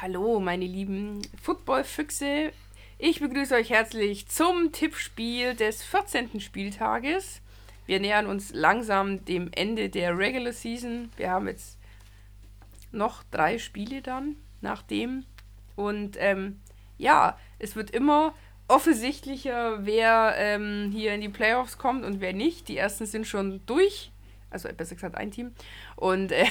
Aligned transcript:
Hallo, 0.00 0.40
meine 0.40 0.66
lieben 0.66 1.22
Football-Füchse. 1.40 2.50
Ich 2.98 3.20
begrüße 3.20 3.54
euch 3.54 3.70
herzlich 3.70 4.26
zum 4.26 4.72
Tippspiel 4.72 5.54
des 5.54 5.84
14. 5.84 6.40
Spieltages. 6.40 7.40
Wir 7.86 8.00
nähern 8.00 8.26
uns 8.26 8.52
langsam 8.52 9.24
dem 9.24 9.52
Ende 9.52 9.90
der 9.90 10.18
Regular 10.18 10.52
Season. 10.52 11.12
Wir 11.16 11.30
haben 11.30 11.46
jetzt 11.46 11.78
noch 12.90 13.22
drei 13.30 13.58
Spiele 13.58 14.02
dann 14.02 14.34
nach 14.60 14.82
dem. 14.82 15.26
Und 15.76 16.16
ähm, 16.18 16.60
ja, 16.98 17.38
es 17.60 17.76
wird 17.76 17.92
immer 17.92 18.34
offensichtlicher, 18.66 19.86
wer 19.86 20.34
ähm, 20.36 20.90
hier 20.92 21.14
in 21.14 21.20
die 21.20 21.28
Playoffs 21.28 21.78
kommt 21.78 22.04
und 22.04 22.20
wer 22.20 22.32
nicht. 22.32 22.66
Die 22.66 22.76
ersten 22.76 23.06
sind 23.06 23.28
schon 23.28 23.64
durch. 23.66 24.10
Also 24.50 24.68
besser 24.76 24.96
gesagt 24.96 25.16
ein 25.16 25.30
Team. 25.30 25.52
Und 25.94 26.32
äh, 26.32 26.46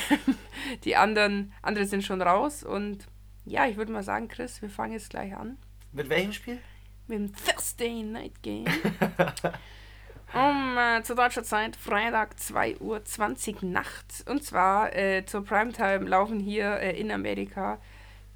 die 0.86 0.96
anderen, 0.96 1.52
andere 1.62 1.86
sind 1.86 2.06
schon 2.06 2.22
raus. 2.22 2.64
Und 2.64 3.06
ja, 3.46 3.68
ich 3.68 3.78
würde 3.78 3.92
mal 3.92 4.04
sagen, 4.04 4.28
Chris, 4.28 4.62
wir 4.62 4.70
fangen 4.70 4.94
jetzt 4.94 5.10
gleich 5.10 5.36
an. 5.36 5.58
Mit 5.92 6.10
welchem 6.10 6.34
Spiel? 6.34 6.60
Mit 7.08 7.20
dem 7.20 7.34
Thursday 7.36 8.04
Night 8.04 8.42
Game. 8.42 8.66
um 10.34 10.78
äh, 10.78 11.04
zu 11.04 11.16
deutscher 11.16 11.44
Zeit 11.44 11.76
Freitag 11.76 12.36
2.20 12.40 13.56
Uhr 13.56 13.70
nachts. 13.70 14.24
Und 14.28 14.44
zwar 14.44 14.96
äh, 14.96 15.26
zur 15.26 15.44
Primetime 15.44 16.08
laufen 16.10 16.40
hier 16.40 16.80
äh, 16.80 17.00
in 17.00 17.12
Amerika 17.12 17.80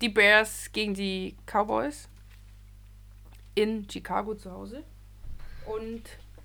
die 0.02 0.10
Bears 0.10 0.72
gegen 0.74 0.94
die 0.94 1.36
Cowboys 1.46 2.08
in 3.56 3.90
Chicago 3.90 4.36
zu 4.36 4.52
Hause. 4.52 4.84
Und 5.66 6.04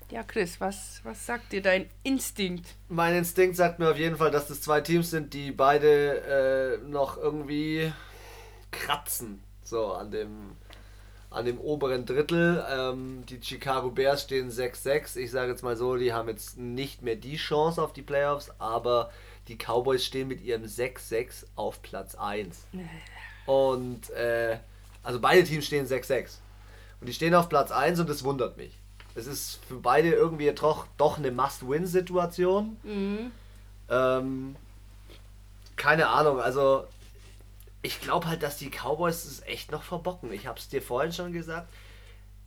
ja, 0.09 0.23
Chris, 0.23 0.59
was, 0.59 1.01
was 1.03 1.25
sagt 1.25 1.51
dir 1.51 1.61
dein 1.61 1.89
Instinkt? 2.03 2.75
Mein 2.89 3.15
Instinkt 3.15 3.55
sagt 3.55 3.79
mir 3.79 3.89
auf 3.89 3.97
jeden 3.97 4.17
Fall, 4.17 4.31
dass 4.31 4.47
das 4.47 4.61
zwei 4.61 4.81
Teams 4.81 5.11
sind, 5.11 5.33
die 5.33 5.51
beide 5.51 6.79
äh, 6.81 6.87
noch 6.89 7.17
irgendwie 7.17 7.91
kratzen. 8.73 9.41
So 9.63 9.93
an 9.93 10.11
dem, 10.11 10.57
an 11.29 11.45
dem 11.45 11.59
oberen 11.59 12.05
Drittel. 12.05 12.65
Ähm, 12.69 13.23
die 13.27 13.39
Chicago 13.41 13.89
Bears 13.89 14.23
stehen 14.23 14.51
6-6. 14.51 15.15
Ich 15.17 15.31
sage 15.31 15.51
jetzt 15.51 15.63
mal 15.63 15.77
so, 15.77 15.95
die 15.95 16.11
haben 16.11 16.27
jetzt 16.27 16.57
nicht 16.57 17.01
mehr 17.01 17.15
die 17.15 17.37
Chance 17.37 17.81
auf 17.81 17.93
die 17.93 18.01
Playoffs, 18.01 18.51
aber 18.59 19.11
die 19.47 19.57
Cowboys 19.57 20.05
stehen 20.05 20.27
mit 20.27 20.41
ihrem 20.41 20.63
6-6 20.63 21.45
auf 21.55 21.81
Platz 21.81 22.15
1. 22.15 22.65
Und 23.45 24.09
äh, 24.11 24.57
also 25.03 25.19
beide 25.19 25.43
Teams 25.43 25.65
stehen 25.65 25.85
6-6. 25.85 26.37
Und 27.01 27.07
die 27.07 27.13
stehen 27.13 27.35
auf 27.35 27.49
Platz 27.49 27.71
1 27.71 27.99
und 27.99 28.09
das 28.09 28.23
wundert 28.23 28.57
mich. 28.57 28.77
Es 29.15 29.27
ist 29.27 29.59
für 29.67 29.75
beide 29.75 30.09
irgendwie 30.11 30.51
doch, 30.51 30.87
doch 30.97 31.17
eine 31.17 31.31
Must-Win-Situation. 31.31 32.77
Mhm. 32.83 33.31
Ähm, 33.89 34.55
keine 35.75 36.07
Ahnung, 36.07 36.39
also 36.39 36.85
ich 37.83 37.99
glaube 37.99 38.27
halt, 38.27 38.41
dass 38.41 38.57
die 38.57 38.69
Cowboys 38.69 39.25
es 39.25 39.43
echt 39.43 39.71
noch 39.71 39.83
verbocken. 39.83 40.31
Ich 40.31 40.47
habe 40.47 40.57
es 40.57 40.69
dir 40.69 40.81
vorhin 40.81 41.11
schon 41.11 41.33
gesagt. 41.33 41.71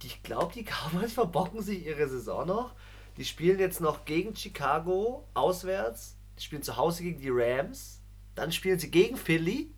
Ich 0.03 0.23
glaube, 0.23 0.53
die 0.55 0.65
Cowboys 0.65 1.13
verbocken 1.15 1.63
sich 1.63 1.87
ihre 1.87 2.09
Saison 2.09 2.47
noch. 2.47 2.75
Die 3.19 3.25
spielen 3.25 3.61
jetzt 3.61 3.81
noch 3.81 4.05
gegen 4.07 4.35
Chicago 4.35 5.27
auswärts. 5.35 6.17
Die 6.39 6.43
spielen 6.43 6.63
zu 6.63 6.77
Hause 6.77 7.03
gegen 7.03 7.21
die 7.21 7.31
Rams. 7.31 8.01
Dann 8.35 8.51
spielen 8.51 8.79
sie 8.79 8.91
gegen 8.91 9.17
Philly. 9.17 9.71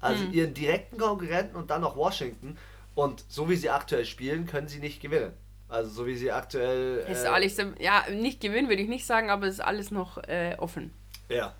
Also 0.00 0.24
hm. 0.24 0.32
ihren 0.32 0.54
direkten 0.54 0.98
Konkurrenten 0.98 1.56
und 1.56 1.70
dann 1.70 1.82
noch 1.82 1.96
Washington. 1.96 2.58
Und 2.96 3.24
so 3.28 3.48
wie 3.48 3.56
sie 3.56 3.70
aktuell 3.70 4.04
spielen, 4.04 4.46
können 4.46 4.66
sie 4.66 4.80
nicht 4.80 5.00
gewinnen. 5.00 5.32
Also 5.68 5.90
so 5.90 6.06
wie 6.06 6.16
sie 6.16 6.32
aktuell. 6.32 7.04
Äh, 7.06 7.12
ist 7.12 7.24
alles, 7.24 7.56
ja, 7.78 8.04
nicht 8.10 8.40
gewinnen 8.40 8.68
würde 8.68 8.82
ich 8.82 8.88
nicht 8.88 9.06
sagen, 9.06 9.30
aber 9.30 9.46
es 9.46 9.54
ist 9.54 9.60
alles 9.60 9.92
noch 9.92 10.18
äh, 10.24 10.56
offen. 10.58 10.92
Ja. 11.28 11.54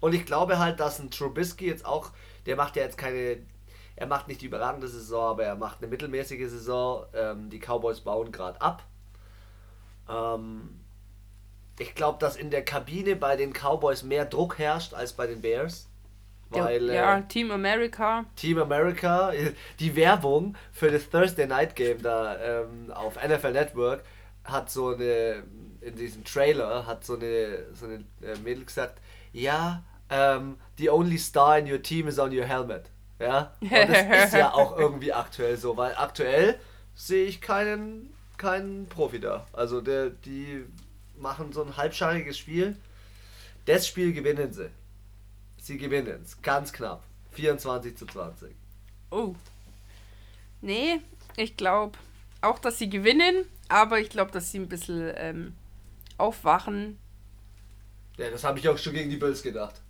Und 0.00 0.14
ich 0.14 0.26
glaube 0.26 0.58
halt, 0.58 0.80
dass 0.80 0.98
ein 0.98 1.12
Trubisky 1.12 1.66
jetzt 1.66 1.86
auch 1.86 2.10
der 2.46 2.56
macht 2.56 2.76
ja 2.76 2.82
jetzt 2.82 2.98
keine, 2.98 3.38
er 3.96 4.06
macht 4.06 4.28
nicht 4.28 4.40
die 4.40 4.46
überragende 4.46 4.88
Saison, 4.88 5.30
aber 5.30 5.44
er 5.44 5.56
macht 5.56 5.78
eine 5.78 5.88
mittelmäßige 5.88 6.48
Saison. 6.48 7.06
Ähm, 7.14 7.50
die 7.50 7.58
Cowboys 7.58 8.00
bauen 8.00 8.32
gerade 8.32 8.60
ab. 8.60 8.84
Ähm, 10.08 10.80
ich 11.78 11.94
glaube, 11.94 12.18
dass 12.18 12.36
in 12.36 12.50
der 12.50 12.64
Kabine 12.64 13.16
bei 13.16 13.36
den 13.36 13.52
Cowboys 13.52 14.02
mehr 14.02 14.24
Druck 14.24 14.58
herrscht 14.58 14.94
als 14.94 15.12
bei 15.12 15.26
den 15.26 15.40
Bears. 15.40 15.88
Weil, 16.50 16.90
ja, 16.90 17.18
äh, 17.18 17.22
Team 17.28 17.50
America. 17.50 18.26
Team 18.36 18.58
America, 18.58 19.32
die 19.80 19.96
Werbung 19.96 20.54
für 20.70 20.90
das 20.90 21.08
Thursday 21.08 21.46
Night 21.46 21.74
Game 21.74 22.02
da 22.02 22.36
ähm, 22.38 22.90
auf 22.92 23.16
NFL 23.16 23.52
Network 23.52 24.04
hat 24.44 24.70
so 24.70 24.88
eine, 24.88 25.44
in 25.80 25.96
diesem 25.96 26.24
Trailer 26.24 26.86
hat 26.86 27.04
so 27.04 27.14
eine, 27.14 27.66
so 27.74 27.86
eine 27.86 28.04
äh, 28.22 28.36
Mädel 28.42 28.64
gesagt, 28.64 29.00
ja, 29.32 29.82
ähm, 30.12 30.58
the 30.76 30.90
only 30.90 31.18
star 31.18 31.58
in 31.58 31.66
your 31.66 31.82
team 31.82 32.06
is 32.06 32.18
on 32.18 32.36
your 32.36 32.44
helmet. 32.44 32.90
Ja, 33.18 33.52
und 33.60 33.70
das 33.70 34.26
ist 34.26 34.34
ja 34.34 34.52
auch 34.54 34.76
irgendwie 34.76 35.12
aktuell 35.12 35.56
so, 35.56 35.76
weil 35.76 35.94
aktuell 35.96 36.58
sehe 36.94 37.24
ich 37.26 37.40
keinen, 37.40 38.12
keinen 38.36 38.86
Profi 38.88 39.20
da. 39.20 39.46
Also 39.52 39.80
der, 39.80 40.10
die 40.10 40.64
machen 41.16 41.52
so 41.52 41.62
ein 41.62 41.76
halbschariges 41.76 42.36
Spiel. 42.36 42.76
Das 43.64 43.86
Spiel 43.86 44.12
gewinnen 44.12 44.52
sie. 44.52 44.70
Sie 45.58 45.78
gewinnen 45.78 46.20
es, 46.24 46.42
ganz 46.42 46.72
knapp. 46.72 47.04
24 47.30 47.96
zu 47.96 48.06
20. 48.06 48.54
Oh. 49.10 49.34
Nee, 50.60 51.00
ich 51.36 51.56
glaube 51.56 51.96
auch, 52.40 52.58
dass 52.58 52.78
sie 52.78 52.90
gewinnen, 52.90 53.44
aber 53.68 54.00
ich 54.00 54.10
glaube, 54.10 54.32
dass 54.32 54.50
sie 54.50 54.58
ein 54.58 54.68
bisschen 54.68 55.12
ähm, 55.16 55.54
aufwachen. 56.18 56.98
Ja, 58.16 58.30
das 58.30 58.44
habe 58.44 58.58
ich 58.58 58.68
auch 58.68 58.78
schon 58.78 58.92
gegen 58.92 59.10
die 59.10 59.16
Bills 59.16 59.42
gedacht. 59.42 59.81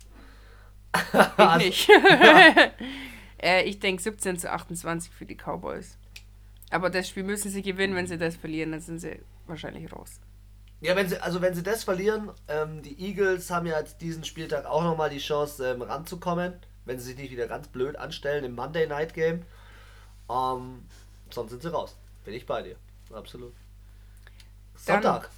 Ich 1.13 1.39
also, 1.39 1.65
nicht. 1.65 1.89
äh, 3.41 3.63
ich 3.63 3.79
denke 3.79 4.01
17 4.01 4.37
zu 4.39 4.51
28 4.51 5.11
für 5.11 5.25
die 5.25 5.35
Cowboys. 5.35 5.97
Aber 6.69 6.89
das 6.89 7.09
Spiel 7.09 7.23
müssen 7.23 7.51
sie 7.51 7.61
gewinnen. 7.61 7.95
Wenn 7.95 8.07
sie 8.07 8.17
das 8.17 8.35
verlieren, 8.35 8.71
dann 8.71 8.81
sind 8.81 8.99
sie 8.99 9.19
wahrscheinlich 9.47 9.91
raus. 9.91 10.19
Ja, 10.81 10.95
wenn 10.95 11.07
sie, 11.07 11.17
also 11.21 11.41
wenn 11.41 11.53
sie 11.53 11.63
das 11.63 11.83
verlieren, 11.83 12.31
ähm, 12.47 12.81
die 12.81 12.99
Eagles 12.99 13.49
haben 13.49 13.65
ja 13.65 13.81
diesen 14.01 14.23
Spieltag 14.23 14.65
auch 14.65 14.83
nochmal 14.83 15.09
die 15.09 15.19
Chance, 15.19 15.65
ähm, 15.65 15.81
ranzukommen, 15.81 16.55
wenn 16.85 16.99
sie 16.99 17.05
sich 17.05 17.17
nicht 17.17 17.31
wieder 17.31 17.47
ganz 17.47 17.67
blöd 17.69 17.95
anstellen 17.95 18.43
im 18.43 18.55
Monday 18.55 18.87
Night 18.87 19.13
Game. 19.13 19.43
Ähm, 20.29 20.85
sonst 21.29 21.51
sind 21.51 21.61
sie 21.61 21.71
raus. 21.71 21.95
Bin 22.25 22.33
ich 22.33 22.45
bei 22.45 22.61
dir. 22.63 22.75
Absolut. 23.13 23.53
Sonntag. 24.75 25.29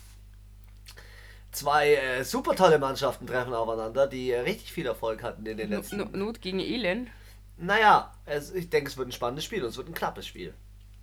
Zwei 1.56 1.96
äh, 1.96 2.24
super 2.26 2.54
tolle 2.54 2.80
Mannschaften 2.80 3.28
treffen 3.28 3.54
aufeinander, 3.54 4.08
die 4.08 4.32
äh, 4.32 4.42
richtig 4.42 4.74
viel 4.74 4.86
Erfolg 4.86 5.24
hatten 5.24 5.46
in 5.46 5.56
den 5.56 5.70
letzten. 5.70 5.98
Not, 5.98 6.14
Not 6.14 6.42
gegen 6.42 6.60
Elend. 6.60 7.10
Naja, 7.58 8.14
es, 8.26 8.54
ich 8.54 8.70
denke, 8.70 8.90
es 8.90 8.98
wird 8.98 9.08
ein 9.08 9.14
spannendes 9.14 9.46
Spiel 9.46 9.64
und 9.64 9.70
es 9.70 9.78
wird 9.78 9.88
ein 9.88 9.94
knappes 9.94 10.28
Spiel. 10.28 10.54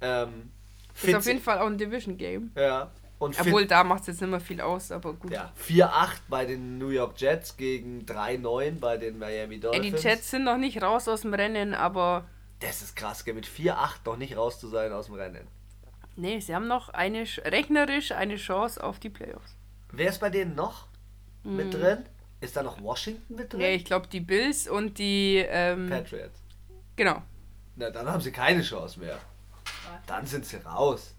Ähm, 0.03 0.51
ist 1.03 1.15
auf 1.15 1.25
jeden 1.25 1.41
Fall 1.41 1.59
auch 1.59 1.67
ein 1.67 1.79
Division-Game. 1.79 2.53
Ja. 2.55 2.91
Und 3.19 3.41
Obwohl, 3.41 3.67
da 3.67 3.83
macht 3.83 4.03
es 4.03 4.09
jetzt 4.09 4.21
nicht 4.21 4.29
mehr 4.29 4.41
viel 4.41 4.61
aus, 4.61 4.93
aber 4.93 5.15
gut. 5.15 5.33
Ja, 5.33 5.53
4-8 5.67 6.09
bei 6.29 6.45
den 6.45 6.77
New 6.77 6.89
York 6.89 7.19
Jets 7.19 7.57
gegen 7.57 8.05
3-9 8.05 8.79
bei 8.79 8.99
den 8.99 9.19
Miami 9.19 9.59
Dolphins. 9.59 9.87
Ja, 9.87 9.97
die 9.97 10.03
Jets 10.03 10.31
sind 10.33 10.45
noch 10.45 10.59
nicht 10.59 10.83
raus 10.83 11.09
aus 11.09 11.23
dem 11.23 11.33
Rennen, 11.33 11.73
aber... 11.73 12.25
Das 12.61 12.83
ist 12.83 12.95
krass, 12.95 13.25
mit 13.25 13.47
4-8 13.47 14.01
noch 14.05 14.17
nicht 14.19 14.37
raus 14.37 14.61
zu 14.61 14.69
sein 14.69 14.93
aus 14.93 15.07
dem 15.07 15.15
Rennen. 15.15 15.47
Nee, 16.17 16.41
sie 16.41 16.55
haben 16.55 16.67
noch 16.67 16.91
eine, 16.91 17.25
rechnerisch 17.45 18.13
eine 18.13 18.37
Chance 18.37 18.83
auf 18.83 18.99
die 18.99 19.09
Playoffs. 19.09 19.57
Wer 19.93 20.09
ist 20.09 20.21
bei 20.21 20.31
denen 20.31 20.55
noch 20.55 20.87
mm. 21.45 21.57
mit 21.57 21.75
drin? 21.75 22.05
Ist 22.41 22.57
da 22.57 22.63
noch 22.63 22.81
Washington 22.83 23.37
mit 23.37 23.53
drin? 23.53 23.61
Ja, 23.61 23.69
ich 23.69 23.85
glaube 23.85 24.09
die 24.09 24.21
Bills 24.21 24.67
und 24.69 24.99
die 24.99 25.45
ähm, 25.49 25.89
Patriots. 25.89 26.43
Genau. 26.97 27.23
Na, 27.77 27.91
dann 27.91 28.09
haben 28.09 28.21
sie 28.21 28.33
keine 28.33 28.63
Chance 28.63 28.99
mehr. 28.99 29.19
Dann 30.07 30.27
sind 30.27 30.45
sie 30.45 30.57
raus. 30.57 31.15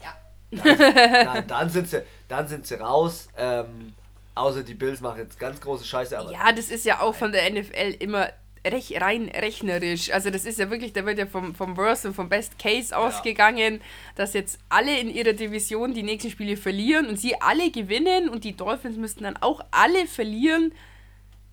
Ja. 0.00 0.14
Dann, 0.50 0.78
nein, 1.24 1.46
dann 1.46 1.70
sind 1.70 1.88
sie, 1.88 2.02
dann 2.28 2.46
sind 2.46 2.66
sie 2.66 2.74
raus. 2.74 3.28
Ähm, 3.36 3.94
außer 4.34 4.62
die 4.62 4.74
Bills 4.74 5.00
machen 5.00 5.18
jetzt 5.18 5.38
ganz 5.38 5.60
große 5.60 5.84
Scheiße. 5.84 6.18
Aber 6.18 6.32
ja, 6.32 6.52
das 6.52 6.70
ist 6.70 6.84
ja 6.84 7.00
auch 7.00 7.14
von 7.14 7.32
der 7.32 7.50
NFL 7.50 7.96
immer 7.98 8.28
rech, 8.66 9.00
rein 9.00 9.28
rechnerisch. 9.28 10.10
Also 10.10 10.30
das 10.30 10.44
ist 10.44 10.58
ja 10.58 10.70
wirklich, 10.70 10.92
da 10.92 11.04
wird 11.06 11.18
ja 11.18 11.26
vom, 11.26 11.54
vom 11.54 11.76
Worst 11.76 12.06
und 12.06 12.14
vom 12.14 12.28
Best 12.28 12.58
Case 12.58 12.96
ausgegangen, 12.96 13.74
ja. 13.74 13.80
dass 14.16 14.34
jetzt 14.34 14.58
alle 14.68 14.98
in 14.98 15.08
ihrer 15.08 15.32
Division 15.32 15.94
die 15.94 16.02
nächsten 16.02 16.30
Spiele 16.30 16.56
verlieren 16.56 17.06
und 17.06 17.18
sie 17.18 17.40
alle 17.40 17.70
gewinnen 17.70 18.28
und 18.28 18.44
die 18.44 18.56
Dolphins 18.56 18.96
müssten 18.96 19.24
dann 19.24 19.36
auch 19.36 19.64
alle 19.70 20.06
verlieren. 20.06 20.72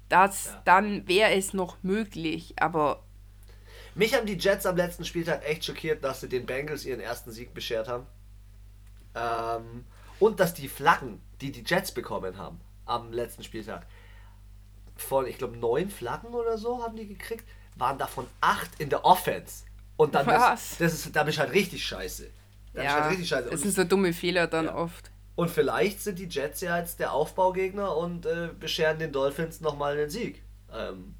Das, 0.10 0.48
ja. 0.48 0.62
dann 0.66 1.08
wäre 1.08 1.32
es 1.34 1.54
noch 1.54 1.78
möglich, 1.84 2.54
aber... 2.58 3.04
Mich 3.96 4.14
haben 4.14 4.28
die 4.28 4.38
Jets 4.38 4.66
am 4.66 4.78
letzten 4.78 5.06
Spieltag 5.06 5.44
echt 5.48 5.66
schockiert, 5.66 6.04
dass 6.04 6.22
sie 6.22 6.30
den 6.30 6.46
Bengals 6.46 6.86
ihren 6.86 7.00
ersten 7.00 7.32
Sieg 7.32 7.54
beschert 7.54 7.88
haben. 7.88 8.06
Ähm, 9.16 9.86
und 10.20 10.40
dass 10.40 10.54
die 10.54 10.68
Flaggen, 10.68 11.20
die 11.42 11.52
die 11.52 11.64
Jets 11.66 11.92
bekommen 11.92 12.38
haben 12.38 12.62
am 12.86 13.12
letzten 13.12 13.44
Spieltag, 13.44 13.86
von, 15.02 15.28
ich 15.28 15.38
glaube, 15.38 15.58
neun 15.58 15.90
Flaggen 15.90 16.34
oder 16.34 16.58
so 16.58 16.84
haben 16.84 16.96
die 16.96 17.08
gekriegt, 17.08 17.46
waren 17.76 17.98
davon 17.98 18.28
acht 18.42 18.80
in 18.80 18.90
der 18.90 19.06
Offense. 19.06 19.64
Und 19.96 20.16
dann? 20.16 20.26
Das, 20.26 20.78
das 20.78 20.94
ist, 20.94 21.16
da 21.16 21.24
bin 21.24 21.32
ich 21.32 21.40
halt 21.40 21.54
richtig 21.54 21.86
scheiße. 21.86 22.30
Da 22.74 22.84
ja, 22.84 22.94
halt 23.02 23.12
richtig 23.12 23.28
scheiße. 23.28 23.50
das 23.50 23.62
sind 23.62 23.74
so 23.74 23.84
dumme 23.84 24.14
Fehler 24.14 24.48
dann 24.48 24.66
ja. 24.66 24.76
oft. 24.76 25.10
Und 25.36 25.52
vielleicht 25.52 26.02
sind 26.02 26.18
die 26.20 26.28
Jets 26.28 26.62
ja 26.62 26.78
jetzt 26.80 27.00
der 27.00 27.14
Aufbaugegner 27.14 27.96
und 27.96 28.26
äh, 28.26 28.50
bescheren 28.60 28.98
den 29.00 29.12
Dolphins 29.12 29.62
nochmal 29.62 29.98
einen 29.98 30.10
Sieg. 30.10 30.42
Ähm, 30.74 31.16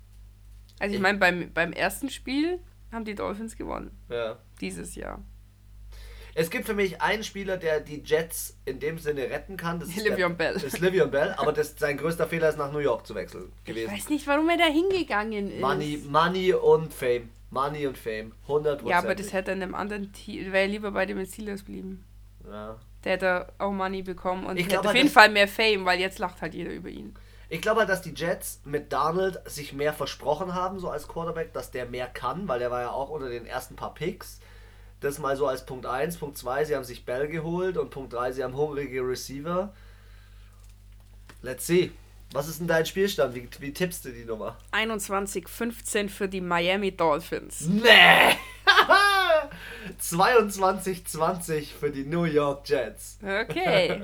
Also 0.80 0.96
ich 0.96 1.02
meine, 1.02 1.18
beim, 1.18 1.52
beim 1.54 1.72
ersten 1.72 2.10
Spiel 2.10 2.60
haben 2.92 3.06
die 3.06 3.16
Dolphins 3.16 3.56
gewonnen. 3.56 3.92
Ja. 4.10 4.38
Dieses 4.60 4.96
Jahr. 4.96 5.24
Es 6.40 6.52
gibt 6.52 6.68
für 6.68 6.76
mich 6.76 7.02
einen 7.02 7.24
Spieler, 7.24 7.58
der 7.58 7.80
die 7.80 8.04
Jets 8.06 8.56
in 8.64 8.80
dem 8.80 9.00
Sinne 9.00 9.24
retten 9.24 9.58
kann. 9.58 9.80
Das 9.80 9.90
ist 9.90 9.98
Livion 9.98 10.38
der, 10.38 10.46
Bell. 10.46 10.54
Das 10.54 10.64
ist 10.66 10.80
Livion 10.80 11.10
Bell, 11.10 11.34
aber 11.36 11.52
das, 11.52 11.74
sein 11.80 11.98
größter 11.98 12.28
Fehler 12.28 12.50
ist 12.50 12.60
nach 12.60 12.72
New 12.72 12.78
York 12.78 13.08
zu 13.08 13.16
wechseln 13.16 13.52
Ich 13.62 13.66
gewesen. 13.66 13.92
weiß 13.92 14.10
nicht, 14.10 14.28
warum 14.28 14.48
er 14.50 14.58
da 14.58 14.66
hingegangen 14.66 15.50
ist. 15.50 15.60
Money, 15.60 16.04
Money 16.08 16.54
und 16.54 16.94
Fame. 16.94 17.30
Money 17.50 17.88
und 17.88 17.98
Fame. 17.98 18.34
100%. 18.48 18.88
Ja, 18.88 19.00
aber 19.00 19.16
das 19.16 19.34
hätte 19.34 19.52
in 19.52 19.64
einem 19.64 19.74
anderen 19.74 20.14
Team, 20.14 20.52
wäre 20.54 20.68
lieber 20.68 20.92
bei 20.92 21.08
den 21.08 21.26
Steelers 21.26 21.64
blieben. 21.64 22.06
Ja. 22.48 22.78
Der 23.04 23.14
hätte 23.14 23.48
auch 23.58 23.72
Money 23.72 24.04
bekommen 24.04 24.46
und 24.46 24.58
Ich 24.58 24.66
hätte 24.66 24.74
glaub 24.74 24.82
auf 24.82 24.88
halt, 24.90 24.98
jeden 24.98 25.10
Fall 25.10 25.30
mehr 25.30 25.48
Fame, 25.48 25.86
weil 25.86 26.00
jetzt 26.00 26.20
lacht 26.20 26.44
halt 26.44 26.54
jeder 26.54 26.72
über 26.72 26.90
ihn. 26.90 27.16
Ich 27.50 27.62
glaube 27.62 27.80
halt, 27.80 27.90
dass 27.90 28.04
die 28.04 28.14
Jets 28.14 28.62
mit 28.64 28.94
Darnold 28.94 29.40
sich 29.50 29.74
mehr 29.74 29.92
versprochen 29.94 30.54
haben, 30.54 30.80
so 30.80 30.90
als 30.90 31.08
Quarterback, 31.08 31.54
dass 31.54 31.72
der 31.72 31.88
mehr 31.88 32.06
kann, 32.06 32.48
weil 32.48 32.60
der 32.60 32.70
war 32.70 32.82
ja 32.82 32.92
auch 32.92 33.10
unter 33.10 33.30
den 33.30 33.48
ersten 33.48 33.76
paar 33.76 33.96
Picks. 33.96 34.40
Das 35.00 35.20
mal 35.20 35.38
so 35.38 35.48
als 35.48 35.66
Punkt 35.66 35.86
1. 35.86 36.18
Punkt 36.18 36.38
2, 36.38 36.66
sie 36.66 36.76
haben 36.76 36.84
sich 36.84 37.06
Bell 37.06 37.28
geholt 37.28 37.78
und 37.78 37.92
Punkt 37.92 38.14
3, 38.14 38.32
sie 38.32 38.44
haben 38.44 38.56
hungrige 38.56 39.02
Receiver. 39.02 39.74
Let's 41.42 41.68
see. 41.68 41.92
Was 42.34 42.48
ist 42.48 42.60
denn 42.60 42.68
dein 42.68 42.86
Spielstand? 42.86 43.36
Wie, 43.36 43.48
wie 43.60 43.72
tippst 43.72 44.04
du 44.06 44.10
die 44.10 44.26
Nummer? 44.26 44.58
21-15 44.74 46.10
für 46.10 46.28
die 46.28 46.42
Miami 46.42 46.92
Dolphins. 46.96 47.62
Nee! 47.68 48.36
22-20 50.02 51.68
für 51.80 51.90
die 51.90 52.04
New 52.04 52.26
York 52.26 52.68
Jets. 52.68 53.20
Okay. 53.22 54.02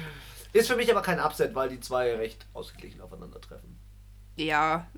Ist 0.52 0.66
für 0.68 0.74
mich 0.76 0.90
aber 0.90 1.02
kein 1.02 1.20
Upset, 1.20 1.54
weil 1.54 1.68
die 1.68 1.78
zwei 1.78 2.16
recht 2.16 2.44
ausgeglichen 2.54 3.00
aufeinandertreffen. 3.00 3.78
ja, 4.36 4.88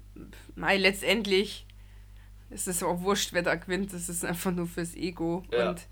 mei, 0.55 0.79
letztendlich 0.79 1.67
ist 2.53 2.69
es 2.69 2.83
auch 2.83 3.01
wurscht, 3.01 3.33
wer 3.33 3.43
da 3.43 3.55
gewinnt. 3.55 3.93
Das 3.93 4.09
ist 4.09 4.25
einfach 4.25 4.53
nur 4.53 4.67
fürs 4.67 4.95
Ego. 4.95 5.43
Ja. 5.51 5.71
Und 5.71 5.87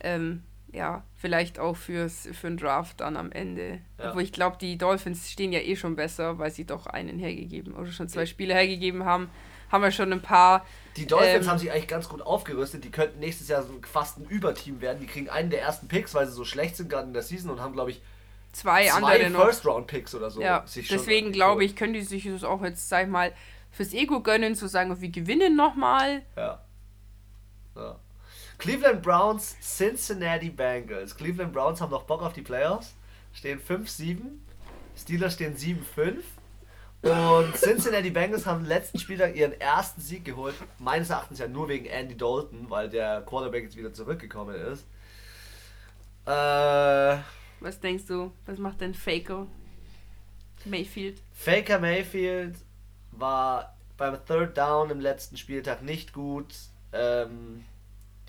ähm, 0.00 0.42
ja, 0.72 1.04
vielleicht 1.16 1.58
auch 1.58 1.76
fürs, 1.76 2.28
für 2.32 2.48
den 2.48 2.56
Draft 2.56 3.00
dann 3.00 3.16
am 3.16 3.30
Ende. 3.30 3.80
Ja. 3.98 4.08
Obwohl 4.08 4.22
ich 4.22 4.32
glaube, 4.32 4.56
die 4.60 4.78
Dolphins 4.78 5.30
stehen 5.30 5.52
ja 5.52 5.60
eh 5.60 5.76
schon 5.76 5.96
besser, 5.96 6.38
weil 6.38 6.50
sie 6.50 6.64
doch 6.64 6.86
einen 6.86 7.18
hergegeben 7.18 7.74
oder 7.74 7.92
schon 7.92 8.08
zwei 8.08 8.26
Spiele 8.26 8.54
hergegeben 8.54 9.04
haben. 9.04 9.28
Haben 9.70 9.84
wir 9.84 9.90
schon 9.90 10.12
ein 10.12 10.20
paar. 10.20 10.66
Die 10.96 11.06
Dolphins 11.06 11.46
Ähm, 11.46 11.50
haben 11.50 11.58
sich 11.58 11.70
eigentlich 11.72 11.88
ganz 11.88 12.08
gut 12.08 12.20
aufgerüstet. 12.20 12.84
Die 12.84 12.90
könnten 12.90 13.20
nächstes 13.20 13.48
Jahr 13.48 13.62
so 13.62 13.72
fast 13.90 14.18
ein 14.18 14.26
Überteam 14.26 14.80
werden. 14.80 14.98
Die 15.00 15.06
kriegen 15.06 15.30
einen 15.30 15.48
der 15.50 15.62
ersten 15.62 15.88
Picks, 15.88 16.14
weil 16.14 16.26
sie 16.26 16.32
so 16.32 16.44
schlecht 16.44 16.76
sind 16.76 16.90
gerade 16.90 17.06
in 17.06 17.14
der 17.14 17.22
Season 17.22 17.50
und 17.50 17.60
haben, 17.60 17.72
glaube 17.72 17.90
ich, 17.90 18.02
Zwei, 18.52 18.86
zwei 18.86 19.24
andere. 19.24 19.46
First-Round-Picks 19.46 20.14
oder 20.14 20.30
so. 20.30 20.42
Ja, 20.42 20.64
deswegen 20.90 21.32
glaube 21.32 21.64
ich, 21.64 21.74
können 21.74 21.94
die 21.94 22.02
sich 22.02 22.24
das 22.24 22.44
auch 22.44 22.62
jetzt, 22.62 22.86
sag 22.88 23.04
ich 23.04 23.10
mal, 23.10 23.32
fürs 23.72 23.92
Ego 23.94 24.22
gönnen, 24.22 24.54
zu 24.54 24.68
sagen, 24.68 25.00
wir 25.00 25.08
gewinnen 25.08 25.56
nochmal. 25.56 26.22
Ja. 26.36 26.62
ja. 27.74 27.98
Cleveland 28.58 29.02
Browns, 29.02 29.56
Cincinnati 29.60 30.50
Bengals. 30.50 31.16
Cleveland 31.16 31.52
Browns 31.52 31.80
haben 31.80 31.90
noch 31.90 32.04
Bock 32.04 32.22
auf 32.22 32.34
die 32.34 32.42
Playoffs. 32.42 32.94
Stehen 33.32 33.58
5-7. 33.58 34.20
Steelers 34.96 35.34
stehen 35.34 35.56
7-5. 35.56 36.18
Und 37.02 37.56
Cincinnati 37.56 38.10
Bengals 38.10 38.46
haben 38.46 38.64
letzten 38.64 39.00
Spieltag 39.00 39.34
ihren 39.34 39.58
ersten 39.60 40.00
Sieg 40.00 40.24
geholt. 40.24 40.54
Meines 40.78 41.10
Erachtens 41.10 41.40
ja 41.40 41.48
nur 41.48 41.68
wegen 41.68 41.86
Andy 41.86 42.16
Dalton, 42.16 42.66
weil 42.68 42.88
der 42.88 43.22
Quarterback 43.22 43.64
jetzt 43.64 43.76
wieder 43.76 43.92
zurückgekommen 43.92 44.54
ist. 44.54 44.86
Äh, 46.26 46.30
Was 47.58 47.80
denkst 47.80 48.04
du? 48.06 48.30
Was 48.46 48.58
macht 48.58 48.80
denn 48.80 48.94
Faker? 48.94 49.48
Mayfield. 50.64 51.20
Faker 51.32 51.80
Mayfield 51.80 52.54
war 53.12 53.76
beim 53.96 54.18
Third 54.26 54.56
Down 54.58 54.90
im 54.90 55.00
letzten 55.00 55.36
Spieltag 55.36 55.82
nicht 55.82 56.12
gut. 56.12 56.52
Ähm, 56.92 57.64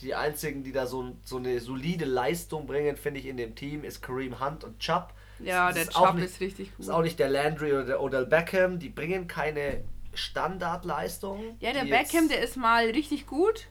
die 0.01 0.15
einzigen, 0.15 0.63
die 0.63 0.71
da 0.71 0.85
so, 0.85 1.15
so 1.23 1.37
eine 1.37 1.59
solide 1.59 2.05
Leistung 2.05 2.65
bringen, 2.67 2.97
finde 2.97 3.19
ich, 3.19 3.25
in 3.25 3.37
dem 3.37 3.55
Team, 3.55 3.83
ist 3.83 4.01
Kareem 4.01 4.39
Hunt 4.39 4.63
und 4.63 4.79
Chubb. 4.79 5.13
Ja, 5.39 5.67
Das 5.67 5.75
der 5.75 5.83
ist 5.83 5.93
Chubb 5.93 6.15
nicht- 6.15 6.25
ist 6.25 6.39
richtig 6.41 6.71
gut. 6.71 6.79
Ist 6.85 6.89
auch 6.89 7.01
nicht 7.01 7.19
der 7.19 7.29
Landry 7.29 7.71
oder 7.73 7.85
der 7.85 8.01
Odell 8.01 8.25
Beckham. 8.25 8.79
Die 8.79 8.89
bringen 8.89 9.27
keine 9.27 9.83
Standardleistung. 10.13 11.57
Ja, 11.59 11.73
der 11.73 11.85
Beckham, 11.85 12.27
der 12.29 12.41
ist 12.41 12.57
mal 12.57 12.85
richtig 12.85 13.25
gut. 13.27 13.67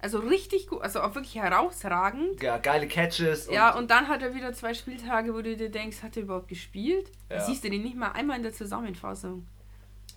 Also 0.00 0.18
richtig 0.18 0.66
gut, 0.66 0.82
also 0.82 1.00
auch 1.00 1.14
wirklich 1.14 1.36
herausragend. 1.36 2.42
Ja, 2.42 2.58
geile 2.58 2.88
Catches. 2.88 3.48
ja, 3.48 3.72
und 3.76 3.88
dann 3.92 4.08
hat 4.08 4.20
er 4.20 4.34
wieder 4.34 4.52
zwei 4.52 4.74
Spieltage, 4.74 5.32
wo 5.32 5.42
du 5.42 5.56
dir 5.56 5.70
denkst, 5.70 6.02
hat 6.02 6.16
er 6.16 6.24
überhaupt 6.24 6.48
gespielt? 6.48 7.12
Da 7.28 7.36
Ja. 7.36 7.44
siehst 7.44 7.62
du 7.62 7.70
den 7.70 7.82
nicht 7.82 7.94
mal 7.96 8.10
einmal 8.10 8.36
in 8.36 8.42
der 8.42 8.52
Zusammenfassung. 8.52 9.46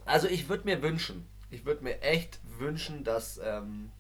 Also 0.06 0.28
ich 0.28 0.50
würde 0.50 0.66
mir 0.66 0.82
wünschen, 0.82 1.28
ich 1.50 1.66
würde 1.66 1.84
mir 1.84 2.02
echt 2.02 2.40
wünschen, 2.60 3.04
dass 3.04 3.40
ähm, 3.44 3.92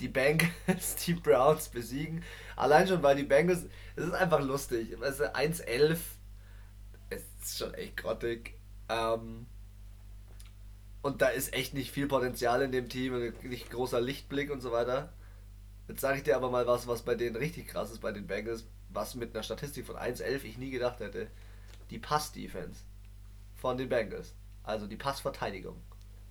die 0.00 0.08
Bengals 0.08 0.96
die 1.06 1.14
Browns 1.14 1.68
besiegen. 1.68 2.22
Allein 2.56 2.86
schon, 2.86 3.02
weil 3.02 3.16
die 3.16 3.24
Bengals, 3.24 3.66
es 3.96 4.04
ist 4.04 4.14
einfach 4.14 4.40
lustig. 4.40 4.96
Also 5.00 5.24
1-11, 5.24 5.98
es 7.10 7.22
ist 7.42 7.58
schon 7.58 7.74
echt 7.74 7.96
grottig. 7.96 8.54
Ähm, 8.88 9.46
und 11.02 11.22
da 11.22 11.28
ist 11.28 11.54
echt 11.54 11.74
nicht 11.74 11.92
viel 11.92 12.08
Potenzial 12.08 12.62
in 12.62 12.72
dem 12.72 12.88
Team, 12.88 13.32
nicht 13.42 13.70
großer 13.70 14.00
Lichtblick 14.00 14.50
und 14.50 14.60
so 14.60 14.72
weiter. 14.72 15.12
Jetzt 15.88 16.00
sage 16.00 16.18
ich 16.18 16.24
dir 16.24 16.36
aber 16.36 16.50
mal 16.50 16.66
was, 16.66 16.86
was 16.86 17.02
bei 17.02 17.14
denen 17.14 17.36
richtig 17.36 17.68
krass 17.68 17.90
ist, 17.90 18.00
bei 18.00 18.12
den 18.12 18.26
Bengals, 18.26 18.66
was 18.90 19.14
mit 19.14 19.34
einer 19.34 19.42
Statistik 19.42 19.86
von 19.86 19.96
1-11 19.96 20.44
ich 20.44 20.58
nie 20.58 20.70
gedacht 20.70 21.00
hätte. 21.00 21.28
Die 21.90 21.98
Pass-Defense 21.98 22.82
von 23.56 23.78
den 23.78 23.88
Bengals. 23.88 24.34
Also 24.68 24.86
die 24.86 24.96
Passverteidigung. 24.96 25.80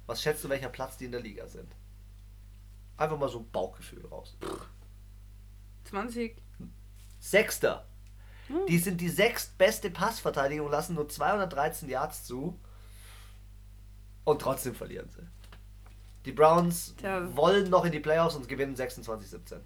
Was 0.06 0.22
schätzt 0.22 0.44
du, 0.44 0.50
welcher 0.50 0.70
Platz 0.70 0.96
die 0.96 1.06
in 1.06 1.12
der 1.12 1.22
Liga 1.22 1.48
sind? 1.48 1.76
Einfach 2.96 3.18
mal 3.18 3.30
so 3.30 3.40
ein 3.40 3.50
Bauchgefühl 3.50 4.06
raus. 4.06 4.38
20. 5.86 6.38
Sechster. 7.20 7.88
Die 8.68 8.78
sind 8.78 9.02
die 9.02 9.10
sechstbeste 9.10 9.90
Passverteidigung, 9.90 10.70
lassen 10.70 10.94
nur 10.94 11.10
213 11.10 11.90
Yards 11.90 12.26
zu. 12.26 12.60
Und 14.24 14.40
trotzdem 14.40 14.76
verlieren 14.76 15.10
sie. 15.10 15.28
Die 16.26 16.32
Browns 16.32 16.96
Tja. 16.98 17.36
wollen 17.36 17.72
noch 17.72 17.86
in 17.86 17.92
die 17.92 18.00
Playoffs 18.00 18.36
und 18.36 18.48
gewinnen 18.48 18.76
26-17. 18.76 19.62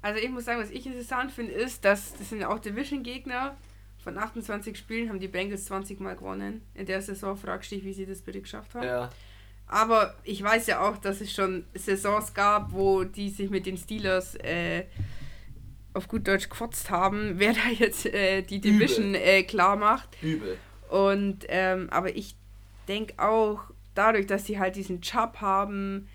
Also 0.00 0.20
ich 0.20 0.30
muss 0.30 0.46
sagen, 0.46 0.62
was 0.62 0.70
ich 0.70 0.86
interessant 0.86 1.32
finde, 1.32 1.52
ist, 1.52 1.84
dass 1.84 2.14
das 2.14 2.30
sind 2.30 2.40
ja 2.40 2.48
auch 2.48 2.60
Division-Gegner. 2.60 3.58
Von 4.06 4.18
28 4.18 4.78
Spielen 4.78 5.08
haben 5.08 5.18
die 5.18 5.26
Bengals 5.26 5.64
20 5.64 5.98
Mal 5.98 6.14
gewonnen. 6.14 6.62
In 6.74 6.86
der 6.86 7.02
Saison 7.02 7.36
fragst 7.36 7.72
du 7.72 7.74
dich, 7.74 7.84
wie 7.84 7.92
sie 7.92 8.06
das 8.06 8.22
bitte 8.22 8.40
geschafft 8.40 8.76
haben. 8.76 8.86
Ja. 8.86 9.10
Aber 9.66 10.14
ich 10.22 10.40
weiß 10.40 10.68
ja 10.68 10.88
auch, 10.88 10.98
dass 10.98 11.20
es 11.20 11.32
schon 11.32 11.64
Saisons 11.74 12.32
gab, 12.32 12.72
wo 12.72 13.02
die 13.02 13.30
sich 13.30 13.50
mit 13.50 13.66
den 13.66 13.76
Steelers 13.76 14.36
äh, 14.36 14.84
auf 15.92 16.06
gut 16.06 16.28
Deutsch 16.28 16.48
gefotzt 16.48 16.88
haben, 16.88 17.32
wer 17.40 17.52
da 17.52 17.68
jetzt 17.68 18.06
äh, 18.06 18.42
die 18.42 18.60
Division 18.60 19.16
äh, 19.16 19.42
klar 19.42 19.74
macht. 19.74 20.10
Übel. 20.22 20.56
Und 20.88 21.44
ähm, 21.48 21.90
aber 21.90 22.14
ich 22.14 22.36
denke 22.86 23.14
auch, 23.18 23.72
dadurch, 23.96 24.28
dass 24.28 24.46
sie 24.46 24.60
halt 24.60 24.76
diesen 24.76 25.00
Job 25.00 25.38
haben, 25.40 26.06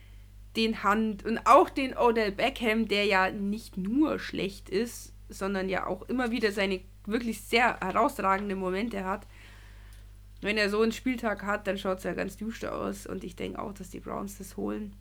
den 0.56 0.82
Hand 0.82 1.26
und 1.26 1.40
auch 1.40 1.70
den 1.70 1.98
Odell 1.98 2.32
Beckham, 2.32 2.88
der 2.88 3.04
ja 3.04 3.32
nicht 3.32 3.76
nur 3.76 4.18
schlecht 4.18 4.70
ist, 4.70 5.14
sondern 5.28 5.68
ja 5.68 5.88
auch 5.88 6.04
immer 6.04 6.32
wieder 6.32 6.54
seine 6.54 6.80
wirklich 7.12 7.42
sehr 7.42 7.78
herausragenden 7.80 8.58
Momente 8.60 9.04
hat. 9.06 9.28
Wenn 10.42 10.58
er 10.58 10.70
so 10.70 10.82
einen 10.82 10.92
Spieltag 10.92 11.44
hat, 11.44 11.68
dann 11.68 11.78
schaut 11.78 12.00
es 12.00 12.04
ja 12.04 12.14
ganz 12.14 12.36
düster 12.38 12.76
aus. 12.76 13.06
Und 13.06 13.24
ich 13.24 13.36
denke 13.36 13.62
auch, 13.62 13.74
dass 13.74 13.90
die 13.92 14.00
Browns 14.00 14.38
das 14.40 14.58
holen. 14.58 14.96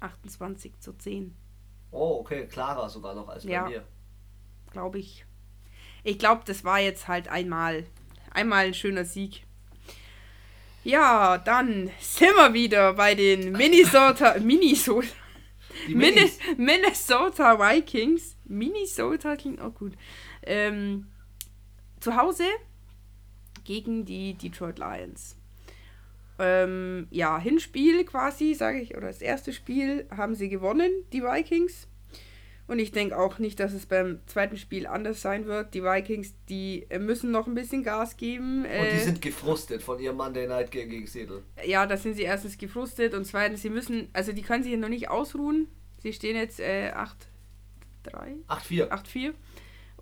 28 0.00 0.80
zu 0.80 0.92
10, 0.94 1.34
Oh, 1.92 2.16
okay, 2.20 2.46
klarer 2.46 2.88
sogar 2.88 3.14
noch 3.14 3.28
als 3.28 3.44
bei 3.44 3.50
Ja. 3.52 3.68
mir. 3.68 3.84
glaube 4.72 4.98
ich. 4.98 5.24
Ich 6.04 6.18
glaube, 6.18 6.42
das 6.46 6.64
war 6.64 6.80
jetzt 6.80 7.06
halt 7.06 7.28
einmal, 7.28 7.84
einmal 8.32 8.64
ein 8.66 8.74
schöner 8.74 9.04
Sieg. 9.04 9.44
Ja, 10.82 11.38
dann 11.38 11.90
sind 12.00 12.34
wir 12.34 12.52
wieder 12.54 12.94
bei 12.94 13.14
den 13.14 13.52
Minnesota, 13.58 14.36
Minnesota. 14.40 15.06
Minnesota 16.56 17.58
Vikings. 17.58 18.36
Minnesota 18.44 19.36
klingt 19.36 19.60
auch 19.60 19.74
gut. 19.74 19.92
Ähm, 20.44 21.06
zu 22.00 22.16
Hause 22.16 22.44
gegen 23.64 24.04
die 24.04 24.34
Detroit 24.34 24.78
Lions. 24.78 25.36
Ähm, 26.38 27.06
ja, 27.10 27.38
Hinspiel 27.38 28.04
quasi, 28.04 28.54
sage 28.54 28.80
ich, 28.80 28.96
oder 28.96 29.06
das 29.08 29.20
erste 29.22 29.52
Spiel 29.52 30.06
haben 30.10 30.34
sie 30.34 30.48
gewonnen, 30.48 30.90
die 31.12 31.22
Vikings. 31.22 31.86
Und 32.68 32.78
ich 32.78 32.90
denke 32.90 33.18
auch 33.18 33.38
nicht, 33.38 33.60
dass 33.60 33.72
es 33.72 33.86
beim 33.86 34.20
zweiten 34.26 34.56
Spiel 34.56 34.86
anders 34.86 35.20
sein 35.20 35.46
wird. 35.46 35.74
Die 35.74 35.82
Vikings, 35.82 36.34
die 36.48 36.86
äh, 36.88 36.98
müssen 36.98 37.30
noch 37.30 37.46
ein 37.46 37.54
bisschen 37.54 37.82
Gas 37.82 38.16
geben. 38.16 38.60
Und 38.64 38.70
die 38.70 38.96
Äh, 38.96 38.98
sind 38.98 39.20
gefrustet 39.20 39.82
von 39.82 39.98
ihrem 39.98 40.16
Monday 40.16 40.46
Night 40.46 40.70
Game 40.70 40.88
gegen 40.88 41.06
Seattle. 41.06 41.42
ja, 41.66 41.86
da 41.86 41.96
sind 41.96 42.14
sie 42.14 42.22
erstens 42.22 42.56
gefrustet 42.56 43.14
und 43.14 43.26
zweitens, 43.26 43.62
sie 43.62 43.70
müssen, 43.70 44.08
also 44.12 44.32
die 44.32 44.42
können 44.42 44.64
sich 44.64 44.76
noch 44.76 44.88
nicht 44.88 45.10
ausruhen. 45.10 45.68
Sie 46.02 46.12
stehen 46.12 46.34
jetzt 46.36 46.60
äh, 46.60 46.92
8-3, 48.04 48.46
8-4. 48.48 48.88
8-4. 48.88 49.32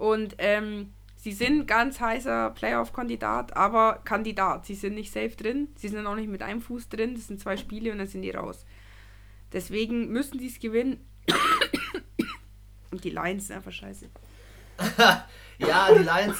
Und 0.00 0.36
ähm, 0.38 0.94
Sie 1.16 1.32
sind 1.32 1.66
ganz 1.66 2.00
heißer 2.00 2.48
Playoff-Kandidat, 2.50 3.54
aber 3.54 4.00
Kandidat. 4.06 4.64
Sie 4.64 4.74
sind 4.74 4.94
nicht 4.94 5.12
safe 5.12 5.36
drin. 5.36 5.68
Sie 5.76 5.88
sind 5.88 6.06
auch 6.06 6.14
nicht 6.14 6.30
mit 6.30 6.40
einem 6.40 6.62
Fuß 6.62 6.88
drin. 6.88 7.14
Das 7.14 7.26
sind 7.26 7.38
zwei 7.38 7.58
Spiele 7.58 7.92
und 7.92 7.98
dann 7.98 8.06
sind 8.06 8.22
die 8.22 8.30
raus. 8.30 8.64
Deswegen 9.52 10.08
müssen 10.08 10.38
die 10.38 10.46
es 10.46 10.58
gewinnen. 10.58 11.06
Und 12.90 13.04
die 13.04 13.10
Lions 13.10 13.48
sind 13.48 13.56
einfach 13.56 13.72
scheiße. 13.72 14.08
ja, 15.58 15.92
die 15.92 16.02
Lions 16.02 16.38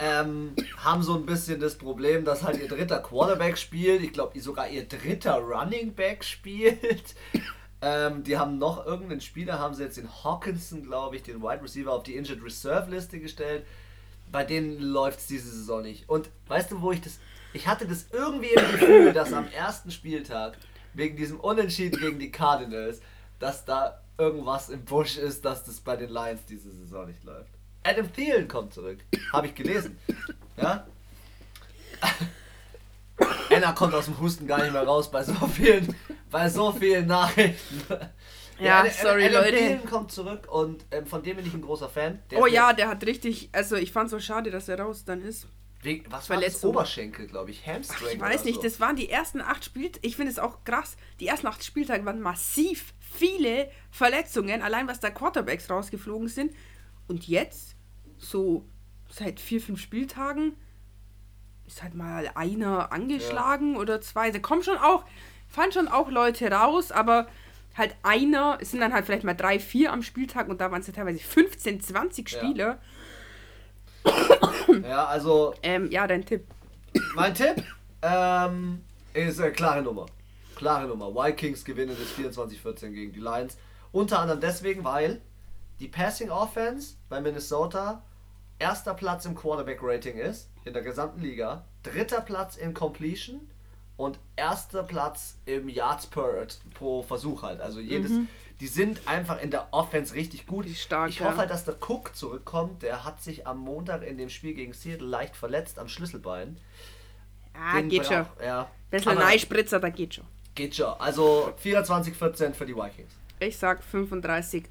ähm, 0.00 0.56
haben 0.78 1.02
so 1.02 1.14
ein 1.14 1.26
bisschen 1.26 1.60
das 1.60 1.76
Problem, 1.76 2.24
dass 2.24 2.42
halt 2.42 2.58
ihr 2.58 2.68
dritter 2.68 3.00
Quarterback 3.00 3.58
spielt. 3.58 4.02
Ich 4.02 4.14
glaube, 4.14 4.40
sogar 4.40 4.70
ihr 4.70 4.88
dritter 4.88 5.36
Running 5.36 5.92
Back 5.92 6.24
spielt. 6.24 7.14
Ähm, 7.82 8.22
die 8.22 8.38
haben 8.38 8.58
noch 8.58 8.86
irgendeinen 8.86 9.20
Spieler, 9.20 9.58
haben 9.58 9.74
sie 9.74 9.82
jetzt 9.82 9.96
den 9.96 10.08
Hawkinson, 10.08 10.84
glaube 10.84 11.16
ich, 11.16 11.24
den 11.24 11.42
Wide 11.42 11.62
Receiver 11.62 11.92
auf 11.92 12.04
die 12.04 12.14
Injured 12.14 12.42
Reserve 12.42 12.90
Liste 12.90 13.18
gestellt. 13.18 13.66
Bei 14.30 14.44
denen 14.44 14.80
läuft 14.80 15.18
es 15.18 15.26
diese 15.26 15.50
Saison 15.50 15.82
nicht. 15.82 16.08
Und 16.08 16.30
weißt 16.46 16.70
du, 16.70 16.80
wo 16.80 16.92
ich 16.92 17.00
das. 17.00 17.18
Ich 17.52 17.66
hatte 17.66 17.86
das 17.86 18.06
irgendwie 18.12 18.48
im 18.48 18.70
Gefühl, 18.72 19.12
dass 19.12 19.32
am 19.32 19.46
ersten 19.48 19.90
Spieltag, 19.90 20.56
wegen 20.94 21.16
diesem 21.16 21.40
Unentschieden 21.40 22.00
gegen 22.00 22.18
die 22.18 22.30
Cardinals, 22.30 23.00
dass 23.38 23.64
da 23.64 24.00
irgendwas 24.16 24.70
im 24.70 24.84
Busch 24.84 25.18
ist, 25.18 25.44
dass 25.44 25.64
das 25.64 25.80
bei 25.80 25.96
den 25.96 26.10
Lions 26.10 26.44
diese 26.48 26.70
Saison 26.70 27.06
nicht 27.06 27.24
läuft. 27.24 27.50
Adam 27.82 28.10
Thielen 28.12 28.46
kommt 28.46 28.72
zurück. 28.72 28.98
Habe 29.32 29.48
ich 29.48 29.54
gelesen. 29.54 29.98
Ja? 30.56 30.86
Anna 33.50 33.72
kommt 33.72 33.94
aus 33.94 34.06
dem 34.06 34.18
Husten 34.18 34.46
gar 34.46 34.62
nicht 34.62 34.72
mehr 34.72 34.84
raus 34.84 35.10
bei 35.10 35.22
so 35.22 35.34
vielen, 35.46 35.94
bei 36.30 36.48
so 36.48 36.72
vielen 36.72 37.06
Nachrichten. 37.06 37.82
Ja, 38.58 38.84
ja 38.84 38.90
sorry 38.90 39.26
Adam 39.26 39.44
Leute. 39.44 39.56
Thielen 39.56 39.84
kommt 39.86 40.12
zurück 40.12 40.46
und 40.50 40.84
ähm, 40.90 41.06
von 41.06 41.22
dem 41.22 41.36
bin 41.36 41.46
ich 41.46 41.54
ein 41.54 41.62
großer 41.62 41.88
Fan. 41.88 42.20
Der 42.30 42.40
oh 42.40 42.46
ja, 42.46 42.72
der 42.72 42.88
hat 42.88 43.04
richtig, 43.04 43.50
also 43.52 43.76
ich 43.76 43.92
fand 43.92 44.06
es 44.06 44.10
so 44.12 44.20
schade, 44.20 44.50
dass 44.50 44.68
er 44.68 44.78
raus 44.78 45.04
dann 45.04 45.22
ist. 45.22 45.46
Wegen, 45.82 46.10
was 46.12 46.30
war 46.30 46.40
das? 46.40 46.64
Oberschenkel, 46.64 47.26
glaube 47.26 47.50
ich. 47.50 47.66
Hamstring. 47.66 48.08
Ach, 48.08 48.14
ich 48.14 48.20
weiß 48.20 48.44
nicht, 48.44 48.56
so. 48.56 48.62
das 48.62 48.78
waren 48.78 48.94
die 48.94 49.10
ersten 49.10 49.40
acht 49.40 49.64
Spieltage. 49.64 50.06
Ich 50.06 50.14
finde 50.14 50.30
es 50.30 50.38
auch 50.38 50.62
krass. 50.64 50.96
Die 51.18 51.26
ersten 51.26 51.48
acht 51.48 51.64
Spieltage 51.64 52.04
waren 52.04 52.20
massiv 52.20 52.94
viele 53.00 53.68
Verletzungen, 53.90 54.62
allein 54.62 54.86
was 54.86 55.00
da 55.00 55.10
Quarterbacks 55.10 55.68
rausgeflogen 55.68 56.28
sind. 56.28 56.52
Und 57.08 57.26
jetzt, 57.26 57.74
so 58.16 58.64
seit 59.08 59.40
vier, 59.40 59.60
fünf 59.60 59.80
Spieltagen, 59.80 60.56
ist 61.72 61.82
halt 61.82 61.94
mal 61.94 62.30
einer 62.34 62.92
angeschlagen 62.92 63.74
ja. 63.74 63.80
oder 63.80 64.00
zwei. 64.00 64.30
Da 64.30 64.38
kommen 64.38 64.62
schon 64.62 64.76
auch, 64.76 65.04
fahren 65.48 65.72
schon 65.72 65.88
auch 65.88 66.10
Leute 66.10 66.50
raus, 66.50 66.92
aber 66.92 67.26
halt 67.76 67.96
einer, 68.02 68.58
es 68.60 68.72
sind 68.72 68.80
dann 68.80 68.92
halt 68.92 69.06
vielleicht 69.06 69.24
mal 69.24 69.34
drei, 69.34 69.58
vier 69.58 69.92
am 69.92 70.02
Spieltag 70.02 70.48
und 70.48 70.60
da 70.60 70.70
waren 70.70 70.82
es 70.82 70.86
ja 70.86 70.92
teilweise 70.92 71.18
15, 71.18 71.80
20 71.80 72.28
Spiele. 72.28 72.62
Ja. 72.62 72.78
Ja, 74.88 75.06
also. 75.06 75.54
Ähm, 75.62 75.90
ja, 75.90 76.06
dein 76.06 76.24
Tipp. 76.24 76.44
Mein 77.14 77.34
Tipp 77.34 77.62
ähm, 78.02 78.84
ist 79.14 79.40
eine 79.40 79.52
klare 79.52 79.82
Nummer. 79.82 80.06
Klare 80.56 80.86
Nummer. 80.86 81.14
Vikings 81.14 81.64
gewinnen 81.64 81.96
das 81.98 82.36
24-14 82.36 82.90
gegen 82.90 83.12
die 83.12 83.20
Lions. 83.20 83.56
Unter 83.92 84.18
anderem 84.18 84.40
deswegen, 84.40 84.84
weil 84.84 85.20
die 85.80 85.88
Passing 85.88 86.30
Offense 86.30 86.96
bei 87.08 87.20
Minnesota 87.20 88.02
erster 88.58 88.94
Platz 88.94 89.24
im 89.24 89.34
Quarterback-Rating 89.34 90.18
ist 90.18 90.51
in 90.64 90.72
der 90.72 90.82
gesamten 90.82 91.20
Liga, 91.20 91.64
dritter 91.82 92.20
Platz 92.20 92.56
in 92.56 92.74
Completion 92.74 93.40
und 93.96 94.18
erster 94.36 94.82
Platz 94.82 95.36
im 95.46 95.68
Yards 95.68 96.06
per 96.06 96.46
pro 96.74 97.02
Versuch 97.02 97.42
halt. 97.42 97.60
Also 97.60 97.80
jedes, 97.80 98.10
mhm. 98.10 98.28
die 98.60 98.66
sind 98.66 99.06
einfach 99.06 99.40
in 99.40 99.50
der 99.50 99.68
Offense 99.72 100.14
richtig 100.14 100.46
gut. 100.46 100.68
Stark, 100.70 101.10
ich 101.10 101.20
hoffe 101.20 101.38
halt, 101.38 101.50
dass 101.50 101.64
der 101.64 101.76
Cook 101.80 102.14
zurückkommt. 102.14 102.82
Der 102.82 103.04
hat 103.04 103.22
sich 103.22 103.46
am 103.46 103.58
Montag 103.58 104.02
in 104.02 104.18
dem 104.18 104.28
Spiel 104.28 104.54
gegen 104.54 104.72
Seattle 104.72 105.06
leicht 105.06 105.36
verletzt 105.36 105.78
am 105.78 105.88
Schlüsselbein. 105.88 106.58
Ah, 107.54 107.76
Den 107.76 107.88
geht 107.88 108.06
schon. 108.06 108.26
Ja. 108.42 108.70
Bisschen 108.90 109.14
Neispritzer, 109.14 109.78
da 109.78 109.88
geht 109.90 110.14
schon. 110.14 110.24
Geht 110.54 110.76
schon. 110.76 110.92
Also 110.98 111.52
24-14 111.62 112.54
für 112.54 112.66
die 112.66 112.74
Vikings. 112.74 113.12
Ich 113.40 113.56
sag 113.56 113.82
35-18. 113.82 114.66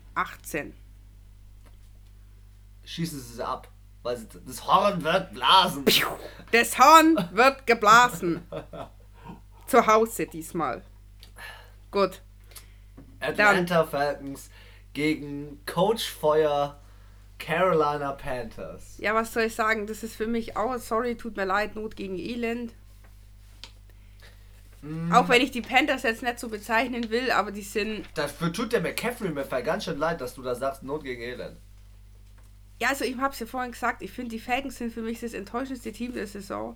Schießen 2.84 3.20
sie 3.20 3.34
sie 3.36 3.46
ab. 3.46 3.68
Weil 4.04 4.18
sie, 4.18 4.28
das 4.46 4.66
Horn 4.66 5.04
wird 5.04 5.34
blasen. 5.34 5.86
Das 6.52 6.78
Horn 6.80 7.30
wird 7.32 7.68
geblasen. 7.68 8.48
Zu 9.68 9.86
Hause 9.88 10.26
diesmal. 10.28 10.82
Gut. 11.92 12.22
Atlanta 13.20 13.84
Dann. 13.84 13.90
Falcons 13.90 14.50
gegen 14.94 15.60
Coach 15.66 16.10
Feuer 16.10 16.80
Carolina 17.38 18.14
Panthers. 18.14 18.98
Ja, 18.98 19.16
was 19.16 19.34
soll 19.34 19.44
ich 19.44 19.56
sagen? 19.56 19.88
Das 19.88 20.04
ist 20.04 20.16
für 20.16 20.28
mich 20.28 20.58
auch, 20.58 20.78
sorry, 20.78 21.16
tut 21.16 21.38
mir 21.38 21.46
leid, 21.46 21.76
Not 21.76 21.96
gegen 21.96 22.18
Elend. 22.18 22.74
Mm. 24.82 25.12
Auch 25.12 25.30
wenn 25.30 25.42
ich 25.42 25.52
die 25.52 25.62
Panthers 25.62 26.04
jetzt 26.04 26.24
nicht 26.24 26.40
so 26.40 26.50
bezeichnen 26.50 27.10
will, 27.10 27.32
aber 27.32 27.52
die 27.52 27.62
sind. 27.62 28.06
Dafür 28.16 28.52
tut 28.52 28.74
der 28.74 28.82
McCaffrey 28.82 29.30
mir 29.30 29.46
ganz 29.64 29.86
schön 29.86 29.98
leid, 29.98 30.22
dass 30.22 30.36
du 30.36 30.42
da 30.42 30.56
sagst, 30.56 30.84
Not 30.84 31.04
gegen 31.04 31.22
Elend. 31.22 31.58
Ja, 32.82 32.90
also 32.90 33.06
ich 33.06 33.16
habe 33.18 33.32
es 33.32 33.40
ja 33.40 33.46
vorhin 33.46 33.74
gesagt, 33.74 34.02
ich 34.02 34.12
finde, 34.12 34.32
die 34.32 34.40
Falcons 34.40 34.78
sind 34.78 34.92
für 34.92 35.04
mich 35.04 35.20
das 35.20 35.36
enttäuschendste 35.36 35.92
Team 35.92 36.14
der 36.14 36.26
Saison. 36.26 36.76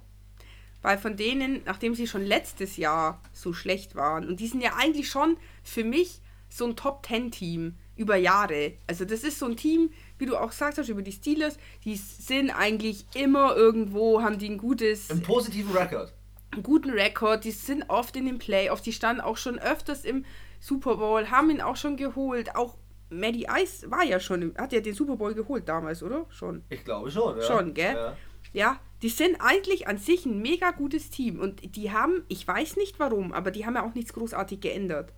Weil 0.84 1.00
von 1.00 1.18
denen, 1.18 1.64
nachdem 1.66 1.96
sie 1.96 2.06
schon 2.06 2.24
letztes 2.24 2.78
Jahr 2.78 3.20
so 3.34 3.54
schlecht 3.54 3.96
waren, 3.96 4.28
und 4.28 4.40
die 4.40 4.46
sind 4.46 4.62
ja 4.62 4.76
eigentlich 4.78 5.10
schon 5.10 5.36
für 5.64 5.84
mich 5.84 6.22
so 6.48 6.68
ein 6.68 6.76
Top-10-Team 6.76 7.74
über 7.96 8.18
Jahre. 8.18 8.74
Also 8.86 9.04
das 9.04 9.24
ist 9.24 9.40
so 9.40 9.48
ein 9.48 9.58
Team, 9.58 9.90
wie 10.20 10.28
du 10.28 10.38
auch 10.38 10.52
gesagt 10.52 10.78
hast, 10.78 10.90
über 10.90 11.02
die 11.02 11.12
Steelers, 11.12 11.58
die 11.86 11.96
sind 11.96 12.52
eigentlich 12.52 13.08
immer 13.16 13.56
irgendwo, 13.56 14.22
haben 14.22 14.38
die 14.38 14.52
ein 14.52 14.60
gutes... 14.60 15.10
Einen 15.10 15.24
positiven 15.24 15.76
Rekord. 15.76 16.14
Einen 16.52 16.62
guten 16.62 16.92
Rekord, 16.92 17.46
die 17.46 17.52
sind 17.52 17.90
oft 17.90 18.16
in 18.16 18.28
den 18.28 18.38
Playoffs, 18.38 18.84
die 18.84 18.94
standen 18.94 19.22
auch 19.22 19.38
schon 19.38 19.58
öfters 19.58 20.06
im 20.06 20.24
Super 20.60 20.98
Bowl, 20.98 21.32
haben 21.32 21.50
ihn 21.50 21.62
auch 21.62 21.78
schon 21.78 21.98
geholt, 21.98 22.56
auch 22.56 22.76
Maddie 23.20 23.48
Ice 23.62 23.90
war 23.90 24.04
ja 24.04 24.20
schon, 24.20 24.54
hat 24.58 24.74
ja 24.74 24.80
den 24.80 24.94
Super 24.94 25.16
Bowl 25.16 25.34
geholt 25.34 25.68
damals, 25.68 26.04
oder? 26.04 26.26
Schon. 26.30 26.64
Ich 26.70 26.84
glaube 26.84 27.12
schon, 27.12 27.38
ja. 27.38 27.44
Schon, 27.44 27.74
gell? 27.74 27.94
Ja. 27.94 28.18
ja. 28.54 28.80
die 29.02 29.10
sind 29.10 29.38
eigentlich 29.40 29.88
an 29.88 29.98
sich 29.98 30.26
ein 30.26 30.42
mega 30.42 30.72
gutes 30.72 31.10
Team 31.10 31.40
und 31.40 31.76
die 31.76 31.92
haben, 31.92 32.24
ich 32.28 32.48
weiß 32.48 32.78
nicht 32.78 33.00
warum, 33.00 33.34
aber 33.34 33.52
die 33.52 33.66
haben 33.66 33.76
ja 33.76 33.86
auch 33.86 33.94
nichts 33.94 34.14
großartig 34.14 34.62
geändert. 34.62 35.12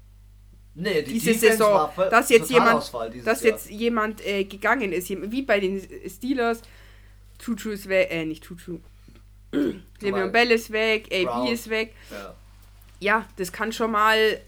Nee, 0.79 1.01
die 1.01 1.13
diese 1.13 1.31
Defense 1.31 1.57
Saison, 1.57 1.89
dass 2.11 2.29
jetzt 2.29 2.51
jemand, 2.51 2.91
dass 3.25 3.41
jetzt 3.41 3.69
jemand 3.71 4.25
äh, 4.25 4.43
gegangen 4.43 4.91
ist, 4.91 5.09
wie 5.09 5.41
bei 5.41 5.59
den 5.59 5.81
Steelers, 6.07 6.61
Tutu 7.39 7.71
ist 7.71 7.89
weg, 7.89 8.09
äh, 8.11 8.25
nicht 8.25 8.43
Tutu. 8.43 8.79
Le'Veon 9.51 10.29
Bell 10.29 10.51
ist 10.51 10.71
weg, 10.71 11.07
AB 11.11 11.25
Brown. 11.25 11.47
ist 11.47 11.69
weg. 11.69 11.95
Ja. 12.11 12.35
ja, 12.99 13.27
das 13.37 13.51
kann 13.51 13.71
schon 13.71 13.91
mal 13.91 14.39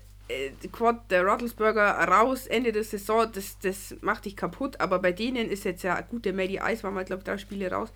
Quad, 0.71 1.09
der 1.09 1.25
Rattlesburger 1.25 1.91
raus, 1.91 2.45
Ende 2.47 2.71
der 2.71 2.83
Saison, 2.83 3.31
das, 3.31 3.57
das 3.59 3.95
macht 4.01 4.25
dich 4.25 4.35
kaputt. 4.35 4.79
Aber 4.79 4.99
bei 4.99 5.11
denen 5.11 5.49
ist 5.49 5.65
jetzt 5.65 5.83
ja 5.83 5.99
gut, 6.01 6.25
der 6.25 6.33
Maddie 6.33 6.59
Ice 6.63 6.83
war 6.83 6.91
mal, 6.91 7.05
glaube 7.05 7.21
ich, 7.21 7.25
drei 7.25 7.37
Spiele 7.37 7.71
raus. 7.71 7.89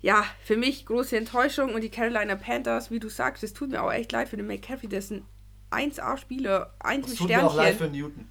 Ja, 0.00 0.24
für 0.44 0.56
mich 0.56 0.86
große 0.86 1.16
Enttäuschung 1.16 1.74
und 1.74 1.80
die 1.80 1.88
Carolina 1.88 2.36
Panthers, 2.36 2.90
wie 2.90 3.00
du 3.00 3.08
sagst, 3.08 3.42
es 3.42 3.54
tut 3.54 3.70
mir 3.70 3.82
auch 3.82 3.92
echt 3.92 4.12
leid 4.12 4.28
für 4.28 4.36
den 4.36 4.46
McCaffrey, 4.46 4.88
der 4.88 4.98
ist 4.98 5.10
ein 5.10 5.24
1A-Spieler, 5.70 6.74
ein 6.78 7.02
Sternchen. 7.02 7.16
tut 7.16 7.28
mir 7.28 7.46
auch 7.46 7.56
leid 7.56 7.76
für 7.76 7.88
Newton. 7.88 8.28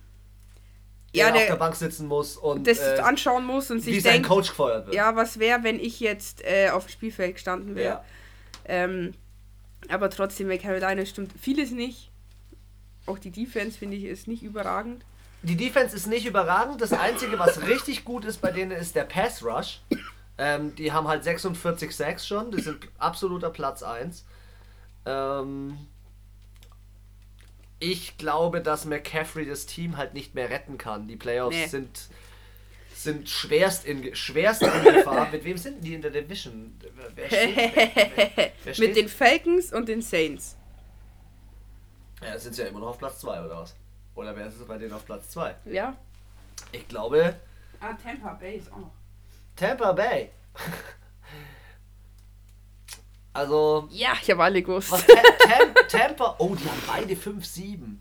Der, 1.13 1.27
ja, 1.27 1.31
der 1.31 1.41
auf 1.41 1.47
der 1.47 1.55
Bank 1.57 1.75
sitzen 1.75 2.07
muss 2.07 2.37
und 2.37 2.65
das 2.65 2.79
äh, 2.79 2.99
anschauen 2.99 3.45
muss 3.45 3.69
und 3.69 3.81
sich 3.81 3.97
wie 3.97 4.01
denkt, 4.01 4.27
Coach 4.27 4.49
gefeuert 4.49 4.85
wird. 4.87 4.95
Ja, 4.95 5.15
was 5.15 5.37
wäre, 5.37 5.63
wenn 5.63 5.79
ich 5.79 5.99
jetzt 5.99 6.43
äh, 6.43 6.69
auf 6.69 6.85
dem 6.85 6.91
Spielfeld 6.91 7.35
gestanden 7.35 7.75
wäre. 7.75 7.95
Ja. 7.95 8.05
Ähm, 8.65 9.13
aber 9.89 10.09
trotzdem, 10.09 10.47
bei 10.47 10.57
Carolina 10.57 11.05
stimmt 11.05 11.31
vieles 11.39 11.71
nicht. 11.71 12.12
Auch 13.05 13.19
die 13.19 13.31
Defense, 13.31 13.77
finde 13.77 13.97
ich, 13.97 14.05
ist 14.05 14.27
nicht 14.27 14.43
überragend. 14.43 15.03
Die 15.41 15.57
Defense 15.57 15.95
ist 15.95 16.07
nicht 16.07 16.25
überragend. 16.25 16.81
Das 16.81 16.93
Einzige, 16.93 17.37
was 17.37 17.67
richtig 17.67 18.05
gut 18.05 18.23
ist 18.23 18.39
bei 18.39 18.51
denen, 18.51 18.71
ist 18.71 18.95
der 18.95 19.03
Pass 19.03 19.43
Rush. 19.43 19.81
Ähm, 20.37 20.73
die 20.75 20.91
haben 20.91 21.07
halt 21.07 21.23
46 21.23 21.93
Sacks 21.93 22.25
schon. 22.25 22.51
Die 22.51 22.61
sind 22.61 22.87
absoluter 22.97 23.49
Platz 23.49 23.83
1. 23.83 24.25
Ähm, 25.05 25.77
ich 27.79 28.17
glaube, 28.17 28.61
dass 28.61 28.85
McCaffrey 28.85 29.45
das 29.45 29.65
Team 29.65 29.97
halt 29.97 30.13
nicht 30.13 30.33
mehr 30.33 30.49
retten 30.49 30.77
kann. 30.77 31.09
Die 31.09 31.17
Playoffs 31.17 31.57
nee. 31.57 31.67
sind, 31.67 32.07
sind 32.95 33.29
schwerst 33.29 33.85
in, 33.85 34.15
schwerst 34.15 34.61
in 34.61 34.83
Gefahr. 34.83 35.29
Mit 35.29 35.43
wem 35.43 35.57
sind 35.57 35.83
die 35.83 35.93
in 35.93 36.01
der 36.01 36.11
Division? 36.11 36.79
Wer 37.15 37.27
steht, 37.27 37.55
wer, 37.57 38.51
wer, 38.63 38.77
Mit 38.79 38.95
den 38.95 39.09
Falcons 39.09 39.73
und 39.73 39.89
den 39.89 40.01
Saints. 40.01 40.55
Ja, 42.23 42.39
sind 42.39 42.55
sie 42.55 42.61
ja 42.61 42.67
immer 42.67 42.79
noch 42.79 42.89
auf 42.89 42.97
Platz 42.97 43.19
2 43.19 43.45
oder 43.45 43.57
was? 43.57 43.75
Oder 44.15 44.35
wer 44.35 44.47
ist 44.47 44.59
es 44.59 44.67
bei 44.67 44.77
denen 44.77 44.93
auf 44.93 45.05
Platz 45.05 45.29
2? 45.29 45.55
Ja. 45.65 45.95
Ich 46.71 46.87
glaube. 46.87 47.35
Ah, 47.79 47.93
Tampa 47.93 48.33
Bay 48.33 48.57
ist 48.57 48.71
auch 48.71 48.77
noch. 48.77 48.91
Tampa 49.55 49.91
Bay. 49.91 50.29
also. 53.33 53.87
Ja, 53.91 54.13
ich 54.21 54.29
habe 54.31 54.43
alle 54.43 54.61
gewusst. 54.61 54.91
Was, 54.91 55.05
Tam, 55.05 55.73
Tampa. 55.87 56.35
Oh, 56.37 56.55
die 56.55 56.65
haben 56.65 56.83
beide 56.87 57.13
5-7. 57.13 57.97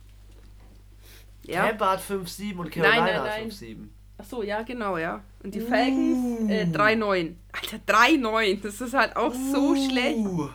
Ja. 1.45 1.67
Tampa 1.67 1.93
hat 1.93 2.00
5-7 2.00 2.57
und 2.57 2.71
Carolina 2.71 3.05
nein, 3.05 3.14
nein, 3.14 3.25
nein. 3.25 3.45
hat 3.45 3.52
5-7. 3.52 3.88
Ach 4.19 4.25
so, 4.25 4.43
ja, 4.43 4.62
genau, 4.62 4.99
ja. 4.99 5.23
Und 5.43 5.55
die 5.55 5.61
Falcons 5.61 6.49
äh, 6.49 6.64
3-9. 6.64 7.35
Alter, 7.52 7.93
3-9. 7.93 8.62
Das 8.62 8.81
ist 8.81 8.95
halt 8.95 9.17
auch 9.17 9.35
so 9.35 9.75
schlecht. 9.75 10.19
Uh. 10.19 10.49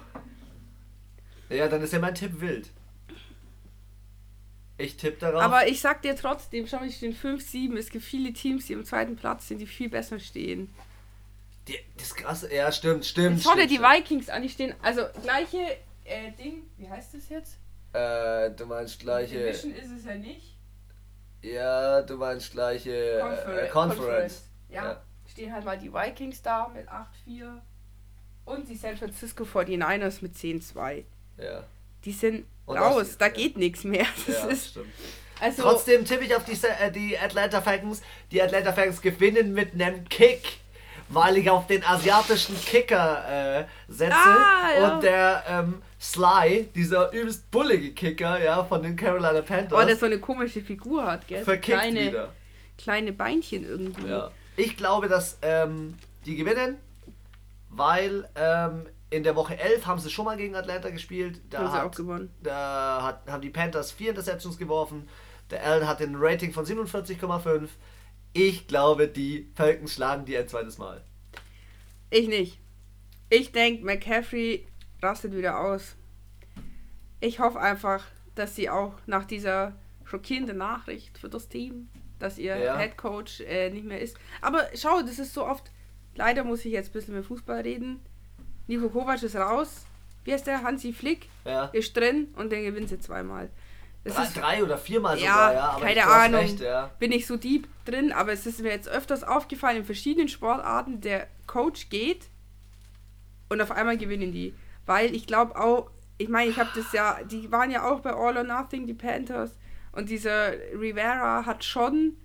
Ja, 1.49 1.67
dann 1.67 1.81
ist 1.81 1.91
ja 1.91 1.99
mein 1.99 2.15
Tipp 2.15 2.39
wild. 2.39 2.69
Ich 4.77 4.95
tippe 4.97 5.17
darauf. 5.19 5.41
Aber 5.41 5.67
ich 5.67 5.81
sag 5.81 6.01
dir 6.03 6.15
trotzdem, 6.15 6.67
schau, 6.67 6.83
ich 6.83 6.97
stehen 6.97 7.15
5-7. 7.15 7.75
Es 7.77 7.89
gibt 7.89 8.03
viele 8.05 8.31
Teams, 8.33 8.67
die 8.67 8.73
im 8.73 8.85
zweiten 8.85 9.15
Platz 9.15 9.47
sind, 9.47 9.57
die 9.59 9.65
viel 9.65 9.89
besser 9.89 10.19
stehen. 10.19 10.71
die, 11.67 11.77
das 11.95 12.07
ist 12.07 12.15
krass. 12.15 12.45
Ja, 12.51 12.71
stimmt, 12.71 13.05
stimmt. 13.05 13.41
Schau 13.41 13.55
dir 13.55 13.67
die. 13.67 13.79
Vikings 13.79 14.29
an, 14.29 14.41
die 14.43 14.49
stehen, 14.49 14.75
also 14.83 15.01
gleiche 15.23 15.57
äh, 16.05 16.31
Ding, 16.37 16.63
wie 16.77 16.87
heißt 16.89 17.13
das 17.15 17.27
jetzt? 17.29 17.57
Äh, 17.93 18.51
du 18.51 18.65
meinst 18.67 18.99
gleiche. 18.99 19.37
Division 19.37 19.73
ist 19.73 19.91
es 19.91 20.05
ja 20.05 20.15
nicht. 20.15 20.55
Ja, 21.41 22.01
du 22.01 22.17
meinst 22.17 22.51
gleiche 22.51 23.19
Confer 23.21 23.63
äh, 23.63 23.69
Conference. 23.69 24.43
Ja, 24.69 24.83
Ja. 24.83 25.03
stehen 25.31 25.53
halt 25.53 25.65
mal 25.65 25.77
die 25.77 25.91
Vikings 25.93 26.41
da 26.41 26.67
mit 26.67 26.87
8-4 26.89 27.61
und 28.45 28.67
die 28.69 28.75
San 28.75 28.97
Francisco 28.97 29.43
49ers 29.43 30.19
mit 30.21 30.35
10-2. 30.35 31.03
Ja, 31.37 31.63
Die 32.05 32.11
sind 32.11 32.45
raus, 32.75 33.07
das- 33.07 33.17
da 33.17 33.29
geht 33.29 33.57
nichts 33.57 33.83
mehr. 33.83 34.05
Das 34.27 34.35
ja 34.35 34.45
ist, 34.47 34.67
stimmt. 34.69 34.87
also, 35.39 35.61
Trotzdem 35.63 36.05
tippe 36.05 36.23
ich 36.25 36.35
auf 36.35 36.45
die, 36.45 36.53
äh, 36.53 36.91
die 36.91 37.17
Atlanta 37.17 37.61
Falcons. 37.61 38.01
Die 38.31 38.41
Atlanta 38.41 38.73
Falcons 38.73 39.01
gewinnen 39.01 39.53
mit 39.53 39.73
einem 39.73 40.07
Kick, 40.09 40.59
weil 41.09 41.37
ich 41.37 41.49
auf 41.49 41.67
den 41.67 41.83
asiatischen 41.83 42.59
Kicker 42.59 43.59
äh, 43.59 43.65
setze. 43.87 44.13
Ah, 44.13 44.69
ja. 44.77 44.93
Und 44.95 45.03
der 45.03 45.43
ähm, 45.47 45.81
Sly, 45.99 46.69
dieser 46.75 47.11
übelst 47.11 47.49
bullige 47.49 47.91
Kicker 47.93 48.41
ja, 48.41 48.63
von 48.63 48.83
den 48.83 48.95
Carolina 48.95 49.39
oh, 49.39 49.41
Panthers, 49.41 49.85
der 49.85 49.95
so 49.97 50.05
eine 50.05 50.19
komische 50.19 50.61
Figur 50.61 51.05
hat, 51.05 51.27
gell? 51.27 51.43
Verkickt 51.43 51.77
kleine, 51.79 52.01
wieder. 52.07 52.33
kleine 52.77 53.13
Beinchen 53.13 53.63
irgendwie. 53.63 54.07
Ja. 54.09 54.31
Ich 54.57 54.77
glaube, 54.77 55.07
dass 55.07 55.39
ähm, 55.41 55.95
die 56.25 56.35
gewinnen, 56.35 56.77
weil 57.69 58.27
ähm, 58.35 58.85
in 59.09 59.23
der 59.23 59.35
Woche 59.35 59.57
11 59.57 59.85
haben 59.85 59.99
sie 59.99 60.09
schon 60.09 60.25
mal 60.25 60.37
gegen 60.37 60.55
Atlanta 60.55 60.89
gespielt. 60.89 61.41
Da, 61.49 61.59
Haben 61.59 61.67
sie 61.71 61.77
auch 61.79 61.83
hat, 61.85 61.95
gewonnen. 61.95 62.33
da 62.43 62.99
hat, 63.03 63.27
haben 63.31 63.41
die 63.41 63.49
Panthers 63.49 63.91
vier 63.91 64.09
Interceptions 64.09 64.57
geworfen. 64.57 65.07
Der 65.49 65.63
Allen 65.65 65.87
hat 65.87 66.01
ein 66.01 66.15
Rating 66.17 66.51
von 66.51 66.65
47,5. 66.65 67.69
Ich 68.33 68.67
glaube, 68.67 69.07
die 69.07 69.49
Falcons 69.55 69.93
schlagen 69.93 70.25
die 70.25 70.37
ein 70.37 70.47
zweites 70.47 70.77
Mal. 70.77 71.03
Ich 72.09 72.27
nicht. 72.27 72.59
Ich 73.29 73.51
denke, 73.51 73.85
McCaffrey 73.85 74.67
rastet 75.01 75.35
wieder 75.35 75.59
aus. 75.59 75.95
Ich 77.19 77.39
hoffe 77.39 77.59
einfach, 77.59 78.05
dass 78.35 78.55
sie 78.55 78.69
auch 78.69 78.93
nach 79.05 79.25
dieser 79.25 79.73
schockierenden 80.03 80.57
Nachricht 80.57 81.17
für 81.17 81.29
das 81.29 81.47
Team, 81.49 81.89
dass 82.19 82.37
ihr 82.37 82.57
Ja. 82.57 82.77
Head 82.77 82.97
Coach 82.97 83.41
äh, 83.41 83.69
nicht 83.69 83.85
mehr 83.85 83.99
ist. 84.01 84.17
Aber 84.41 84.65
schau, 84.75 85.01
das 85.01 85.19
ist 85.19 85.33
so 85.33 85.45
oft. 85.45 85.71
Leider 86.15 86.43
muss 86.43 86.65
ich 86.65 86.71
jetzt 86.73 86.89
ein 86.89 86.93
bisschen 86.93 87.15
mit 87.15 87.25
Fußball 87.25 87.61
reden. 87.61 87.99
Nico 88.67 88.89
Kovac 88.89 89.21
ist 89.23 89.35
raus. 89.35 89.85
Wie 90.23 90.33
heißt 90.33 90.45
der? 90.47 90.61
Hansi 90.63 90.91
Flick 90.93 91.29
Ja. 91.45 91.65
ist 91.67 91.95
drin 91.95 92.27
und 92.35 92.51
dann 92.51 92.63
gewinnt 92.63 92.89
sie 92.89 92.99
zweimal. 92.99 93.49
Das 94.03 94.15
Drei, 94.15 94.23
ist 94.23 94.37
drei 94.37 94.63
oder 94.63 94.77
viermal 94.77 95.17
Ja, 95.19 95.31
sogar, 95.31 95.53
ja. 95.53 95.69
Aber 95.69 95.85
keine 95.85 96.07
Ahnung. 96.07 96.41
Recht, 96.41 96.59
ja. 96.61 96.91
bin 96.99 97.11
ich 97.11 97.27
so 97.27 97.35
deep 97.37 97.67
drin, 97.85 98.11
aber 98.13 98.31
es 98.31 98.45
ist 98.45 98.61
mir 98.61 98.69
jetzt 98.69 98.87
öfters 98.87 99.23
aufgefallen 99.23 99.77
in 99.77 99.85
verschiedenen 99.85 100.27
Sportarten, 100.29 101.01
der 101.01 101.27
Coach 101.45 101.89
geht 101.89 102.29
und 103.49 103.61
auf 103.61 103.71
einmal 103.71 103.97
gewinnen 103.97 104.31
die. 104.31 104.53
Weil 104.85 105.13
ich 105.13 105.27
glaube 105.27 105.57
auch, 105.59 105.89
ich 106.17 106.29
meine, 106.29 106.49
ich 106.49 106.57
habe 106.57 106.69
das 106.75 106.91
ja, 106.93 107.19
die 107.23 107.51
waren 107.51 107.69
ja 107.71 107.89
auch 107.89 107.99
bei 107.99 108.11
All 108.13 108.37
or 108.37 108.43
Nothing, 108.43 108.87
die 108.87 108.93
Panthers, 108.93 109.57
und 109.91 110.09
dieser 110.09 110.53
Rivera 110.73 111.45
hat 111.45 111.63
schon 111.63 112.17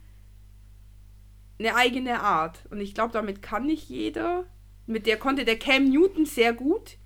eine 1.59 1.75
eigene 1.75 2.21
Art. 2.21 2.65
Und 2.71 2.81
ich 2.81 2.95
glaube, 2.95 3.13
damit 3.13 3.43
kann 3.43 3.67
nicht 3.67 3.89
jeder. 3.89 4.45
Mit 4.87 5.07
der 5.07 5.17
konnte 5.17 5.45
der 5.45 5.59
Cam 5.59 5.91
Newton 5.91 6.27
sehr 6.27 6.53
gut. 6.53 6.97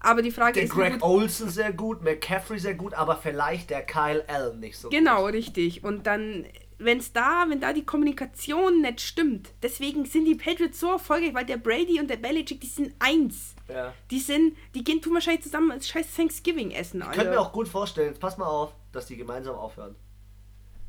Aber 0.00 0.22
die 0.22 0.30
Frage 0.30 0.54
Der 0.54 0.64
ist, 0.64 0.76
wie 0.76 0.80
Greg 0.80 1.02
Olsen 1.02 1.48
sehr 1.48 1.72
gut, 1.72 2.02
McCaffrey 2.02 2.58
sehr 2.58 2.74
gut, 2.74 2.94
aber 2.94 3.16
vielleicht 3.16 3.70
der 3.70 3.82
Kyle 3.82 4.24
Allen 4.28 4.60
nicht 4.60 4.78
so 4.78 4.88
Genau, 4.90 5.24
gut. 5.24 5.32
richtig. 5.34 5.82
Und 5.84 6.06
dann, 6.06 6.46
wenn 6.78 6.98
es 6.98 7.12
da, 7.12 7.46
wenn 7.48 7.60
da 7.60 7.72
die 7.72 7.84
Kommunikation 7.84 8.82
nicht 8.82 9.00
stimmt, 9.00 9.50
deswegen 9.62 10.04
sind 10.04 10.26
die 10.26 10.34
Patriots 10.34 10.78
so 10.78 10.92
erfolgreich, 10.92 11.34
weil 11.34 11.46
der 11.46 11.56
Brady 11.56 11.98
und 11.98 12.08
der 12.08 12.18
Belichick, 12.18 12.60
die 12.60 12.66
sind 12.68 12.94
eins. 12.98 13.54
Ja. 13.68 13.92
Die 14.10 14.20
sind, 14.20 14.56
die 14.74 14.84
gehen, 14.84 15.00
tun 15.02 15.14
wahrscheinlich 15.14 15.42
zusammen 15.42 15.72
als 15.72 15.88
scheiß 15.88 16.14
Thanksgiving 16.14 16.70
essen, 16.70 17.00
Ich 17.00 17.10
könnte 17.16 17.30
mir 17.30 17.40
auch 17.40 17.52
gut 17.52 17.66
vorstellen, 17.66 18.08
jetzt 18.10 18.20
pass 18.20 18.36
mal 18.38 18.46
auf, 18.46 18.74
dass 18.92 19.06
die 19.06 19.16
gemeinsam 19.16 19.56
aufhören. 19.56 19.96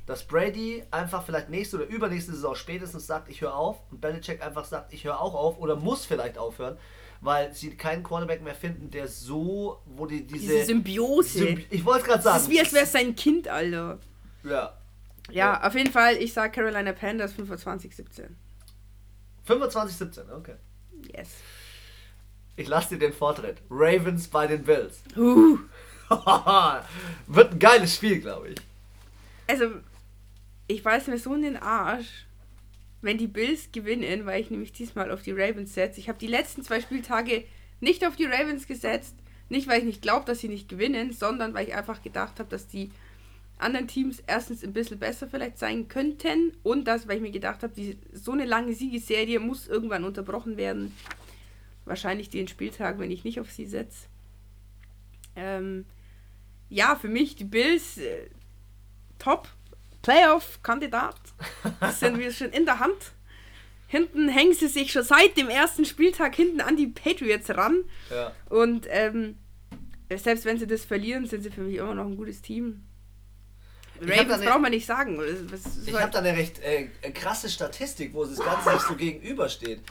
Dass 0.07 0.23
Brady 0.25 0.83
einfach 0.89 1.23
vielleicht 1.25 1.49
nächste 1.49 1.75
oder 1.75 1.85
übernächste 1.85 2.31
Saison 2.31 2.55
spätestens 2.55 3.05
sagt, 3.05 3.29
ich 3.29 3.41
höre 3.41 3.53
auf 3.55 3.77
und 3.91 4.01
Belichick 4.01 4.41
einfach 4.43 4.65
sagt, 4.65 4.91
ich 4.93 5.03
höre 5.03 5.19
auch 5.21 5.35
auf 5.35 5.59
oder 5.59 5.75
muss 5.75 6.05
vielleicht 6.05 6.37
aufhören, 6.39 6.77
weil 7.21 7.53
sie 7.53 7.75
keinen 7.75 8.03
Quarterback 8.03 8.41
mehr 8.41 8.55
finden, 8.55 8.89
der 8.89 9.07
so, 9.07 9.81
wo 9.85 10.05
die 10.07 10.25
diese, 10.25 10.53
Diese 10.53 10.65
Symbiose. 10.65 11.39
Symbi- 11.39 11.65
ich 11.69 11.83
wollte 11.85 12.01
es 12.03 12.07
gerade 12.07 12.23
sagen. 12.23 12.37
ist 12.39 12.49
wie, 12.49 12.59
als 12.59 12.73
wäre 12.73 12.85
es 12.85 12.91
sein 12.93 13.15
Kind, 13.15 13.47
Alter. 13.47 13.99
ja. 14.43 14.73
Ja, 15.29 15.61
auf 15.67 15.75
jeden 15.75 15.91
Fall, 15.91 16.15
ich 16.15 16.31
sag 16.31 16.53
Carolina 16.53 16.93
Panthers 16.93 17.33
25-17. 17.33 18.29
25-17, 19.45 20.31
okay. 20.33 20.55
Yes. 21.13 21.29
Ich 22.55 22.67
lasse 22.69 22.89
dir 22.95 22.99
den 22.99 23.13
Vortritt. 23.13 23.57
Ravens 23.69 24.27
bei 24.29 24.47
den 24.47 24.63
Bills. 24.63 24.99
Uh. 25.17 25.57
Wird 27.27 27.51
ein 27.51 27.59
geiles 27.59 27.93
Spiel, 27.95 28.21
glaube 28.21 28.49
ich. 28.49 28.57
Also, 29.47 29.65
ich 30.67 30.83
weiß 30.83 31.07
mir 31.07 31.17
so 31.17 31.33
in 31.33 31.41
den 31.41 31.57
Arsch, 31.57 32.27
wenn 33.01 33.17
die 33.17 33.27
Bills 33.27 33.71
gewinnen, 33.71 34.25
weil 34.25 34.41
ich 34.41 34.51
nämlich 34.51 34.73
diesmal 34.73 35.11
auf 35.11 35.21
die 35.21 35.31
Ravens 35.31 35.73
setze. 35.73 35.99
Ich 35.99 36.09
habe 36.09 36.19
die 36.19 36.27
letzten 36.27 36.63
zwei 36.63 36.81
Spieltage 36.81 37.45
nicht 37.79 38.05
auf 38.05 38.15
die 38.15 38.25
Ravens 38.25 38.67
gesetzt. 38.67 39.15
Nicht, 39.49 39.67
weil 39.67 39.79
ich 39.79 39.85
nicht 39.85 40.01
glaube, 40.01 40.25
dass 40.25 40.39
sie 40.39 40.49
nicht 40.49 40.67
gewinnen, 40.67 41.13
sondern 41.13 41.53
weil 41.53 41.67
ich 41.67 41.75
einfach 41.75 42.01
gedacht 42.01 42.39
habe, 42.39 42.49
dass 42.49 42.67
die 42.67 42.91
anderen 43.59 43.87
Teams 43.87 44.21
erstens 44.27 44.63
ein 44.63 44.73
bisschen 44.73 44.99
besser 44.99 45.27
vielleicht 45.27 45.57
sein 45.57 45.87
könnten 45.87 46.51
und 46.63 46.85
das, 46.85 47.07
weil 47.07 47.17
ich 47.17 47.21
mir 47.21 47.31
gedacht 47.31 47.63
habe, 47.63 47.73
so 48.13 48.33
eine 48.33 48.45
lange 48.45 48.73
Siegesserie 48.73 49.39
muss 49.39 49.67
irgendwann 49.67 50.03
unterbrochen 50.03 50.57
werden. 50.57 50.93
Wahrscheinlich 51.85 52.29
den 52.29 52.47
Spieltag, 52.47 52.99
wenn 52.99 53.09
ich 53.09 53.23
nicht 53.23 53.39
auf 53.39 53.51
sie 53.51 53.65
setze. 53.65 54.07
Ähm, 55.35 55.85
ja, 56.69 56.95
für 56.95 57.07
mich 57.07 57.35
die 57.35 57.45
Bills 57.45 57.97
äh, 57.97 58.29
top 59.17 59.47
Playoff-Kandidat. 60.07 61.19
Das 61.81 61.99
sind 61.99 62.17
wir 62.17 62.31
schon 62.31 62.51
in 62.51 62.65
der 62.65 62.79
Hand. 62.79 63.11
Hinten 63.87 64.29
hängen 64.29 64.53
sie 64.53 64.69
sich 64.69 64.93
schon 64.93 65.03
seit 65.03 65.35
dem 65.35 65.49
ersten 65.49 65.83
Spieltag 65.83 66.33
hinten 66.33 66.61
an 66.61 66.77
die 66.77 66.87
Patriots 66.87 67.49
ran. 67.49 67.83
Ja. 68.09 68.31
Und 68.49 68.87
ähm, 68.89 69.37
selbst 70.09 70.45
wenn 70.45 70.57
sie 70.57 70.65
das 70.65 70.85
verlieren, 70.85 71.25
sind 71.25 71.43
sie 71.43 71.49
für 71.49 71.59
mich 71.59 71.75
immer 71.75 71.93
noch 71.93 72.05
ein 72.05 72.15
gutes 72.15 72.41
Team. 72.41 72.85
Ravens 73.99 74.39
ne- 74.39 74.45
braucht 74.45 74.61
man 74.61 74.71
nicht 74.71 74.85
sagen. 74.85 75.19
Ich 75.85 75.93
habe 75.93 76.11
da 76.11 76.19
eine 76.19 76.37
recht 76.37 76.59
äh, 76.59 76.87
krasse 77.11 77.49
Statistik, 77.49 78.13
wo 78.13 78.23
das 78.23 78.39
Ganze 78.39 78.71
sich 78.71 78.81
so 78.87 78.95
gegenübersteht. 78.95 79.81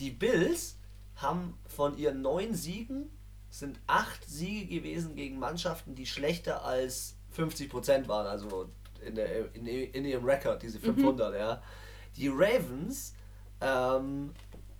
Die 0.00 0.10
Bills 0.10 0.76
haben 1.14 1.56
von 1.66 1.96
ihren 1.96 2.20
neun 2.20 2.52
Siegen 2.52 3.08
sind 3.48 3.80
acht 3.86 4.28
Siege 4.28 4.66
gewesen 4.66 5.16
gegen 5.16 5.38
Mannschaften, 5.38 5.94
die 5.94 6.04
schlechter 6.04 6.62
als 6.62 7.16
50% 7.34 8.06
waren, 8.06 8.26
also 8.26 8.68
in, 9.06 9.14
der, 9.14 9.54
in, 9.54 9.66
in 9.66 10.04
ihrem 10.04 10.24
Rekord, 10.24 10.62
diese 10.62 10.78
500, 10.78 11.34
ja. 11.34 11.62
Die 12.16 12.28
Ravens 12.28 13.14
ähm, 13.60 14.32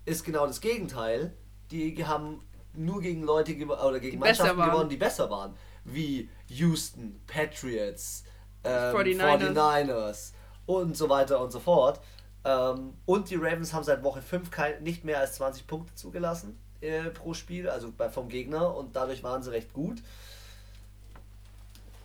ist 0.05 0.25
genau 0.25 0.47
das 0.47 0.61
Gegenteil. 0.61 1.33
Die 1.71 2.05
haben 2.05 2.43
nur 2.75 3.01
gegen 3.01 3.23
Leute 3.23 3.53
oder 3.67 4.01
gegen 4.01 4.13
Die 4.13 4.19
Mannschaften 4.19 4.63
gewonnen, 4.63 4.89
die 4.89 4.97
besser 4.97 5.31
waren. 5.31 5.55
Wie 5.85 6.29
Houston, 6.49 7.21
Patriots, 7.27 8.25
ähm, 8.65 8.95
49ers. 8.95 9.55
49ers 9.55 10.33
und 10.67 10.97
so 10.97 11.09
weiter 11.09 11.41
und 11.41 11.53
so 11.53 11.61
fort. 11.61 12.01
Ähm, 12.45 12.95
und 13.05 13.31
die 13.31 13.37
Ravens 13.37 13.73
haben 13.73 13.85
seit 13.85 14.03
Woche 14.03 14.23
5 14.23 14.51
kein, 14.51 14.83
nicht 14.83 15.05
mehr 15.05 15.21
als 15.21 15.35
20 15.35 15.67
Punkte 15.67 15.95
zugelassen 15.95 16.59
äh, 16.81 17.11
pro 17.11 17.35
Spiel, 17.35 17.69
also 17.69 17.93
bei, 17.97 18.09
vom 18.09 18.29
Gegner 18.29 18.75
und 18.75 18.97
dadurch 18.97 19.23
waren 19.23 19.43
sie 19.43 19.51
recht 19.51 19.73
gut. 19.73 20.03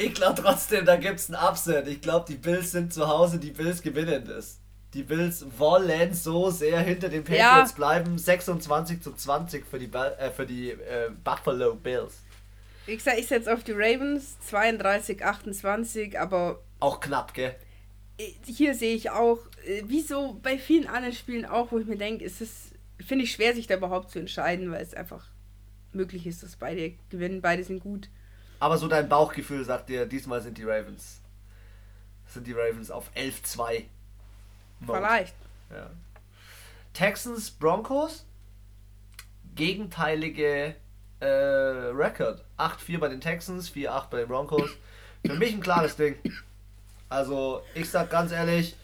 Ich 0.04 0.14
glaube 0.14 0.42
trotzdem, 0.42 0.86
da 0.86 0.96
gibt 0.96 1.20
es 1.20 1.30
ein 1.30 1.36
Upset. 1.36 1.88
Ich 1.88 2.02
glaube, 2.02 2.26
die 2.28 2.36
Bills 2.38 2.72
sind 2.72 2.94
zu 2.94 3.08
Hause, 3.08 3.40
die 3.40 3.52
Bills 3.52 3.82
gewinnen 3.82 4.26
das. 4.26 4.60
Die 4.94 5.04
Bills 5.04 5.46
wollen 5.58 6.14
so 6.14 6.50
sehr 6.50 6.80
hinter 6.82 7.08
den 7.10 7.24
Ja. 7.26 7.50
Patriots 7.52 7.74
bleiben. 7.74 8.18
26 8.18 9.02
zu 9.02 9.14
20 9.14 9.66
für 9.66 9.80
die, 9.80 9.86
äh, 9.94 10.32
für 10.32 10.46
die 10.46 10.72
äh, 10.72 11.10
Buffalo 11.24 11.76
Bills. 11.76 12.16
Wie 12.86 12.98
gesagt, 12.98 13.20
ich 13.20 13.28
setze 13.28 13.54
auf 13.54 13.64
die 13.64 13.74
Ravens 13.74 14.40
32, 14.50 15.24
28, 15.24 16.20
aber 16.20 16.60
Auch 16.80 17.00
knapp, 17.00 17.34
gell? 17.34 17.56
hier 18.46 18.76
sehe 18.76 18.96
ich 18.96 19.10
auch, 19.12 19.40
äh, 19.66 19.84
wie 19.86 20.02
so 20.02 20.40
bei 20.44 20.58
vielen 20.58 20.88
anderen 20.88 21.14
Spielen 21.16 21.46
auch, 21.46 21.72
wo 21.72 21.78
ich 21.80 21.86
mir 21.88 21.98
denke, 21.98 22.26
es 22.26 22.42
ist, 22.42 22.74
finde 23.00 23.24
ich 23.24 23.32
schwer, 23.32 23.54
sich 23.56 23.68
da 23.68 23.76
überhaupt 23.78 24.12
zu 24.12 24.20
entscheiden, 24.20 24.72
weil 24.72 24.82
es 24.84 24.94
einfach 24.94 25.26
möglich 25.94 26.28
ist, 26.28 26.44
dass 26.44 26.56
beide 26.56 26.94
gewinnen, 27.10 27.42
beide 27.42 27.64
sind 27.64 27.80
gut. 27.80 28.10
Aber 28.62 28.78
so 28.78 28.88
dein 28.88 29.10
Bauchgefühl 29.10 29.66
sagt 29.66 29.90
dir, 29.90 30.06
diesmal 30.06 30.40
sind 30.40 30.56
die 30.56 30.64
Ravens. 30.64 31.20
Sind 32.28 32.46
die 32.46 32.54
Ravens 32.54 32.92
auf 32.92 33.10
11-2. 33.16 33.86
Mode. 34.82 35.00
Vielleicht. 35.00 35.36
Ja. 35.72 35.90
Texans, 36.94 37.50
Broncos, 37.50 38.24
gegenteilige 39.56 40.76
äh, 41.22 41.26
Record. 41.26 42.46
8-4 42.60 43.00
bei 43.00 43.08
den 43.08 43.20
Texans, 43.20 43.72
4-8 43.72 44.10
bei 44.12 44.18
den 44.20 44.28
Broncos. 44.28 44.70
Für 45.26 45.34
mich 45.34 45.54
ein 45.54 45.62
klares 45.62 45.96
Ding. 45.96 46.16
Also, 47.10 47.64
ich 47.74 47.90
sag 47.90 48.12
ganz 48.12 48.32
ehrlich, 48.32 48.76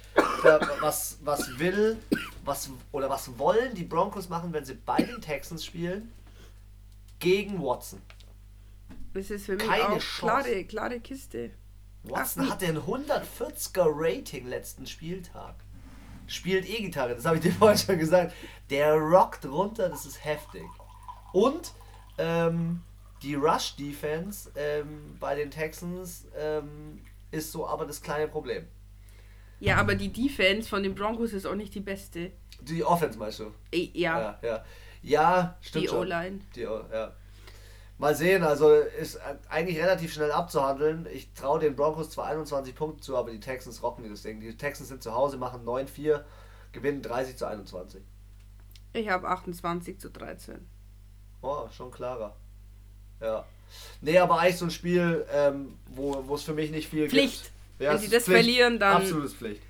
was, 0.81 1.19
was 1.21 1.59
will, 1.59 1.97
was 2.43 2.71
oder 2.91 3.11
was 3.11 3.37
wollen 3.37 3.75
die 3.75 3.83
Broncos 3.83 4.27
machen, 4.27 4.51
wenn 4.53 4.65
sie 4.65 4.73
bei 4.73 4.97
den 4.97 5.21
Texans 5.21 5.63
spielen? 5.63 6.11
Gegen 7.19 7.61
Watson. 7.61 8.01
Das 9.17 9.31
ist 9.31 9.45
für 9.45 9.55
mich 9.55 9.67
Keine 9.67 9.83
auch 9.95 9.99
Chance. 9.99 10.43
klare, 10.49 10.63
klare 10.65 10.99
Kiste. 10.99 11.51
Watson 12.03 12.49
hatte 12.49 12.65
ein 12.67 12.77
140er 12.77 13.85
Rating 13.87 14.47
letzten 14.47 14.85
Spieltag. 14.87 15.55
Spielt 16.27 16.67
E-Gitarre, 16.69 17.15
das 17.15 17.25
habe 17.25 17.37
ich 17.37 17.41
dir 17.43 17.51
vorhin 17.53 17.77
schon 17.77 17.97
gesagt. 17.97 18.33
Der 18.69 18.93
rockt 18.93 19.45
runter, 19.45 19.89
das 19.89 20.05
ist 20.05 20.23
heftig. 20.23 20.63
Und 21.33 21.73
ähm, 22.17 22.81
die 23.23 23.35
Rush-Defense 23.35 24.51
ähm, 24.55 25.17
bei 25.19 25.35
den 25.35 25.51
Texans 25.51 26.27
ähm, 26.37 27.01
ist 27.31 27.51
so 27.51 27.67
aber 27.67 27.85
das 27.85 28.01
kleine 28.01 28.27
Problem. 28.27 28.67
Ja, 29.59 29.77
aber 29.77 29.95
die 29.95 30.13
Defense 30.13 30.69
von 30.69 30.83
den 30.83 30.93
Broncos 30.93 31.33
ist 31.33 31.45
auch 31.47 31.55
nicht 31.55 31.73
die 31.73 31.79
beste. 31.79 32.31
Die 32.61 32.83
Offense 32.83 33.17
meinst 33.17 33.39
du? 33.39 33.51
Ja, 33.73 34.19
Ja, 34.19 34.39
ja. 34.43 34.65
Ja, 35.01 35.57
stimmt 35.61 35.85
die. 35.85 35.89
O-Line. 35.89 36.39
Die 36.55 36.65
O- 36.67 36.85
ja. 36.91 37.13
Mal 37.99 38.15
sehen, 38.15 38.43
also 38.43 38.71
ist 38.73 39.19
eigentlich 39.49 39.77
relativ 39.79 40.13
schnell 40.13 40.31
abzuhandeln. 40.31 41.07
Ich 41.11 41.33
traue 41.33 41.59
den 41.59 41.75
Broncos 41.75 42.11
zwar 42.11 42.25
21 42.27 42.75
Punkte 42.75 43.01
zu, 43.01 43.17
aber 43.17 43.31
die 43.31 43.39
Texans 43.39 43.81
rocken 43.81 44.03
dieses 44.03 44.21
Ding. 44.21 44.39
Die 44.39 44.55
Texans 44.55 44.89
sind 44.89 45.01
zu 45.01 45.13
Hause, 45.15 45.37
machen 45.37 45.65
9-4, 45.65 46.23
gewinnen 46.73 47.01
30 47.01 47.37
zu 47.37 47.47
21. 47.47 48.01
Ich 48.93 49.09
habe 49.09 49.27
28 49.27 49.99
zu 49.99 50.11
13. 50.11 50.67
Oh, 51.41 51.67
schon 51.71 51.89
klarer. 51.89 52.35
Ja. 53.19 53.45
Nee, 54.01 54.19
aber 54.19 54.39
eigentlich 54.39 54.57
so 54.57 54.65
ein 54.65 54.71
Spiel, 54.71 55.25
ähm, 55.31 55.79
wo 55.87 56.35
es 56.35 56.43
für 56.43 56.53
mich 56.53 56.69
nicht 56.69 56.87
viel 56.89 57.09
Pflicht. 57.09 57.43
gibt. 57.45 57.51
Ja, 57.79 57.93
Wenn 57.93 57.99
sie 57.99 58.09
das 58.09 58.23
Pflicht. 58.25 58.43
verlieren, 58.43 58.79
dann- 58.79 58.97
Absolutes 58.97 59.33
Pflicht. 59.33 59.61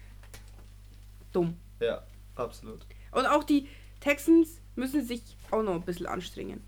Dumm. 1.31 1.57
Ja, 1.79 2.03
absolut. 2.35 2.85
Und 3.11 3.25
auch 3.25 3.43
die 3.45 3.67
Texans 4.01 4.59
müssen 4.75 5.05
sich 5.05 5.21
auch 5.51 5.63
noch 5.63 5.73
ein 5.75 5.81
bisschen 5.83 6.05
anstrengen. 6.05 6.63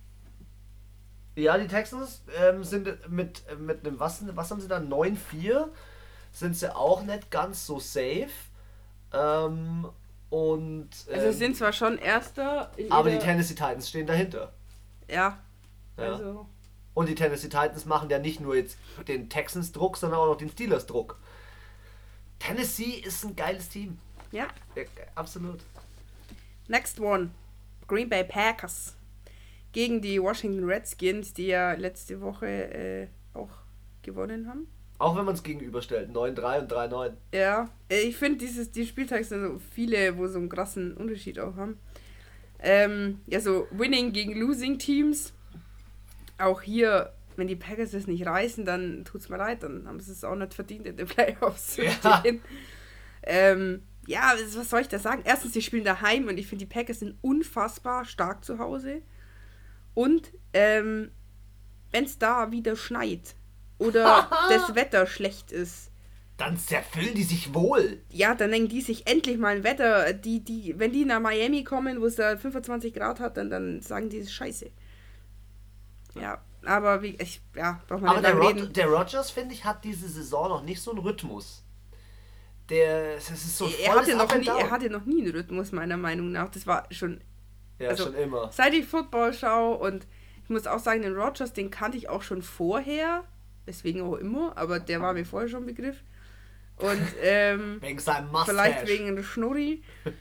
Ja, 1.35 1.57
die 1.57 1.67
Texans 1.67 2.21
ähm, 2.37 2.63
sind 2.63 3.09
mit, 3.09 3.43
mit 3.59 3.85
einem, 3.85 3.99
was, 3.99 4.23
was 4.35 4.51
haben 4.51 4.59
sie 4.61 4.67
da, 4.67 4.77
9-4, 4.77 5.67
sind 6.31 6.55
sie 6.57 6.75
auch 6.75 7.03
nicht 7.03 7.31
ganz 7.31 7.65
so 7.65 7.79
safe. 7.79 8.29
Ähm, 9.13 9.87
und, 10.29 10.89
Also 11.07 11.11
ähm, 11.27 11.31
sie 11.31 11.37
sind 11.37 11.57
zwar 11.57 11.73
schon 11.73 11.97
Erster. 11.97 12.71
aber 12.89 13.09
die 13.09 13.19
Tennessee 13.19 13.55
Titans 13.55 13.89
stehen 13.89 14.05
dahinter. 14.07 14.53
Ja. 15.09 15.39
Ja. 15.97 16.13
Also. 16.13 16.47
Und 16.93 17.07
die 17.07 17.15
Tennessee 17.15 17.47
Titans 17.47 17.85
machen 17.85 18.09
ja 18.09 18.19
nicht 18.19 18.39
nur 18.41 18.55
jetzt 18.55 18.77
den 19.07 19.29
Texans 19.29 19.71
Druck, 19.71 19.97
sondern 19.97 20.19
auch 20.19 20.27
noch 20.27 20.37
den 20.37 20.49
Steelers 20.49 20.85
Druck. 20.85 21.17
Tennessee 22.39 23.01
ist 23.05 23.23
ein 23.23 23.35
geiles 23.35 23.69
Team. 23.69 23.99
Ja. 24.31 24.47
Ja, 24.75 24.83
absolut. 25.15 25.61
Next 26.67 26.99
one. 26.99 27.31
Green 27.87 28.09
Bay 28.09 28.23
Packers. 28.23 28.95
Gegen 29.71 30.01
die 30.01 30.21
Washington 30.21 30.63
Redskins, 30.63 31.33
die 31.33 31.47
ja 31.47 31.73
letzte 31.73 32.21
Woche 32.21 32.47
äh, 32.47 33.07
auch 33.33 33.49
gewonnen 34.01 34.47
haben. 34.47 34.67
Auch 34.97 35.15
wenn 35.15 35.25
man 35.25 35.35
es 35.35 35.43
gegenüberstellt. 35.43 36.09
9-3 36.09 36.59
und 36.59 36.71
3-9. 36.73 37.13
Ja, 37.33 37.69
äh, 37.89 38.01
ich 38.01 38.17
finde 38.17 38.39
dieses 38.39 38.71
die 38.71 38.85
Spieltage 38.85 39.23
sind 39.23 39.41
so 39.45 39.59
viele, 39.73 40.17
wo 40.17 40.27
so 40.27 40.39
einen 40.39 40.49
krassen 40.49 40.95
Unterschied 40.97 41.39
auch 41.39 41.55
haben. 41.55 41.77
Ähm, 42.59 43.21
ja, 43.27 43.39
so 43.39 43.67
Winning 43.71 44.11
gegen 44.11 44.37
Losing 44.39 44.77
Teams. 44.79 45.31
Auch 46.37 46.61
hier, 46.61 47.13
wenn 47.37 47.47
die 47.47 47.55
Packers 47.55 47.93
es 47.93 48.07
nicht 48.07 48.25
reißen, 48.25 48.65
dann 48.65 49.05
tut's 49.05 49.29
mir 49.29 49.37
leid, 49.37 49.63
dann 49.63 49.87
haben 49.87 49.99
sie 49.99 50.11
es 50.11 50.23
auch 50.23 50.35
nicht 50.35 50.53
verdient, 50.53 50.85
in 50.85 50.97
den 50.97 51.07
Playoffs 51.07 51.75
zu 51.75 51.83
Ja. 51.85 51.91
stehen. 52.19 52.41
Ähm, 53.23 53.83
ja, 54.07 54.33
was 54.35 54.57
was 54.57 54.69
soll 54.69 54.81
ich 54.81 54.87
da 54.89 54.99
sagen? 54.99 55.21
Erstens, 55.23 55.51
die 55.53 55.61
spielen 55.61 55.83
daheim 55.85 56.27
und 56.27 56.37
ich 56.37 56.47
finde, 56.47 56.65
die 56.65 56.73
Packers 56.73 56.99
sind 56.99 57.15
unfassbar 57.21 58.03
stark 58.05 58.43
zu 58.43 58.57
Hause. 58.57 59.01
Und 59.93 60.31
ähm, 60.53 61.11
wenn 61.91 62.05
es 62.05 62.17
da 62.19 62.51
wieder 62.51 62.75
schneit 62.75 63.35
oder 63.77 64.29
das 64.47 64.75
Wetter 64.75 65.05
schlecht 65.07 65.51
ist, 65.51 65.91
Dann 66.37 66.57
zerfüllen 66.57 67.15
die 67.15 67.23
sich 67.23 67.53
wohl. 67.53 68.01
ja, 68.11 68.33
dann 68.35 68.51
denken 68.51 68.69
die 68.69 68.81
sich 68.81 69.07
endlich 69.07 69.37
mal 69.37 69.57
ein 69.57 69.63
Wetter. 69.63 70.13
Die, 70.13 70.43
die, 70.43 70.75
wenn 70.79 70.91
die 70.91 71.05
nach 71.05 71.19
Miami 71.19 71.63
kommen, 71.63 72.01
wo 72.01 72.05
es 72.05 72.15
da 72.15 72.37
25 72.37 72.93
Grad 72.93 73.19
hat, 73.19 73.37
dann, 73.37 73.49
dann 73.49 73.81
sagen 73.81 74.09
die, 74.09 74.19
es 74.19 74.31
scheiße. 74.33 74.71
Ja, 76.15 76.43
aber 76.65 77.01
wie, 77.01 77.15
ich, 77.19 77.41
ja, 77.55 77.81
braucht 77.87 78.01
man 78.01 78.11
Aber 78.11 78.21
nicht 78.21 78.23
der, 78.23 78.33
lang 78.33 78.41
Rod 78.41 78.55
reden. 78.55 78.73
der 78.73 78.87
Rogers, 78.87 79.31
finde 79.31 79.53
ich, 79.55 79.65
hat 79.65 79.83
diese 79.83 80.09
Saison 80.09 80.49
noch 80.49 80.63
nicht 80.63 80.81
so 80.81 80.91
einen 80.91 80.99
Rhythmus. 80.99 81.63
Der, 82.69 83.15
das 83.15 83.31
ist 83.31 83.57
so 83.57 83.65
ein 83.67 83.73
er, 83.73 83.95
hatte 83.95 84.15
noch 84.15 84.33
nie, 84.33 84.51
er 84.55 84.69
hatte 84.69 84.89
noch 84.89 85.05
nie 85.05 85.21
einen 85.23 85.31
Rhythmus, 85.35 85.71
meiner 85.71 85.97
Meinung 85.97 86.31
nach. 86.31 86.49
Das 86.49 86.67
war 86.67 86.85
schon, 86.91 87.21
Ja, 87.79 87.89
also- 87.89 88.05
schon 88.05 88.15
immer. 88.15 88.51
seit 88.51 88.73
ich 88.73 88.85
Football 88.85 89.33
schaue 89.33 89.77
und 89.77 90.05
ich 90.43 90.49
muss 90.49 90.67
auch 90.67 90.79
sagen, 90.79 91.01
den 91.01 91.15
Rogers, 91.15 91.53
den 91.53 91.69
kannte 91.71 91.97
ich 91.97 92.09
auch 92.09 92.21
schon 92.23 92.41
vorher. 92.41 93.23
Deswegen 93.67 94.01
auch 94.01 94.15
immer, 94.15 94.57
aber 94.57 94.79
der 94.79 94.99
war 95.01 95.13
mir 95.13 95.25
vorher 95.25 95.47
schon 95.47 95.63
ein 95.63 95.65
Begriff. 95.67 96.03
Und 96.77 97.01
ähm, 97.23 97.77
Wegen 97.81 97.99
seinem 97.99 98.31
Mustache. 98.31 98.51
Vielleicht 98.51 98.87
wegen 98.87 99.15
der 99.15 99.23
Schnurri. 99.23 99.83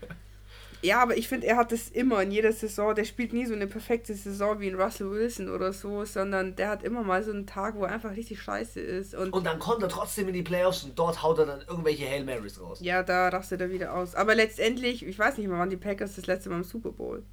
Ja, 0.81 1.03
aber 1.03 1.17
ich 1.17 1.27
finde, 1.27 1.49
er 1.49 1.57
hat 1.57 1.73
das 1.73 1.89
immer 1.89 2.23
in 2.23 2.31
jeder 2.31 2.53
Saison. 2.53 2.95
Der 2.95 3.05
spielt 3.05 3.33
nie 3.33 3.45
so 3.47 3.53
eine 3.55 3.67
perfekte 3.67 4.15
Saison 4.15 4.61
wie 4.61 4.69
ein 4.69 4.81
Russell 4.81 5.11
Wilson 5.11 5.49
oder 5.49 5.73
so, 5.73 6.05
sondern 6.05 6.55
der 6.55 6.69
hat 6.69 6.85
immer 6.85 7.03
mal 7.03 7.21
so 7.25 7.33
einen 7.33 7.49
Tag, 7.49 7.75
wo 7.75 7.85
er 7.85 7.91
einfach 7.93 8.13
richtig 8.15 8.41
scheiße 8.41 8.79
ist. 8.81 9.13
Und, 9.17 9.33
Und 9.33 9.45
dann 9.45 9.59
kommt 9.59 9.83
er 9.83 9.89
trotzdem 9.89 10.29
in 10.29 10.35
die 10.35 10.45
Playoffs 10.45 10.85
und 10.85 10.97
dort 10.97 11.21
haut 11.21 11.39
er 11.41 11.47
dann 11.47 11.63
irgendwelche 11.63 12.07
Hail 12.07 12.25
Marys 12.25 12.61
raus. 12.61 12.79
ja, 12.81 13.03
da 13.03 13.29
rastet 13.29 13.61
er 13.61 13.71
wieder 13.73 13.93
aus. 13.93 14.15
Aber 14.15 14.37
letztendlich, 14.37 15.05
ich 15.05 15.19
weiß 15.19 15.39
nicht 15.39 15.49
mehr, 15.49 15.59
wann 15.59 15.71
die 15.71 15.77
Packers 15.77 16.15
das 16.15 16.27
letzte 16.29 16.49
Mal 16.51 16.59
im 16.59 16.65
Super 16.65 16.93
Bowl. 16.93 17.25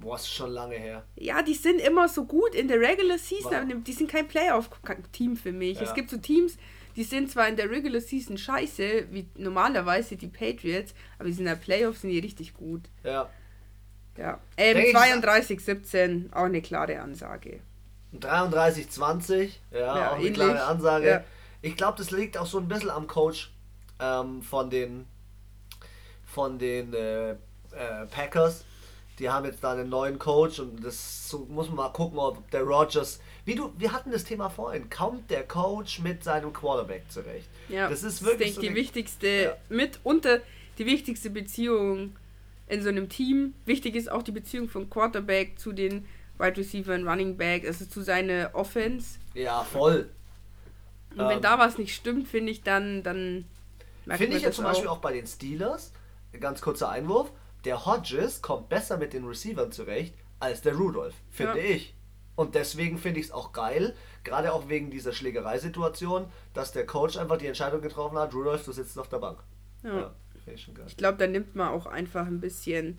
Boah, 0.00 0.16
ist 0.16 0.32
schon 0.32 0.50
lange 0.50 0.76
her. 0.76 1.04
Ja, 1.16 1.42
die 1.42 1.54
sind 1.54 1.78
immer 1.80 2.08
so 2.08 2.24
gut 2.24 2.54
in 2.54 2.68
der 2.68 2.80
Regular 2.80 3.18
Season, 3.18 3.52
aber 3.54 3.74
die 3.74 3.92
sind 3.92 4.10
kein 4.10 4.26
Playoff-Team 4.26 5.36
für 5.36 5.52
mich. 5.52 5.76
Ja. 5.76 5.82
Es 5.82 5.94
gibt 5.94 6.08
so 6.10 6.16
Teams, 6.16 6.56
die 6.96 7.04
sind 7.04 7.30
zwar 7.30 7.48
in 7.48 7.56
der 7.56 7.70
Regular 7.70 8.00
Season 8.00 8.38
scheiße, 8.38 9.06
wie 9.10 9.28
normalerweise 9.36 10.16
die 10.16 10.28
Patriots, 10.28 10.94
aber 11.18 11.26
die 11.28 11.32
sind 11.34 11.40
in 11.46 11.52
der 11.52 11.56
Playoffs 11.56 12.00
sind 12.00 12.10
die 12.10 12.18
richtig 12.18 12.54
gut. 12.54 12.82
Ja. 13.04 13.28
Ja. 14.16 14.40
Ähm, 14.56 14.76
Denk 14.76 14.88
ich- 14.88 14.94
32-17, 14.96 16.32
auch 16.32 16.44
eine 16.44 16.62
klare 16.62 17.00
Ansage. 17.00 17.60
33-20, 18.18 19.50
ja, 19.70 19.78
Ja, 19.78 20.08
auch 20.10 20.14
eine 20.14 20.20
ähnlich. 20.24 20.34
klare 20.34 20.64
Ansage. 20.64 21.08
Ja. 21.08 21.24
Ich 21.62 21.76
glaube, 21.76 21.98
das 21.98 22.10
liegt 22.10 22.36
auch 22.38 22.46
so 22.46 22.58
ein 22.58 22.68
bisschen 22.68 22.90
am 22.90 23.06
Coach 23.06 23.52
ähm, 24.00 24.42
von 24.42 24.70
den 24.70 25.06
von 26.24 26.58
den 26.58 26.94
äh, 26.94 27.30
äh, 27.32 27.36
Packers. 28.10 28.64
Die 29.20 29.28
haben 29.28 29.44
jetzt 29.44 29.62
da 29.62 29.72
einen 29.72 29.90
neuen 29.90 30.18
Coach 30.18 30.58
und 30.60 30.82
das 30.84 31.28
so, 31.28 31.40
muss 31.50 31.68
man 31.68 31.76
mal 31.76 31.88
gucken, 31.90 32.18
ob 32.18 32.50
der 32.50 32.62
Rogers, 32.62 33.20
wie 33.44 33.54
du, 33.54 33.70
wir 33.76 33.92
hatten 33.92 34.10
das 34.10 34.24
Thema 34.24 34.48
vorhin, 34.48 34.88
kommt 34.88 35.30
der 35.30 35.46
Coach 35.46 36.00
mit 36.00 36.24
seinem 36.24 36.52
Quarterback 36.52 37.04
zurecht. 37.10 37.48
Ja, 37.68 37.88
das 37.88 38.02
ist 38.02 38.22
wirklich 38.22 38.54
denke 38.54 38.54
so 38.54 38.60
die 38.62 38.74
wichtigste, 38.74 39.28
Ja. 39.28 39.56
mitunter 39.68 40.40
die 40.78 40.86
wichtigste 40.86 41.28
Beziehung 41.30 42.16
in 42.66 42.82
so 42.82 42.88
einem 42.88 43.08
Team. 43.10 43.52
Wichtig 43.66 43.94
ist 43.94 44.10
auch 44.10 44.22
die 44.22 44.32
Beziehung 44.32 44.68
vom 44.68 44.88
Quarterback 44.88 45.58
zu 45.58 45.72
den 45.72 46.06
Wide 46.38 46.56
Receiver 46.56 46.94
und 46.94 47.06
Running 47.06 47.36
Back, 47.36 47.66
also 47.66 47.84
zu 47.84 48.00
seiner 48.00 48.50
Offense. 48.54 49.18
Ja, 49.34 49.62
voll. 49.64 50.08
Und 51.10 51.18
wenn 51.18 51.36
Ähm. 51.36 51.42
da 51.42 51.58
was 51.58 51.76
nicht 51.76 51.94
stimmt, 51.94 52.26
finde 52.26 52.52
ich, 52.52 52.62
dann, 52.62 53.02
dann 53.02 53.44
Finde 54.16 54.36
ich 54.38 54.42
ja 54.42 54.48
das 54.48 54.56
zum 54.56 54.64
Beispiel 54.64 54.88
auch 54.88 54.98
bei 54.98 55.12
den 55.12 55.26
Steelers, 55.26 55.92
ganz 56.40 56.62
kurzer 56.62 56.88
Einwurf, 56.88 57.30
der 57.64 57.84
Hodges 57.86 58.42
kommt 58.42 58.68
besser 58.68 58.96
mit 58.96 59.12
den 59.12 59.24
Receivern 59.26 59.72
zurecht 59.72 60.14
als 60.38 60.62
der 60.62 60.74
Rudolph, 60.74 61.14
finde 61.30 61.58
Ja. 61.58 61.74
ich. 61.76 61.94
Und 62.36 62.54
deswegen 62.54 62.96
finde 62.96 63.20
ich 63.20 63.26
es 63.26 63.32
auch 63.32 63.52
geil, 63.52 63.94
gerade 64.24 64.52
auch 64.54 64.68
wegen 64.68 64.90
dieser 64.90 65.12
Schlägereisituation, 65.12 66.26
dass 66.54 66.72
der 66.72 66.86
Coach 66.86 67.18
einfach 67.18 67.36
die 67.36 67.46
Entscheidung 67.46 67.82
getroffen 67.82 68.16
hat, 68.18 68.32
Rudolph, 68.34 68.64
du 68.64 68.72
sitzt 68.72 68.98
auf 68.98 69.08
der 69.08 69.18
Bank. 69.18 69.42
Ja. 69.82 70.14
finde 70.44 70.54
ich 70.54 70.62
schon 70.62 70.74
geil. 70.74 70.86
Ich 70.88 70.96
glaube, 70.96 71.18
da 71.18 71.26
nimmt 71.26 71.54
man 71.54 71.68
auch 71.68 71.84
einfach 71.86 72.26
ein 72.26 72.40
bisschen 72.40 72.98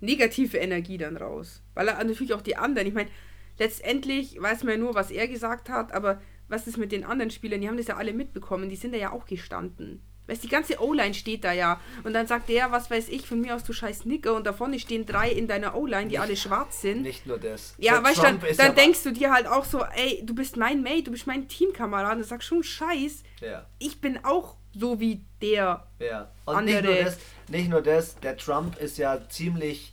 negative 0.00 0.56
Energie 0.56 0.96
dann 0.96 1.16
raus. 1.18 1.62
Weil 1.74 1.88
er 1.88 2.02
natürlich 2.02 2.32
auch 2.32 2.40
die 2.42 2.56
anderen, 2.56 2.88
ich 2.88 2.94
meine, 2.94 3.10
letztendlich 3.58 4.40
weiß 4.40 4.64
man 4.64 4.72
ja 4.74 4.78
nur, 4.78 4.94
was 4.94 5.10
er 5.10 5.28
gesagt 5.28 5.68
hat, 5.68 5.92
aber 5.92 6.20
was 6.48 6.66
ist 6.66 6.76
mit 6.78 6.92
den 6.92 7.04
anderen 7.04 7.30
Spielern? 7.30 7.60
Die 7.60 7.68
haben 7.68 7.76
das 7.76 7.86
ja 7.88 7.96
alle 7.96 8.12
mitbekommen, 8.14 8.68
die 8.68 8.76
sind 8.76 8.92
da 8.92 8.98
ja 8.98 9.12
auch 9.12 9.26
gestanden. 9.26 10.02
Weißt 10.26 10.42
die 10.42 10.48
ganze 10.48 10.80
O-Line 10.82 11.12
steht 11.12 11.44
da 11.44 11.52
ja. 11.52 11.78
Und 12.02 12.14
dann 12.14 12.26
sagt 12.26 12.48
der, 12.48 12.72
was 12.72 12.90
weiß 12.90 13.08
ich, 13.10 13.26
von 13.26 13.40
mir 13.40 13.54
aus, 13.54 13.62
du 13.64 13.72
scheiß 13.74 14.06
Nicker. 14.06 14.32
Und 14.34 14.46
da 14.46 14.52
vorne 14.54 14.78
stehen 14.78 15.04
drei 15.04 15.28
in 15.30 15.46
deiner 15.48 15.74
O-Line, 15.74 16.08
die 16.08 16.18
alle 16.18 16.36
schwarz 16.36 16.80
sind. 16.80 17.02
Nicht 17.02 17.26
nur 17.26 17.38
das. 17.38 17.74
Ja, 17.78 17.94
Der 17.94 18.04
weißt 18.04 18.18
du, 18.18 18.22
dann, 18.22 18.40
dann 18.56 18.74
denkst 18.74 19.02
du 19.02 19.12
dir 19.12 19.30
halt 19.32 19.46
auch 19.46 19.64
so, 19.66 19.84
ey, 19.84 20.22
du 20.24 20.34
bist 20.34 20.56
mein 20.56 20.82
Mate, 20.82 21.02
du 21.04 21.10
bist 21.10 21.26
mein 21.26 21.46
Teamkamerad. 21.46 22.12
Und 22.14 22.18
du 22.20 22.24
sagst 22.24 22.48
schon 22.48 22.62
Scheiß. 22.62 23.22
Ja, 23.40 23.66
Ich 23.78 24.00
bin 24.00 24.24
auch 24.24 24.56
so 24.74 24.98
wie 24.98 25.20
der. 25.42 25.86
ja. 25.98 26.30
Und 26.46 26.64
nicht 26.64 26.82
nur, 26.82 26.90
Andere- 26.92 27.04
das, 27.04 27.18
nicht 27.48 27.68
nur 27.68 27.82
das, 27.82 28.18
der 28.20 28.36
Trump 28.36 28.78
ist 28.80 28.96
ja 28.98 29.20
ziemlich 29.28 29.92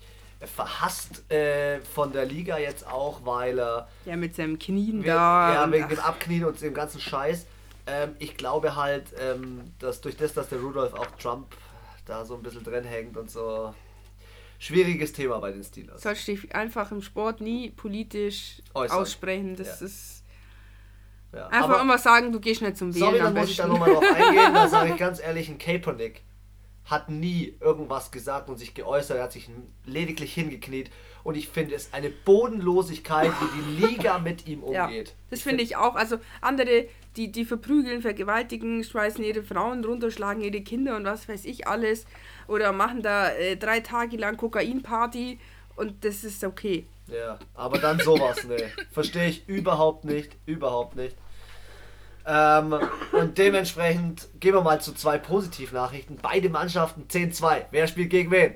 verhasst 0.55 1.29
äh, 1.31 1.79
von 1.81 2.11
der 2.11 2.25
Liga 2.25 2.57
jetzt 2.57 2.87
auch, 2.87 3.23
weil 3.25 3.59
er 3.59 3.87
Ja, 4.05 4.15
mit 4.15 4.35
seinem 4.35 4.57
Knien 4.57 5.03
We- 5.03 5.07
da. 5.07 5.53
Ja, 5.53 5.71
wegen 5.71 5.83
ach, 5.85 5.89
dem 5.89 5.99
Abknien 5.99 6.45
und 6.45 6.59
dem 6.61 6.73
ganzen 6.73 6.99
Scheiß. 6.99 7.45
Ähm, 7.87 8.15
ich 8.19 8.37
glaube 8.37 8.75
halt, 8.75 9.05
ähm, 9.19 9.73
dass 9.79 10.01
durch 10.01 10.15
das, 10.17 10.33
dass 10.33 10.49
der 10.49 10.59
Rudolph 10.59 10.93
auch 10.93 11.07
Trump 11.17 11.55
da 12.05 12.25
so 12.25 12.35
ein 12.35 12.43
bisschen 12.43 12.63
drin 12.63 12.83
hängt 12.83 13.17
und 13.17 13.29
so. 13.31 13.73
Schwieriges 14.59 15.11
Thema 15.13 15.39
bei 15.39 15.51
den 15.51 15.63
Steelers. 15.63 16.03
sollst 16.03 16.27
dich 16.27 16.53
einfach 16.53 16.91
im 16.91 17.01
Sport 17.01 17.41
nie 17.41 17.71
politisch 17.71 18.61
Äußern. 18.75 18.99
aussprechen. 18.99 19.55
Das 19.55 19.79
Ja. 19.79 19.85
ist 19.87 20.23
Ja, 21.33 21.47
einfach 21.47 21.69
aber- 21.69 21.81
immer 21.81 21.97
sagen, 21.97 22.31
du 22.31 22.39
gehst 22.39 22.61
nicht 22.61 22.77
zum 22.77 22.93
Wählen. 22.93 23.05
Sorry, 23.05 23.17
da 23.19 23.27
am 23.27 23.33
muss 23.33 23.49
ich 23.49 23.57
da 23.57 23.65
nochmal 23.65 23.91
drauf 23.91 24.03
eingehen. 24.15 24.53
Da 24.53 24.67
sage 24.67 24.91
ich 24.91 24.97
ganz 24.97 25.19
ehrlich, 25.19 25.49
ein 25.49 25.57
Kaepernick 25.57 26.21
hat 26.85 27.09
nie 27.09 27.55
irgendwas 27.59 28.11
gesagt 28.11 28.49
und 28.49 28.57
sich 28.57 28.73
geäußert. 28.75 29.17
Er 29.17 29.23
hat 29.23 29.31
sich 29.31 29.49
lediglich 29.85 30.33
hingekniet. 30.33 30.91
Und 31.23 31.37
ich 31.37 31.47
finde 31.49 31.73
es 31.75 31.93
eine 31.93 32.09
Bodenlosigkeit, 32.09 33.31
wie 33.31 33.61
die 33.61 33.85
Liga 33.87 34.19
mit 34.19 34.45
ihm 34.47 34.63
Ja, 34.71 34.85
umgeht. 34.85 35.15
das 35.29 35.41
finde 35.41 35.63
ich 35.63 35.75
auch. 35.75 35.95
Also 35.95 36.17
andere, 36.41 36.85
die, 37.17 37.31
die 37.31 37.45
verprügeln, 37.45 38.01
vergewaltigen, 38.01 38.83
schmeißen 38.83 39.23
ihre 39.23 39.43
Frauen 39.43 39.83
runter, 39.83 40.11
schlagen 40.11 40.41
ihre 40.41 40.61
Kinder 40.61 40.95
und 40.95 41.05
was 41.05 41.27
weiß 41.27 41.45
ich 41.45 41.67
alles. 41.67 42.05
Oder 42.47 42.71
machen 42.71 43.01
da 43.01 43.29
äh, 43.29 43.57
drei 43.57 43.81
Tage 43.81 44.17
lang 44.17 44.37
Kokainparty 44.37 45.39
und 45.75 46.05
das 46.05 46.23
ist 46.23 46.43
okay. 46.43 46.85
Ja, 47.07 47.37
aber 47.53 47.77
dann 47.79 47.99
sowas, 47.99 48.45
ne. 48.45 48.57
Verstehe 48.91 49.27
ich 49.27 49.47
überhaupt 49.47 50.05
nicht, 50.05 50.37
überhaupt 50.45 50.95
nicht. 50.95 51.15
Ähm, 52.25 52.79
und 53.11 53.37
dementsprechend 53.37 54.29
gehen 54.39 54.53
wir 54.53 54.61
mal 54.61 54.79
zu 54.79 54.93
zwei 54.93 55.17
Positivnachrichten. 55.17 56.17
Beide 56.21 56.49
Mannschaften 56.49 57.07
10-2. 57.09 57.65
Wer 57.71 57.87
spielt 57.87 58.11
gegen 58.11 58.31
wen? 58.31 58.55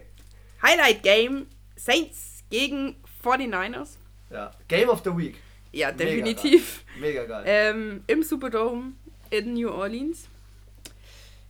Highlight 0.62 1.04
Game: 1.04 1.48
Saints 1.76 2.44
gegen 2.50 2.96
49ers. 3.24 3.98
Ja, 4.30 4.52
Game 4.68 4.90
of 4.90 5.02
the 5.04 5.16
Week. 5.18 5.42
Ja, 5.76 5.92
Mega 5.92 6.06
definitiv. 6.06 6.86
Mega 7.00 7.26
geil. 7.26 7.44
Ähm, 7.46 8.04
Im 8.08 8.24
Superdome 8.24 8.94
in 9.30 9.54
New 9.54 9.70
Orleans. 9.70 10.30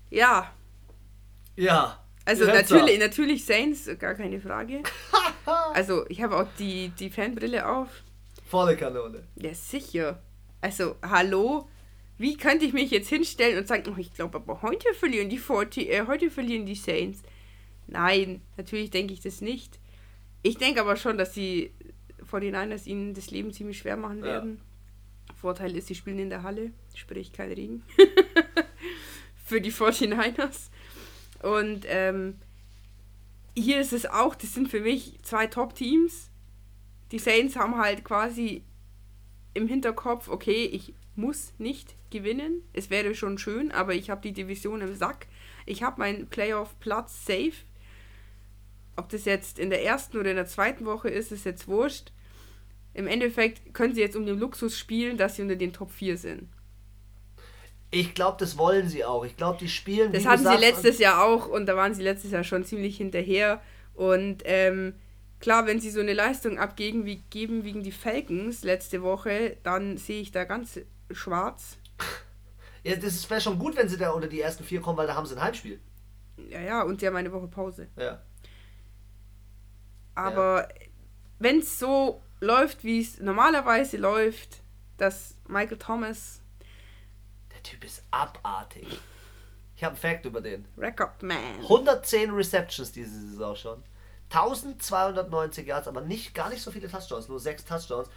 Ja, 0.09 0.51
ja. 1.55 1.99
Also 2.25 2.45
natürlich, 2.45 2.99
natürlich 2.99 3.45
Saints, 3.45 3.87
gar 3.99 4.15
keine 4.15 4.39
Frage. 4.39 4.81
Also 5.75 6.07
ich 6.09 6.23
habe 6.23 6.37
auch 6.37 6.47
die, 6.57 6.89
die 6.97 7.11
Fanbrille 7.11 7.67
auf. 7.67 7.87
auf. 7.87 8.03
Volle 8.49 8.75
Kanone. 8.75 9.27
Ja, 9.35 9.53
sicher. 9.53 10.23
Also, 10.59 10.95
hallo? 11.03 11.69
Wie 12.17 12.35
könnte 12.35 12.65
ich 12.65 12.73
mich 12.73 12.89
jetzt 12.89 13.09
hinstellen 13.09 13.59
und 13.59 13.67
sagen, 13.67 13.93
oh, 13.93 13.99
ich 13.99 14.11
glaube 14.11 14.37
aber 14.37 14.63
heute 14.63 14.91
verlieren 14.95 15.29
die 15.29 15.37
40, 15.37 15.87
äh, 15.87 16.07
heute 16.07 16.31
verlieren 16.31 16.65
die 16.65 16.73
Saints. 16.73 17.21
Nein, 17.85 18.41
natürlich 18.57 18.89
denke 18.89 19.13
ich 19.13 19.19
das 19.19 19.41
nicht. 19.41 19.79
Ich 20.41 20.57
denke 20.57 20.81
aber 20.81 20.95
schon, 20.95 21.19
dass 21.19 21.33
die 21.33 21.71
49ers 22.23 22.85
ihnen 22.87 23.13
das 23.13 23.31
Leben 23.31 23.51
ziemlich 23.53 23.77
schwer 23.79 23.97
machen 23.97 24.19
Ja. 24.19 24.25
werden. 24.25 24.61
Vorteil 25.35 25.75
ist, 25.75 25.87
sie 25.87 25.95
spielen 25.95 26.19
in 26.19 26.29
der 26.29 26.43
Halle, 26.43 26.71
sprich 26.93 27.33
kein 27.33 27.51
Regen. 27.51 27.83
Für 29.45 29.61
die 29.61 29.71
49ers. 29.71 30.69
Und 31.43 31.85
ähm, 31.87 32.35
hier 33.55 33.79
ist 33.79 33.93
es 33.93 34.05
auch, 34.05 34.35
das 34.35 34.53
sind 34.53 34.69
für 34.69 34.81
mich 34.81 35.19
zwei 35.21 35.47
Top-Teams. 35.47 36.29
Die 37.11 37.19
Saints 37.19 37.55
haben 37.55 37.77
halt 37.77 38.03
quasi 38.03 38.63
im 39.53 39.67
Hinterkopf, 39.67 40.27
okay, 40.29 40.65
ich 40.65 40.93
muss 41.15 41.53
nicht 41.59 41.95
gewinnen. 42.09 42.61
Es 42.73 42.89
wäre 42.89 43.13
schon 43.15 43.37
schön, 43.37 43.71
aber 43.71 43.93
ich 43.93 44.09
habe 44.09 44.21
die 44.21 44.33
Division 44.33 44.81
im 44.81 44.95
Sack. 44.95 45.27
Ich 45.65 45.83
habe 45.83 45.99
meinen 45.99 46.27
Playoff-Platz 46.27 47.25
safe. 47.25 47.53
Ob 48.95 49.09
das 49.09 49.25
jetzt 49.25 49.59
in 49.59 49.69
der 49.69 49.83
ersten 49.83 50.17
oder 50.17 50.29
in 50.29 50.37
der 50.37 50.45
zweiten 50.45 50.85
Woche 50.85 51.09
ist, 51.09 51.31
ist 51.31 51.45
jetzt 51.45 51.67
wurscht. 51.67 52.11
Im 52.93 53.07
Endeffekt 53.07 53.73
können 53.73 53.93
sie 53.93 54.01
jetzt 54.01 54.15
um 54.15 54.25
den 54.25 54.39
Luxus 54.39 54.77
spielen, 54.77 55.17
dass 55.17 55.35
sie 55.35 55.41
unter 55.41 55.57
den 55.57 55.73
Top 55.73 55.91
4 55.91 56.17
sind. 56.17 56.49
Ich 57.91 58.13
glaube, 58.13 58.37
das 58.39 58.57
wollen 58.57 58.87
sie 58.87 59.03
auch. 59.05 59.25
Ich 59.25 59.37
glaube, 59.37 59.57
die 59.59 59.67
spielen. 59.67 60.11
Das 60.11 60.25
hatten 60.25 60.39
sie 60.39 60.43
gesagt, 60.43 60.61
letztes 60.61 60.99
Jahr 60.99 61.23
auch 61.23 61.47
und 61.47 61.65
da 61.65 61.75
waren 61.75 61.93
sie 61.93 62.03
letztes 62.03 62.31
Jahr 62.31 62.43
schon 62.43 62.63
ziemlich 62.63 62.97
hinterher. 62.97 63.61
Und 63.93 64.43
ähm, 64.45 64.95
klar, 65.39 65.67
wenn 65.67 65.79
sie 65.79 65.91
so 65.91 65.99
eine 65.99 66.13
Leistung 66.13 66.57
abgeben 66.57 67.05
wie 67.05 67.17
geben 67.29 67.63
wegen 67.63 67.83
die 67.83 67.91
Falcons 67.91 68.63
letzte 68.63 69.01
Woche, 69.01 69.57
dann 69.63 69.97
sehe 69.97 70.21
ich 70.21 70.31
da 70.31 70.43
ganz 70.45 70.79
schwarz. 71.11 71.77
Ja, 72.87 72.95
das 72.95 73.27
wäre 73.31 73.41
schon 73.41 73.57
gut, 73.57 73.75
wenn 73.75 73.89
sie 73.89 73.97
da 73.97 74.11
unter 74.11 74.27
die 74.27 74.39
ersten 74.39 74.63
vier 74.63 74.79
kommen, 74.79 74.95
weil 74.95 75.07
da 75.07 75.15
haben 75.15 75.25
sie 75.25 75.33
ein 75.33 75.41
Heimspiel. 75.41 75.79
Ja, 76.51 76.61
ja, 76.61 76.83
und 76.83 76.99
sie 76.99 77.07
haben 77.07 77.15
eine 77.15 77.31
Woche 77.31 77.47
Pause. 77.47 77.87
Ja. 77.97 78.21
Aber 80.15 80.67
wenn 81.39 81.59
es 81.59 81.79
so 81.79 82.21
läuft, 82.39 82.83
wie 82.83 83.01
es 83.01 83.19
normalerweise 83.19 83.97
läuft, 83.97 84.61
dass 84.97 85.35
Michael 85.47 85.77
Thomas 85.77 86.41
Der 87.53 87.61
Typ 87.63 87.83
ist 87.83 88.03
abartig. 88.11 88.87
Ich 89.75 89.83
habe 89.83 89.91
einen 89.93 90.01
Fact 90.01 90.25
über 90.25 90.39
den. 90.41 90.65
Record 90.77 91.21
Man. 91.21 91.59
110 91.63 92.31
Receptions 92.31 92.91
diese 92.91 93.11
Saison 93.29 93.55
schon. 93.55 93.83
1290 94.29 95.67
Yards, 95.67 95.87
aber 95.87 96.01
nicht 96.01 96.33
gar 96.33 96.49
nicht 96.49 96.61
so 96.61 96.71
viele 96.71 96.89
Touchdowns, 96.89 97.27
nur 97.27 97.39
6 97.39 97.65
Touchdowns. 97.65 98.09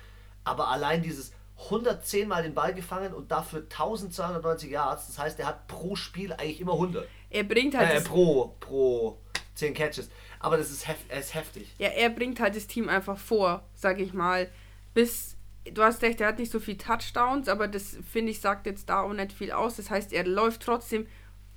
Aber 0.44 0.68
allein 0.68 1.02
dieses 1.02 1.32
110 1.64 2.28
Mal 2.28 2.44
den 2.44 2.54
Ball 2.54 2.72
gefangen 2.72 3.12
und 3.12 3.30
dafür 3.30 3.60
1290 3.62 4.70
Yards, 4.70 5.08
das 5.08 5.18
heißt, 5.18 5.40
er 5.40 5.46
hat 5.46 5.66
pro 5.66 5.96
Spiel 5.96 6.32
eigentlich 6.32 6.60
immer 6.60 6.74
100. 6.74 7.06
Er 7.30 7.44
bringt 7.44 7.76
halt 7.76 7.90
Äh, 7.90 8.00
pro, 8.00 8.56
pro 8.60 9.18
10 9.54 9.74
Catches. 9.74 10.08
Aber 10.40 10.56
das 10.56 10.70
ist, 10.70 10.86
hef 10.86 10.96
er 11.08 11.20
ist 11.20 11.34
heftig. 11.34 11.74
ja, 11.78 11.88
er 11.88 12.10
bringt 12.10 12.40
halt 12.40 12.56
das 12.56 12.66
Team 12.66 12.88
einfach 12.88 13.18
vor, 13.18 13.64
sag 13.74 13.98
ich 14.00 14.12
mal. 14.12 14.48
Bis 14.94 15.36
du 15.72 15.82
hast 15.82 16.02
recht, 16.02 16.20
er 16.20 16.28
hat 16.28 16.38
nicht 16.38 16.52
so 16.52 16.60
viel 16.60 16.76
Touchdowns, 16.76 17.48
aber 17.48 17.68
das 17.68 17.96
finde 18.10 18.30
ich 18.32 18.40
sagt 18.40 18.66
jetzt 18.66 18.88
da 18.88 19.02
auch 19.02 19.12
nicht 19.12 19.32
viel 19.32 19.52
aus. 19.52 19.76
Das 19.76 19.90
heißt, 19.90 20.12
er 20.12 20.24
läuft 20.24 20.62
trotzdem 20.62 21.06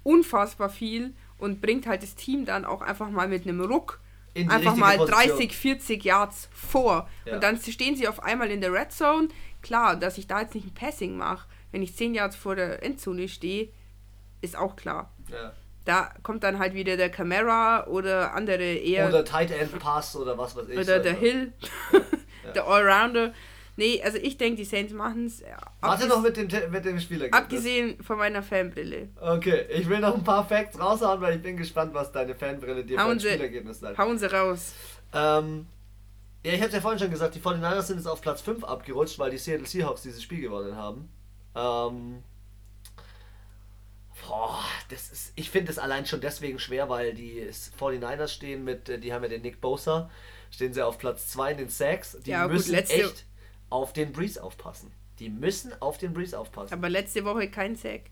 unfassbar 0.04 0.70
viel 0.70 1.14
und 1.38 1.62
bringt 1.62 1.88
halt 1.88 2.04
das 2.04 2.16
Team 2.16 2.46
dann 2.46 2.66
auch 2.66 2.82
einfach 2.82 3.10
mal 3.10 3.28
mit 3.28 3.44
einem 3.44 3.62
Ruck 3.62 4.00
einfach 4.48 4.76
mal 4.76 4.98
Position. 4.98 5.28
30, 5.30 5.58
40 5.58 6.04
Yards 6.04 6.50
vor. 6.54 7.10
Ja. 7.26 7.36
Und 7.36 7.44
dann 7.44 7.60
stehen 7.60 7.96
sie 7.96 8.08
auf 8.08 8.24
einmal 8.24 8.50
in 8.50 8.62
der 8.62 8.72
Red 8.72 8.92
Zone. 8.92 9.28
Klar, 9.62 9.96
dass 9.96 10.18
ich 10.18 10.28
da 10.28 10.42
jetzt 10.42 10.56
nicht 10.56 10.68
ein 10.68 10.74
Passing 10.74 11.18
mache, 11.18 11.48
wenn 11.72 11.82
ich 11.82 11.96
10 11.96 12.16
Yards 12.16 12.36
vor 12.36 12.56
der 12.56 12.84
Endzone 12.84 13.28
stehe, 13.28 13.70
ist 14.42 14.56
auch 14.56 14.76
klar. 14.76 15.14
Ja. 15.30 15.54
Da 15.86 16.14
kommt 16.24 16.44
dann 16.44 16.60
halt 16.60 16.74
wieder 16.76 16.96
der 16.98 17.10
Camera 17.10 17.88
oder 17.88 18.34
andere 18.34 18.64
eher. 18.64 19.08
Oder 19.10 19.26
Tight 19.26 19.50
End 19.52 19.78
Pass 19.80 20.16
oder 20.16 20.38
was 20.38 20.56
weiß 20.56 20.70
ich. 20.70 20.78
oder 20.78 21.00
der 21.00 21.14
Also, 21.14 21.26
Hill, 21.26 21.54
der 22.56 22.68
Allrounder. 22.68 23.34
Nee, 23.78 24.02
also 24.04 24.18
ich 24.18 24.38
denke, 24.38 24.58
die 24.58 24.66
Saints 24.66 24.94
machen 24.94 25.26
es. 25.26 25.42
Warte 25.80 26.06
noch 26.08 26.22
mit 26.22 26.38
dem, 26.38 26.48
mit 26.72 26.86
dem 26.86 27.00
Spieler. 27.00 27.28
Abgesehen 27.32 28.04
von 28.04 28.18
meiner 28.18 28.44
Fanbrille. 28.44 29.10
Okay, 29.20 29.66
ich 29.70 29.88
will 29.90 30.00
noch 30.00 30.14
ein 30.16 30.24
paar 30.24 30.46
Facts 30.48 30.80
raushauen, 30.80 31.20
weil 31.22 31.38
ich 31.38 31.42
bin 31.42 31.58
gespannt, 31.58 31.94
was 31.94 32.12
deine 32.12 32.36
Fanbrille 32.36 32.84
dir 32.84 32.98
für 32.98 33.04
Hauen 33.04 33.12
ein 33.14 33.20
Sie- 33.20 33.30
Spielergebnis 33.30 33.80
sagt. 33.80 33.98
Hauen 33.98 34.20
sie 34.20 34.32
raus. 34.32 34.74
Ähm, 35.14 35.66
ja, 36.46 36.54
ich 36.54 36.62
hab's 36.62 36.74
ja 36.74 36.82
vorhin 36.82 37.00
schon 37.00 37.10
gesagt, 37.12 37.34
die 37.34 37.40
49ers 37.40 37.82
sind 37.84 37.98
jetzt 37.98 38.08
auf 38.08 38.22
Platz 38.22 38.42
5 38.42 38.64
abgerutscht, 38.64 39.18
weil 39.18 39.32
die 39.32 39.38
Seattle 39.38 39.66
Seahawks 39.66 40.04
dieses 40.04 40.22
Spiel 40.22 40.42
gewonnen 40.42 40.76
haben. 40.76 41.10
Ähm, 41.56 42.24
boah, 44.28 44.60
das 44.90 45.12
ist, 45.12 45.34
ich 45.36 45.50
finde 45.50 45.72
es 45.72 45.80
allein 45.80 46.06
schon 46.06 46.22
deswegen 46.22 46.60
schwer, 46.60 46.90
weil 46.90 47.14
die 47.14 47.48
49ers 47.80 48.30
stehen 48.30 48.64
mit, 48.64 48.90
äh, 48.90 49.00
die 49.00 49.14
haben 49.14 49.24
ja 49.24 49.30
den 49.30 49.42
Nick 49.42 49.62
Bosa, 49.62 50.10
stehen 50.52 50.74
sie 50.74 50.82
auf 50.86 50.98
Platz 50.98 51.28
2 51.30 51.52
in 51.54 51.58
den 51.58 51.70
Sacks. 51.70 52.18
Die 52.26 52.32
Ja, 52.32 52.44
gut, 52.44 52.54
müssen 52.54 52.72
letzte- 52.72 52.96
echt 53.04 53.26
auf 53.70 53.94
den 53.94 54.12
Breeze 54.12 54.42
aufpassen. 54.44 54.92
Die 55.20 55.30
müssen 55.30 55.72
auf 55.82 55.98
den 55.98 56.14
Breeze 56.14 56.38
aufpassen. 56.38 56.74
Aber 56.74 56.90
letzte 56.90 57.24
Woche 57.26 57.50
kein 57.50 57.76
Sack. 57.76 58.10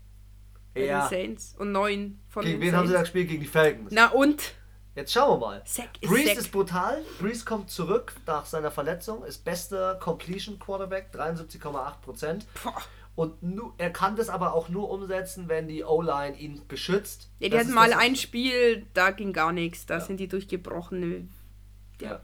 Bei 0.74 0.84
Ja. 0.84 1.06
den 1.06 1.10
Saints. 1.10 1.54
Und 1.58 1.72
neun 1.72 2.20
von 2.28 2.44
Gegen 2.44 2.60
den 2.60 2.68
wen 2.68 2.76
haben 2.76 2.86
sie 2.86 2.92
da 2.92 2.98
Saints. 3.00 3.10
gespielt? 3.10 3.28
Gegen 3.28 3.40
die 3.42 3.48
Falcons. 3.48 3.90
Na 3.92 4.08
und? 4.12 4.54
Jetzt 4.94 5.12
schauen 5.12 5.40
wir 5.40 5.46
mal. 5.46 5.62
Sack 5.66 5.88
ist 6.00 6.08
Breeze 6.08 6.28
Sack. 6.28 6.38
ist 6.38 6.52
brutal. 6.52 7.02
Breeze 7.20 7.44
kommt 7.44 7.70
zurück 7.70 8.12
nach 8.26 8.44
seiner 8.46 8.70
Verletzung, 8.70 9.24
ist 9.24 9.44
bester 9.44 9.96
Completion 9.96 10.58
Quarterback, 10.58 11.10
73,8%. 11.12 12.46
Boah. 12.62 12.82
Und 13.16 13.42
nu, 13.42 13.72
er 13.76 13.90
kann 13.90 14.16
das 14.16 14.28
aber 14.30 14.54
auch 14.54 14.68
nur 14.68 14.88
umsetzen, 14.90 15.48
wenn 15.48 15.68
die 15.68 15.84
O-Line 15.84 16.36
ihn 16.38 16.62
beschützt. 16.68 17.28
Ja, 17.38 17.48
die 17.48 17.50
Das 17.54 17.64
hatten 17.64 17.74
mal 17.74 17.92
ein 17.92 18.16
Spiel, 18.16 18.86
da 18.94 19.10
ging 19.10 19.32
gar 19.32 19.52
nichts. 19.52 19.84
Da 19.86 19.94
Ja. 19.94 20.00
sind 20.00 20.18
die 20.20 20.28
durchgebrochen. 20.28 21.30
Ja. 22.00 22.20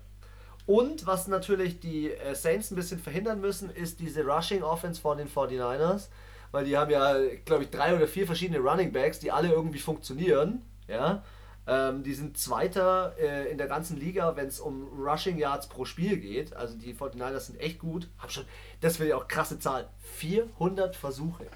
Und 0.65 1.07
was 1.07 1.29
natürlich 1.29 1.81
die 1.81 2.11
äh, 2.11 2.35
Saints 2.35 2.71
ein 2.71 2.77
bisschen 2.77 2.99
verhindern 2.99 3.41
müssen, 3.41 3.71
ist 3.71 4.01
diese 4.01 4.25
Rushing 4.25 4.63
Offense 4.63 5.01
von 5.01 5.19
den 5.19 5.29
49ers. 5.29 6.09
weil 6.53 6.65
die 6.65 6.77
haben 6.79 6.91
ja, 6.91 7.15
glaube 7.45 7.65
ich, 7.65 7.71
drei 7.71 7.95
oder 7.95 8.07
vier 8.09 8.25
verschiedene 8.25 8.61
Running 8.61 8.91
Backs, 8.93 9.19
die 9.19 9.31
alle 9.31 9.51
irgendwie 9.51 9.79
funktionieren. 9.81 10.63
Ja. 10.89 11.23
Ähm, 11.67 12.03
die 12.03 12.15
sind 12.15 12.39
Zweiter 12.39 13.17
äh, 13.19 13.51
in 13.51 13.59
der 13.59 13.67
ganzen 13.67 13.99
Liga, 13.99 14.37
wenn 14.37 14.47
es 14.47 14.61
um 14.61 14.89
Rushing 14.99 15.39
Yards 15.39 15.69
pro 15.69 15.85
Spiel 15.85 16.17
geht. 16.19 16.55
Also 16.55 16.77
die 16.77 16.95
49ers 16.95 17.41
sind 17.41 17.61
echt 17.61 17.79
gut. 17.79 18.09
Hab 18.19 18.31
schon, 18.31 18.45
das 18.81 19.01
will 19.01 19.09
ich 19.09 19.15
auch 19.15 19.27
krasse 19.27 19.59
Zahl. 19.59 19.89
400 20.19 20.95
Versuche. 20.95 21.47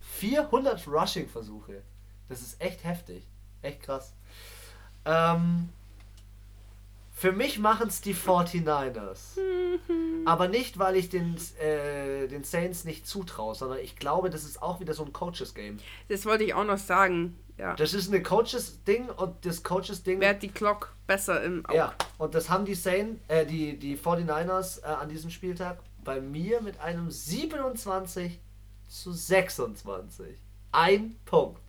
400 0.00 0.86
Rushing-Versuche. 0.86 1.82
Das 2.28 2.42
ist 2.42 2.60
echt 2.60 2.84
heftig. 2.84 3.26
Echt 3.62 3.82
krass. 3.82 4.12
Ähm, 5.06 5.70
für 7.16 7.30
mich 7.30 7.60
machen 7.60 7.88
es 7.88 8.00
die 8.00 8.14
49ers. 8.14 9.38
Aber 10.26 10.48
nicht, 10.48 10.78
weil 10.80 10.96
ich 10.96 11.08
den, 11.08 11.36
äh, 11.60 12.26
den 12.26 12.42
Saints 12.42 12.84
nicht 12.84 13.06
zutraue, 13.06 13.54
sondern 13.54 13.78
ich 13.78 13.96
glaube, 13.96 14.30
das 14.30 14.42
ist 14.42 14.60
auch 14.60 14.80
wieder 14.80 14.94
so 14.94 15.04
ein 15.04 15.12
Coaches-Game. 15.12 15.78
Das 16.08 16.26
wollte 16.26 16.42
ich 16.42 16.54
auch 16.54 16.64
noch 16.64 16.78
sagen. 16.78 17.38
Ja. 17.56 17.76
Das 17.76 17.94
ist 17.94 18.12
ein 18.12 18.20
Coaches-Ding 18.22 19.10
und 19.10 19.46
das 19.46 19.62
Coaches-Ding. 19.62 20.18
Wer 20.20 20.30
hat 20.30 20.42
die 20.42 20.48
Clock 20.48 20.92
besser 21.06 21.40
im 21.44 21.64
Auge? 21.66 21.76
Ja, 21.76 21.94
und 22.18 22.34
das 22.34 22.50
haben 22.50 22.64
die 22.64 22.74
Saints, 22.74 23.20
äh, 23.28 23.46
die, 23.46 23.78
die 23.78 23.96
49ers 23.96 24.82
äh, 24.82 24.86
an 24.86 25.08
diesem 25.08 25.30
Spieltag 25.30 25.78
bei 26.02 26.20
mir 26.20 26.60
mit 26.62 26.80
einem 26.80 27.12
27 27.12 28.40
zu 28.88 29.12
26. 29.12 30.36
Ein 30.72 31.14
Punkt 31.24 31.60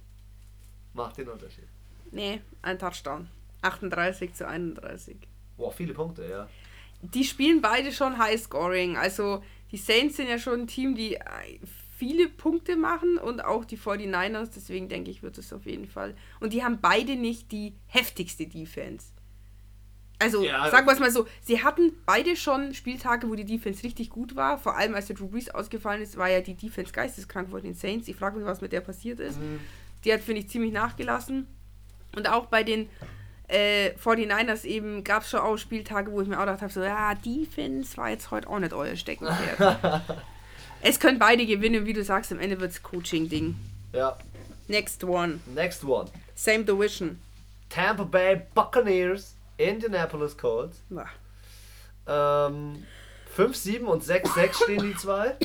macht 0.94 1.18
den 1.18 1.30
Unterschied. 1.30 1.68
Nee, 2.10 2.42
ein 2.64 2.80
Touchdown. 2.80 3.30
38 3.62 4.34
zu 4.34 4.48
31. 4.48 5.18
Boah, 5.58 5.72
viele 5.72 5.94
Punkte, 5.94 6.28
ja. 6.30 6.48
Die 7.02 7.24
spielen 7.24 7.62
beide 7.62 7.92
schon 7.92 8.18
High 8.18 8.42
Scoring. 8.42 8.98
Also 8.98 9.44
die 9.72 9.78
Saints 9.78 10.18
sind 10.18 10.30
ja 10.30 10.40
schon 10.40 10.62
ein 10.62 10.68
Team, 10.68 10.96
die 10.96 11.16
äh, 11.16 11.22
viele 11.98 12.28
Punkte 12.30 12.76
machen 12.76 13.18
und 13.18 13.44
auch 13.44 13.64
die 13.66 13.78
49ers. 13.78 14.52
Deswegen 14.56 14.90
denke 14.90 15.12
ich, 15.12 15.22
wird 15.24 15.38
es 15.38 15.54
auf 15.54 15.66
jeden 15.66 15.88
Fall. 15.88 16.16
Und 16.40 16.54
die 16.54 16.64
haben 16.64 16.80
beide 16.82 17.16
nicht 17.16 17.52
die 17.52 17.74
heftigste 17.88 18.48
Defense. 18.48 19.08
Also, 20.18 20.44
Ja. 20.46 20.72
sagen 20.72 20.88
wir 20.88 20.94
es 20.94 21.00
mal 21.00 21.12
so, 21.12 21.28
sie 21.42 21.62
hatten 21.62 21.92
beide 22.06 22.38
schon 22.38 22.74
Spieltage, 22.74 23.30
wo 23.30 23.36
die 23.36 23.44
Defense 23.46 23.84
richtig 23.84 24.10
gut 24.10 24.36
war. 24.38 24.58
Vor 24.58 24.78
allem, 24.78 24.96
als 24.96 25.08
der 25.08 25.16
Drew 25.18 25.28
Brees 25.28 25.50
ausgefallen 25.50 26.02
ist, 26.02 26.16
war 26.18 26.30
ja 26.30 26.40
die 26.42 26.56
Defense 26.56 26.94
geisteskrank 26.94 27.50
von 27.50 27.62
den 27.62 27.74
Saints. 27.74 28.08
Ich 28.08 28.16
frage 28.16 28.38
mich, 28.38 28.46
was 28.46 28.62
mit 28.62 28.72
der 28.72 28.82
passiert 28.82 29.20
ist. 29.20 29.38
Die 30.06 30.14
hat, 30.14 30.22
finde 30.22 30.42
ich, 30.42 30.50
ziemlich 30.50 30.72
nachgelassen. 30.72 31.48
Und 32.16 32.30
auch 32.30 32.46
bei 32.46 32.64
den 32.64 32.88
äh, 33.48 33.92
49ers 34.04 34.66
eben 34.66 35.04
gab 35.04 35.24
es 35.24 35.30
schon 35.30 35.40
auch 35.40 35.58
Spieltage, 35.58 36.12
wo 36.12 36.22
ich 36.22 36.28
mir 36.28 36.38
auch 36.38 36.46
gedacht 36.46 36.62
habe, 36.62 36.74
so, 36.74 36.84
ja, 36.84 37.14
Defense 37.16 37.96
war 37.98 38.10
jetzt 38.10 38.32
heute 38.32 38.50
auch 38.50 38.60
nicht 38.60 38.74
euer 38.74 38.96
Steckenpferd. 38.96 40.02
es 40.82 41.00
können 41.00 41.20
beide 41.20 41.46
gewinnen, 41.46 41.86
wie 41.86 41.94
du 41.94 42.04
sagst, 42.04 42.32
am 42.32 42.40
Ende 42.40 42.60
wird 42.60 42.72
es 42.72 42.82
Coaching-Ding. 42.82 43.56
Ja. 43.94 44.18
Next 44.68 45.04
one. 45.04 45.40
Next 45.54 45.84
one. 45.84 46.10
Same 46.34 46.64
Division. 46.64 47.20
Tampa 47.70 48.04
Bay 48.04 48.42
Buccaneers, 48.54 49.36
Indianapolis 49.58 50.38
Colts. 50.38 50.82
Boah. 50.90 51.10
Ähm, 52.08 52.84
5-7 53.38 53.84
und 53.84 54.04
6-6 54.04 54.64
stehen 54.64 54.84
die 54.84 54.96
zwei. 54.96 55.36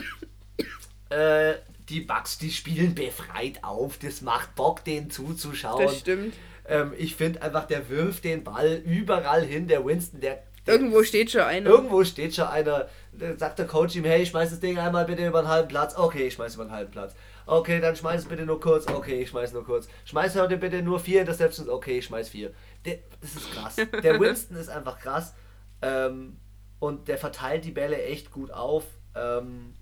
Äh, 1.10 1.56
die 1.88 2.00
Bucks, 2.00 2.38
die 2.38 2.50
spielen 2.50 2.94
befreit 2.94 3.64
auf. 3.64 3.98
Das 3.98 4.20
macht 4.20 4.54
Bock, 4.54 4.84
denen 4.84 5.10
zuzuschauen. 5.10 5.84
Das 5.84 5.98
stimmt. 5.98 6.34
Ähm, 6.70 6.94
ich 6.96 7.16
finde 7.16 7.42
einfach, 7.42 7.66
der 7.66 7.88
wirft 7.90 8.24
den 8.24 8.44
Ball 8.44 8.80
überall 8.84 9.44
hin. 9.44 9.66
Der 9.66 9.84
Winston, 9.84 10.20
der. 10.20 10.38
der 10.66 10.74
Irgendwo 10.74 11.02
steht 11.02 11.32
schon 11.32 11.40
einer. 11.42 11.68
Irgendwo 11.68 12.04
steht 12.04 12.34
schon 12.34 12.46
einer. 12.46 12.88
Sagt 13.36 13.58
der 13.58 13.66
Coach 13.66 13.96
ihm, 13.96 14.04
hey, 14.04 14.24
schmeiß 14.24 14.50
das 14.50 14.60
Ding 14.60 14.78
einmal 14.78 15.04
bitte 15.04 15.26
über 15.26 15.40
einen 15.40 15.48
halben 15.48 15.68
Platz. 15.68 15.96
Okay, 15.96 16.28
ich 16.28 16.34
schmeiß 16.34 16.54
über 16.54 16.64
einen 16.64 16.72
halben 16.72 16.92
Platz. 16.92 17.14
Okay, 17.46 17.80
dann 17.80 17.96
schmeiß 17.96 18.22
es 18.22 18.28
bitte 18.28 18.46
nur 18.46 18.60
kurz. 18.60 18.86
Okay, 18.86 19.22
ich 19.22 19.30
schmeiß 19.30 19.52
nur 19.52 19.64
kurz. 19.64 19.88
Schmeiß 20.04 20.36
heute 20.36 20.56
bitte 20.56 20.80
nur 20.82 21.00
vier 21.00 21.22
Interceptions. 21.22 21.68
Okay, 21.68 21.98
ich 21.98 22.04
schmeiß 22.04 22.28
vier. 22.28 22.52
Der, 22.84 22.98
das 23.20 23.34
ist 23.34 23.52
krass. 23.52 23.76
Der 23.76 24.20
Winston 24.20 24.56
ist 24.56 24.68
einfach 24.68 25.00
krass. 25.00 25.34
Ähm, 25.82 26.36
und 26.78 27.08
der 27.08 27.18
verteilt 27.18 27.64
die 27.64 27.72
Bälle 27.72 28.00
echt 28.00 28.30
gut 28.30 28.52
auf. 28.52 28.84
Ähm, 29.16 29.74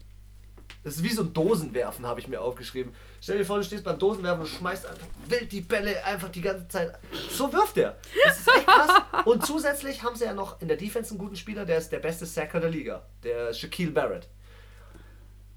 das 0.85 0.97
ist 0.97 1.05
wie 1.05 1.13
so 1.13 1.23
ein 1.23 1.35
Dosenwerfen, 1.35 2.07
habe 2.07 2.21
ich 2.21 2.29
mir 2.29 2.41
aufgeschrieben. 2.41 2.95
Stell 3.21 3.39
dir 3.39 3.45
vor, 3.45 3.59
du 3.59 3.65
stehst 3.65 3.85
beim 3.85 3.99
Dosenwerfen 3.99 4.43
und 4.43 4.49
schmeißt 4.49 4.87
einfach 4.87 5.07
wild 5.27 5.51
die 5.51 5.61
Bälle 5.61 6.05
einfach 6.05 6.29
die 6.29 6.41
ganze 6.41 6.69
Zeit. 6.69 6.99
So 7.31 7.53
wirft 7.53 7.77
er. 7.77 7.97
Das 8.25 8.39
ist 8.39 8.49
echt 8.49 8.67
krass. 8.67 9.03
Und 9.25 9.45
zusätzlich 9.45 10.03
haben 10.03 10.17
sie 10.17 10.25
ja 10.25 10.35
noch 10.35 10.61
in 10.61 10.69
der 10.69 10.77
Defense 10.77 11.11
einen 11.11 11.19
guten 11.19 11.37
Spieler, 11.37 11.65
der 11.65 11.79
ist 11.79 11.91
der 11.91 11.99
beste 11.99 12.27
Sacker 12.27 12.61
der 12.61 12.71
Liga, 12.71 13.03
der 13.25 13.53
Shaquille 13.53 13.91
Barrett. 13.91 14.29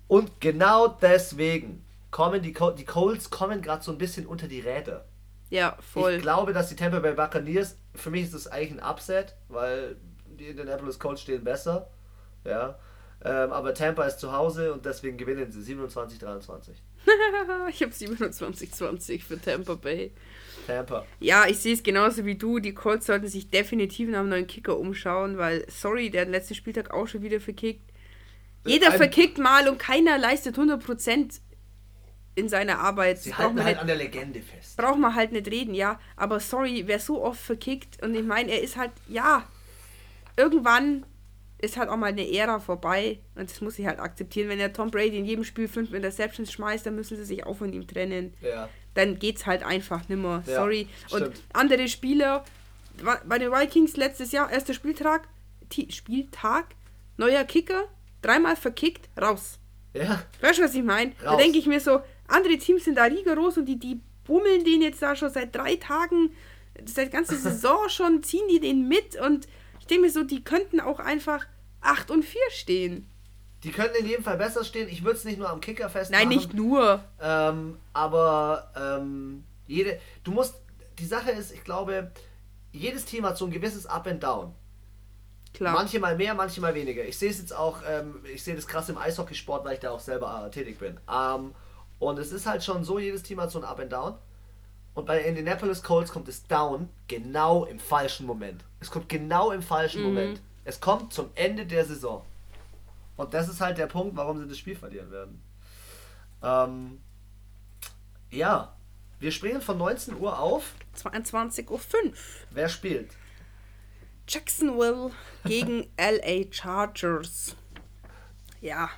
Und 0.07 0.41
genau 0.41 0.87
deswegen 0.87 1.85
kommen 2.09 2.41
die, 2.41 2.51
Col 2.51 2.75
die 2.75 2.85
Colts 2.85 3.29
kommen 3.29 3.61
gerade 3.61 3.83
so 3.83 3.91
ein 3.91 3.97
bisschen 3.97 4.25
unter 4.25 4.47
die 4.47 4.59
Räder. 4.59 5.05
Ja, 5.49 5.77
voll. 5.93 6.13
Ich 6.13 6.21
glaube, 6.21 6.53
dass 6.53 6.69
die 6.69 6.75
Tampa 6.75 6.99
Bay 6.99 7.13
Buccaneers, 7.13 7.77
für 7.95 8.09
mich 8.09 8.23
ist 8.23 8.33
das 8.33 8.47
eigentlich 8.47 8.81
ein 8.81 8.89
Upset, 8.89 9.35
weil 9.49 9.97
die 10.25 10.47
Indianapolis 10.47 10.99
Colts 10.99 11.21
stehen 11.21 11.43
besser. 11.43 11.89
Ja. 12.43 12.79
Ähm, 13.23 13.51
aber 13.51 13.73
Tampa 13.73 14.05
ist 14.05 14.17
zu 14.19 14.31
Hause 14.33 14.73
und 14.73 14.85
deswegen 14.85 15.17
gewinnen 15.17 15.51
sie 15.51 15.75
27-23. 15.75 16.69
ich 17.69 17.81
habe 17.83 17.91
27-20 17.91 19.21
für 19.23 19.39
Tampa 19.39 19.75
Bay. 19.75 20.11
Tampa. 20.67 21.05
Ja, 21.19 21.45
ich 21.47 21.57
sehe 21.59 21.73
es 21.73 21.83
genauso 21.83 22.25
wie 22.25 22.35
du. 22.35 22.59
Die 22.59 22.73
Colts 22.73 23.05
sollten 23.05 23.27
sich 23.27 23.49
definitiv 23.49 24.09
nach 24.09 24.19
einem 24.19 24.29
neuen 24.29 24.47
Kicker 24.47 24.77
umschauen, 24.77 25.37
weil, 25.37 25.65
sorry, 25.69 26.09
der 26.09 26.21
hat 26.21 26.27
den 26.29 26.33
letzten 26.33 26.55
Spieltag 26.55 26.91
auch 26.91 27.07
schon 27.07 27.21
wieder 27.21 27.39
verkickt. 27.39 27.83
Jeder 28.65 28.91
Ein- 28.91 28.97
verkickt 28.97 29.37
mal 29.37 29.67
und 29.69 29.77
keiner 29.79 30.17
leistet 30.17 30.57
100% 30.57 31.41
in 32.35 32.47
seiner 32.49 32.79
Arbeit. 32.79 33.19
Sie 33.19 33.29
Braucht 33.31 33.39
halten 33.43 33.57
halt 33.59 33.67
nicht- 33.75 33.81
an 33.81 33.87
der 33.87 33.95
Legende 33.97 34.41
fest. 34.41 34.77
braucht 34.77 34.97
man 34.99 35.13
halt 35.15 35.31
nicht 35.31 35.47
reden, 35.47 35.73
ja. 35.75 35.99
Aber 36.15 36.39
sorry, 36.39 36.83
wer 36.87 36.99
so 36.99 37.23
oft 37.23 37.39
verkickt 37.41 38.01
und 38.03 38.15
ich 38.15 38.23
meine, 38.23 38.51
er 38.51 38.61
ist 38.61 38.77
halt, 38.77 38.91
ja, 39.07 39.47
irgendwann 40.37 41.05
ist 41.61 41.77
halt 41.77 41.89
auch 41.89 41.97
mal 41.97 42.07
eine 42.07 42.29
Ära 42.31 42.59
vorbei 42.59 43.19
und 43.35 43.49
das 43.49 43.61
muss 43.61 43.77
ich 43.79 43.85
halt 43.85 43.99
akzeptieren. 43.99 44.49
Wenn 44.49 44.57
der 44.57 44.73
Tom 44.73 44.89
Brady 44.89 45.17
in 45.17 45.25
jedem 45.25 45.43
Spiel 45.43 45.67
fünf 45.67 45.93
Interceptions 45.93 46.51
schmeißt, 46.51 46.85
dann 46.85 46.95
müssen 46.95 47.17
sie 47.17 47.25
sich 47.25 47.45
auch 47.45 47.57
von 47.57 47.71
ihm 47.71 47.87
trennen. 47.87 48.33
Ja. 48.41 48.67
Dann 48.95 49.19
geht's 49.19 49.45
halt 49.45 49.63
einfach 49.63 50.09
nimmer. 50.09 50.43
Ja, 50.47 50.55
sorry. 50.55 50.87
Und 51.11 51.19
stimmt. 51.19 51.41
andere 51.53 51.87
Spieler, 51.87 52.43
bei 53.25 53.39
den 53.39 53.51
Vikings 53.51 53.95
letztes 53.95 54.31
Jahr, 54.31 54.51
erster 54.51 54.73
Spieltag, 54.73 55.27
Spieltag, 55.89 56.65
neuer 57.17 57.43
Kicker, 57.43 57.85
dreimal 58.21 58.55
verkickt, 58.55 59.09
raus. 59.19 59.59
Ja. 59.93 60.23
Weißt 60.41 60.59
du, 60.59 60.63
was 60.63 60.73
ich 60.73 60.83
meine? 60.83 61.11
Da 61.23 61.35
denke 61.37 61.57
ich 61.57 61.67
mir 61.67 61.79
so, 61.79 62.01
andere 62.27 62.57
Teams 62.57 62.85
sind 62.85 62.95
da 62.95 63.03
rigoros 63.03 63.57
und 63.57 63.65
die, 63.65 63.79
die 63.79 63.99
bummeln 64.25 64.63
den 64.63 64.81
jetzt 64.81 65.01
da 65.01 65.15
schon 65.15 65.29
seit 65.29 65.55
drei 65.55 65.75
Tagen, 65.75 66.31
seit 66.85 67.11
ganze 67.11 67.35
Saison 67.37 67.89
schon, 67.89 68.23
ziehen 68.23 68.47
die 68.49 68.59
den 68.59 68.87
mit 68.87 69.19
und 69.19 69.47
ich 69.79 69.87
denke 69.87 70.03
mir 70.03 70.11
so, 70.11 70.23
die 70.23 70.43
könnten 70.43 70.79
auch 70.79 70.99
einfach 70.99 71.45
8 71.81 72.11
und 72.11 72.23
4 72.23 72.41
stehen. 72.49 73.09
Die 73.63 73.71
können 73.71 73.93
in 73.99 74.07
jedem 74.07 74.23
Fall 74.23 74.37
besser 74.37 74.63
stehen. 74.63 74.89
Ich 74.89 75.03
würde 75.03 75.17
es 75.17 75.25
nicht 75.25 75.37
nur 75.37 75.49
am 75.49 75.61
Kicker 75.61 75.89
festmachen. 75.89 76.27
Nein, 76.27 76.35
nicht 76.35 76.53
nur. 76.53 77.03
Ähm, 77.21 77.77
aber 77.93 78.71
ähm, 78.75 79.43
jede, 79.67 79.99
du 80.23 80.31
musst, 80.31 80.55
die 80.97 81.05
Sache 81.05 81.31
ist, 81.31 81.51
ich 81.51 81.63
glaube, 81.63 82.11
jedes 82.71 83.05
Team 83.05 83.25
hat 83.25 83.37
so 83.37 83.45
ein 83.45 83.51
gewisses 83.51 83.85
Up 83.85 84.07
and 84.07 84.23
Down. 84.23 84.53
Klar. 85.53 85.73
Manche 85.73 85.99
mal 85.99 86.15
mehr, 86.15 86.33
manche 86.33 86.61
mal 86.61 86.73
weniger. 86.73 87.03
Ich 87.03 87.17
sehe 87.17 87.29
es 87.29 87.37
jetzt 87.37 87.55
auch, 87.55 87.79
ähm, 87.87 88.15
ich 88.33 88.43
sehe 88.43 88.55
das 88.55 88.67
krass 88.67 88.89
im 88.89 88.97
Eishockeysport, 88.97 89.65
weil 89.65 89.73
ich 89.73 89.79
da 89.79 89.91
auch 89.91 89.99
selber 89.99 90.49
tätig 90.51 90.79
bin. 90.79 90.97
Ähm, 91.11 91.53
und 91.99 92.17
es 92.17 92.31
ist 92.31 92.45
halt 92.47 92.63
schon 92.63 92.83
so, 92.83 92.97
jedes 92.99 93.21
Team 93.21 93.39
hat 93.39 93.51
so 93.51 93.59
ein 93.59 93.65
Up 93.65 93.79
and 93.79 93.91
Down. 93.91 94.15
Und 94.93 95.05
bei 95.05 95.21
Indianapolis 95.21 95.83
Colts 95.83 96.11
kommt 96.11 96.27
es 96.27 96.47
Down 96.47 96.89
genau 97.07 97.65
im 97.65 97.79
falschen 97.79 98.25
Moment. 98.25 98.63
Es 98.79 98.89
kommt 98.89 99.07
genau 99.07 99.51
im 99.51 99.61
falschen 99.61 100.03
Moment. 100.03 100.41
Es 100.63 100.79
kommt 100.79 101.13
zum 101.13 101.29
Ende 101.35 101.65
der 101.65 101.85
Saison. 101.85 102.25
Und 103.17 103.33
das 103.33 103.49
ist 103.49 103.61
halt 103.61 103.77
der 103.77 103.87
Punkt, 103.87 104.15
warum 104.15 104.39
sie 104.39 104.47
das 104.47 104.57
Spiel 104.57 104.75
verlieren 104.75 105.11
werden. 105.11 105.41
Ähm, 106.43 106.99
ja, 108.29 108.75
wir 109.19 109.31
springen 109.31 109.61
von 109.61 109.77
19 109.77 110.15
Uhr 110.19 110.39
auf. 110.39 110.73
22.05 110.95 111.69
Uhr. 111.69 111.79
Wer 112.51 112.69
spielt? 112.69 113.11
Jacksonville 114.27 115.11
gegen 115.45 115.87
LA 115.97 116.51
Chargers. 116.51 117.55
Ja. 118.61 118.89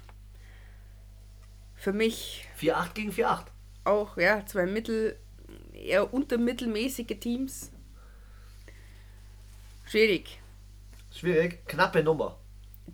Für 1.76 1.91
mich 1.91 2.47
4-8 2.62 2.93
gegen 2.93 3.12
4-8. 3.12 3.45
auch, 3.84 4.15
ja, 4.15 4.45
zwei 4.45 4.65
mittel, 4.65 5.19
eher 5.73 6.13
untermittelmäßige 6.13 7.19
Teams. 7.19 7.71
Schwierig. 9.86 10.39
Schwierig, 11.13 11.65
knappe 11.67 12.04
Nummer. 12.04 12.39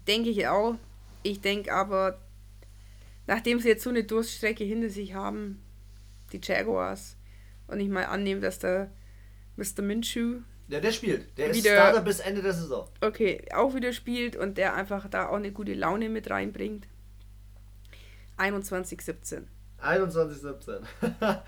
Denke 0.07 0.29
ich 0.29 0.47
auch. 0.47 0.75
Ich 1.23 1.41
denke 1.41 1.73
aber, 1.73 2.19
nachdem 3.27 3.59
sie 3.59 3.69
jetzt 3.69 3.83
so 3.83 3.89
eine 3.89 4.03
Durststrecke 4.03 4.63
hinter 4.63 4.89
sich 4.89 5.13
haben, 5.13 5.61
die 6.31 6.39
Jaguars, 6.43 7.15
und 7.67 7.79
ich 7.79 7.89
mal 7.89 8.05
annehme, 8.05 8.41
dass 8.41 8.59
der 8.59 8.91
Mr. 9.55 9.81
Minshew, 9.81 10.39
Ja, 10.67 10.79
der 10.79 10.91
spielt. 10.91 11.37
Der 11.37 11.47
ist 11.49 11.57
Wieder- 11.57 11.75
Starter 11.75 12.01
bis 12.01 12.19
Ende 12.19 12.41
der 12.41 12.53
Saison. 12.53 12.87
okay, 13.01 13.43
auch 13.53 13.73
wieder 13.75 13.93
spielt 13.93 14.35
und 14.35 14.57
der 14.57 14.73
einfach 14.75 15.07
da 15.09 15.29
auch 15.29 15.35
eine 15.35 15.51
gute 15.51 15.73
Laune 15.73 16.09
mit 16.09 16.29
reinbringt. 16.29 16.87
21-17. 18.37 19.43
21-17. 19.81 20.81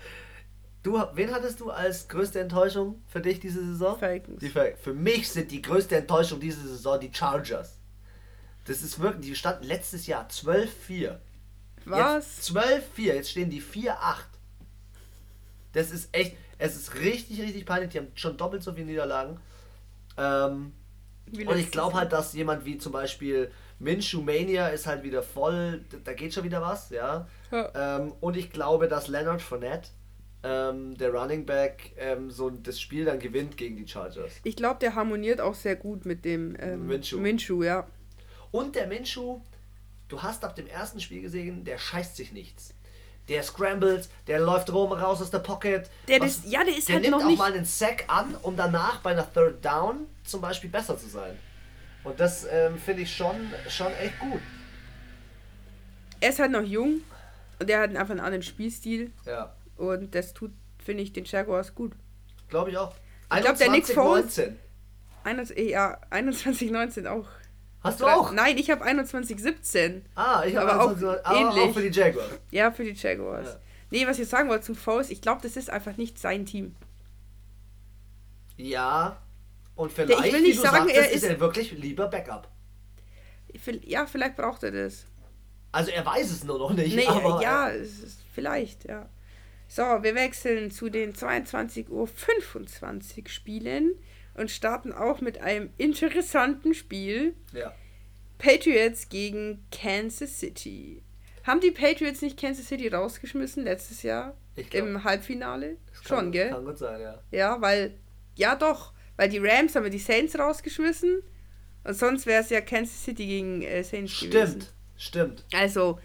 Du, 0.82 1.00
wen 1.14 1.32
hattest 1.32 1.60
du 1.60 1.70
als 1.70 2.08
größte 2.08 2.40
Enttäuschung 2.40 3.02
für 3.06 3.20
dich 3.20 3.38
diese 3.38 3.64
Saison? 3.64 3.98
Falcons. 3.98 4.40
Die 4.40 4.48
Fal 4.48 4.74
für 4.76 4.92
mich 4.92 5.30
sind 5.30 5.50
die 5.50 5.62
größte 5.62 5.96
Enttäuschung 5.96 6.40
diese 6.40 6.66
Saison 6.66 6.98
die 6.98 7.10
Chargers. 7.12 7.78
Das 8.64 8.82
ist 8.82 8.98
wirklich, 8.98 9.26
die 9.26 9.36
standen 9.36 9.64
letztes 9.64 10.06
Jahr 10.06 10.28
12-4. 10.28 11.18
Was? 11.84 12.48
Jetzt 12.48 12.56
12-4, 12.56 12.82
jetzt 12.96 13.30
stehen 13.30 13.50
die 13.50 13.62
4-8. 13.62 13.94
Das 15.72 15.90
ist 15.90 16.08
echt, 16.12 16.36
es 16.58 16.76
ist 16.76 16.94
richtig, 16.96 17.40
richtig 17.40 17.64
peinlich. 17.64 17.90
Die 17.90 17.98
haben 17.98 18.12
schon 18.14 18.36
doppelt 18.36 18.62
so 18.62 18.72
viele 18.72 18.86
Niederlagen. 18.86 19.40
Ähm, 20.16 20.72
und 21.32 21.56
ich 21.56 21.70
glaube 21.70 21.96
halt, 21.96 22.12
dass 22.12 22.34
jemand 22.34 22.64
wie 22.64 22.78
zum 22.78 22.92
Beispiel 22.92 23.50
Minshew 23.78 24.20
Mania 24.20 24.68
ist 24.68 24.86
halt 24.86 25.02
wieder 25.02 25.22
voll, 25.22 25.84
da 26.04 26.12
geht 26.12 26.34
schon 26.34 26.44
wieder 26.44 26.60
was, 26.60 26.90
ja. 26.90 27.26
Ja. 27.50 27.98
Ähm, 27.98 28.12
und 28.20 28.36
ich 28.36 28.50
glaube, 28.50 28.86
dass 28.86 29.08
Leonard 29.08 29.42
Fournette, 29.42 29.88
ähm, 30.44 30.96
der 30.98 31.10
Running 31.12 31.46
Back, 31.46 31.92
ähm, 31.96 32.30
so 32.30 32.50
das 32.50 32.80
Spiel 32.80 33.04
dann 33.04 33.18
gewinnt 33.20 33.56
gegen 33.56 33.76
die 33.76 33.86
Chargers. 33.86 34.32
Ich 34.44 34.56
glaube, 34.56 34.78
der 34.80 34.94
harmoniert 34.94 35.40
auch 35.40 35.54
sehr 35.54 35.76
gut 35.76 36.04
mit 36.04 36.24
dem 36.24 36.56
ähm, 36.60 36.86
Minshew. 36.86 37.18
Minshew, 37.18 37.62
ja. 37.62 37.86
Und 38.50 38.74
der 38.74 38.86
Minshew, 38.86 39.40
du 40.08 40.22
hast 40.22 40.44
ab 40.44 40.54
dem 40.56 40.66
ersten 40.66 41.00
Spiel 41.00 41.22
gesehen, 41.22 41.64
der 41.64 41.78
scheißt 41.78 42.16
sich 42.16 42.32
nichts. 42.32 42.74
Der 43.28 43.42
scrambles, 43.44 44.10
der 44.26 44.40
läuft 44.40 44.72
rum 44.72 44.90
raus 44.92 45.22
aus 45.22 45.30
der 45.30 45.38
Pocket. 45.38 45.88
Der 46.08 46.20
Was- 46.20 46.38
ist- 46.38 46.46
ja, 46.52 46.64
der 46.64 46.76
ist 46.76 46.88
der 46.88 46.96
halt 46.96 47.04
nimmt 47.04 47.16
noch 47.16 47.22
auch 47.24 47.28
nicht- 47.28 47.38
mal 47.38 47.52
einen 47.52 47.64
Sack 47.64 48.04
an, 48.08 48.34
um 48.42 48.56
danach 48.56 49.00
bei 49.00 49.12
einer 49.12 49.32
Third 49.32 49.64
Down 49.64 50.06
zum 50.24 50.40
Beispiel 50.40 50.70
besser 50.70 50.98
zu 50.98 51.08
sein. 51.08 51.38
Und 52.02 52.18
das 52.18 52.44
ähm, 52.50 52.76
finde 52.78 53.02
ich 53.02 53.14
schon, 53.14 53.36
schon 53.68 53.92
echt 53.94 54.18
gut. 54.18 54.40
Er 56.20 56.30
ist 56.30 56.38
halt 56.40 56.50
noch 56.50 56.62
jung 56.62 57.00
und 57.60 57.68
der 57.68 57.80
hat 57.80 57.90
einfach 57.90 58.10
einen 58.10 58.20
anderen 58.20 58.42
Spielstil 58.42 59.12
Ja, 59.24 59.52
und 59.76 60.14
das 60.14 60.32
tut, 60.34 60.52
finde 60.82 61.02
ich, 61.02 61.12
den 61.12 61.24
Jaguars 61.24 61.74
gut. 61.74 61.92
glaube 62.48 62.70
ich 62.70 62.76
auch. 62.78 62.94
Ich 63.34 63.40
glaub, 63.42 63.56
der 63.56 63.70
Nick 63.70 63.86
Foles- 63.86 64.36
19. 64.38 64.58
21, 65.24 65.70
ja, 65.70 65.98
21-19 66.10 67.06
auch. 67.06 67.28
Hast 67.82 68.00
du 68.00 68.06
auch? 68.06 68.30
Nein, 68.32 68.58
ich 68.58 68.70
habe 68.70 68.84
21-17. 68.84 70.02
Ah, 70.14 70.44
ich 70.46 70.54
habe 70.56 70.70
auch 70.80 70.90
aber 70.90 71.20
auch 71.24 71.34
ähnlich. 71.56 71.74
für 71.74 71.82
die 71.90 71.98
Jaguars. 71.98 72.28
Ja, 72.50 72.70
für 72.70 72.84
die 72.84 72.92
Jaguars. 72.92 73.48
Ja. 73.54 73.60
Nee, 73.90 74.06
was 74.06 74.18
ich 74.18 74.28
sagen 74.28 74.48
wollte 74.48 74.64
zu 74.66 74.74
Foles, 74.74 75.10
ich 75.10 75.20
glaube, 75.20 75.40
das 75.42 75.56
ist 75.56 75.68
einfach 75.70 75.96
nicht 75.96 76.18
sein 76.18 76.46
Team. 76.46 76.74
Ja. 78.56 79.20
Und 79.74 79.90
vielleicht, 79.92 80.26
ich 80.26 80.32
will 80.32 80.42
nicht 80.42 80.60
sagen, 80.60 80.76
sagtest, 80.88 80.96
er 80.96 81.10
ist 81.10 81.16
ist- 81.16 81.24
er 81.24 81.40
wirklich 81.40 81.72
lieber 81.72 82.08
Backup. 82.08 82.48
Ja, 83.84 84.06
vielleicht 84.06 84.36
braucht 84.36 84.62
er 84.62 84.70
das. 84.72 85.06
Also 85.72 85.90
er 85.90 86.04
weiß 86.04 86.30
es 86.30 86.44
nur 86.44 86.58
noch 86.58 86.72
nicht. 86.72 86.94
Nee, 86.94 87.06
aber 87.06 87.42
ja, 87.42 87.70
es 87.70 88.00
ist 88.00 88.20
vielleicht, 88.34 88.84
ja. 88.84 89.08
So, 89.74 90.02
wir 90.02 90.14
wechseln 90.14 90.70
zu 90.70 90.90
den 90.90 91.14
22.25 91.14 91.88
Uhr 91.88 93.28
Spielen 93.30 93.94
und 94.34 94.50
starten 94.50 94.92
auch 94.92 95.22
mit 95.22 95.40
einem 95.40 95.70
interessanten 95.78 96.74
Spiel. 96.74 97.34
Ja. 97.54 97.74
Patriots 98.36 99.08
gegen 99.08 99.64
Kansas 99.70 100.38
City. 100.38 101.02
Haben 101.44 101.62
die 101.62 101.70
Patriots 101.70 102.20
nicht 102.20 102.38
Kansas 102.38 102.68
City 102.68 102.88
rausgeschmissen 102.88 103.64
letztes 103.64 104.02
Jahr 104.02 104.36
Ich 104.56 104.68
glaub, 104.68 104.86
im 104.86 105.04
Halbfinale? 105.04 105.78
Schon, 106.02 106.16
kann, 106.18 106.32
gell? 106.32 106.50
Kann 106.50 106.66
gut 106.66 106.76
sein, 106.76 107.00
ja. 107.00 107.22
Ja, 107.30 107.62
weil, 107.62 107.98
ja 108.34 108.54
doch, 108.56 108.92
weil 109.16 109.30
die 109.30 109.38
Rams 109.38 109.74
haben 109.74 109.90
die 109.90 109.98
Saints 109.98 110.38
rausgeschmissen 110.38 111.22
und 111.84 111.94
sonst 111.94 112.26
wäre 112.26 112.42
es 112.42 112.50
ja 112.50 112.60
Kansas 112.60 113.04
City 113.04 113.24
gegen 113.24 113.62
äh, 113.62 113.82
Saints 113.82 114.20
gewesen. 114.20 114.60
Stimmt, 114.60 114.74
stimmt. 114.98 115.46
Also, 115.54 115.98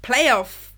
Playoff 0.00 0.73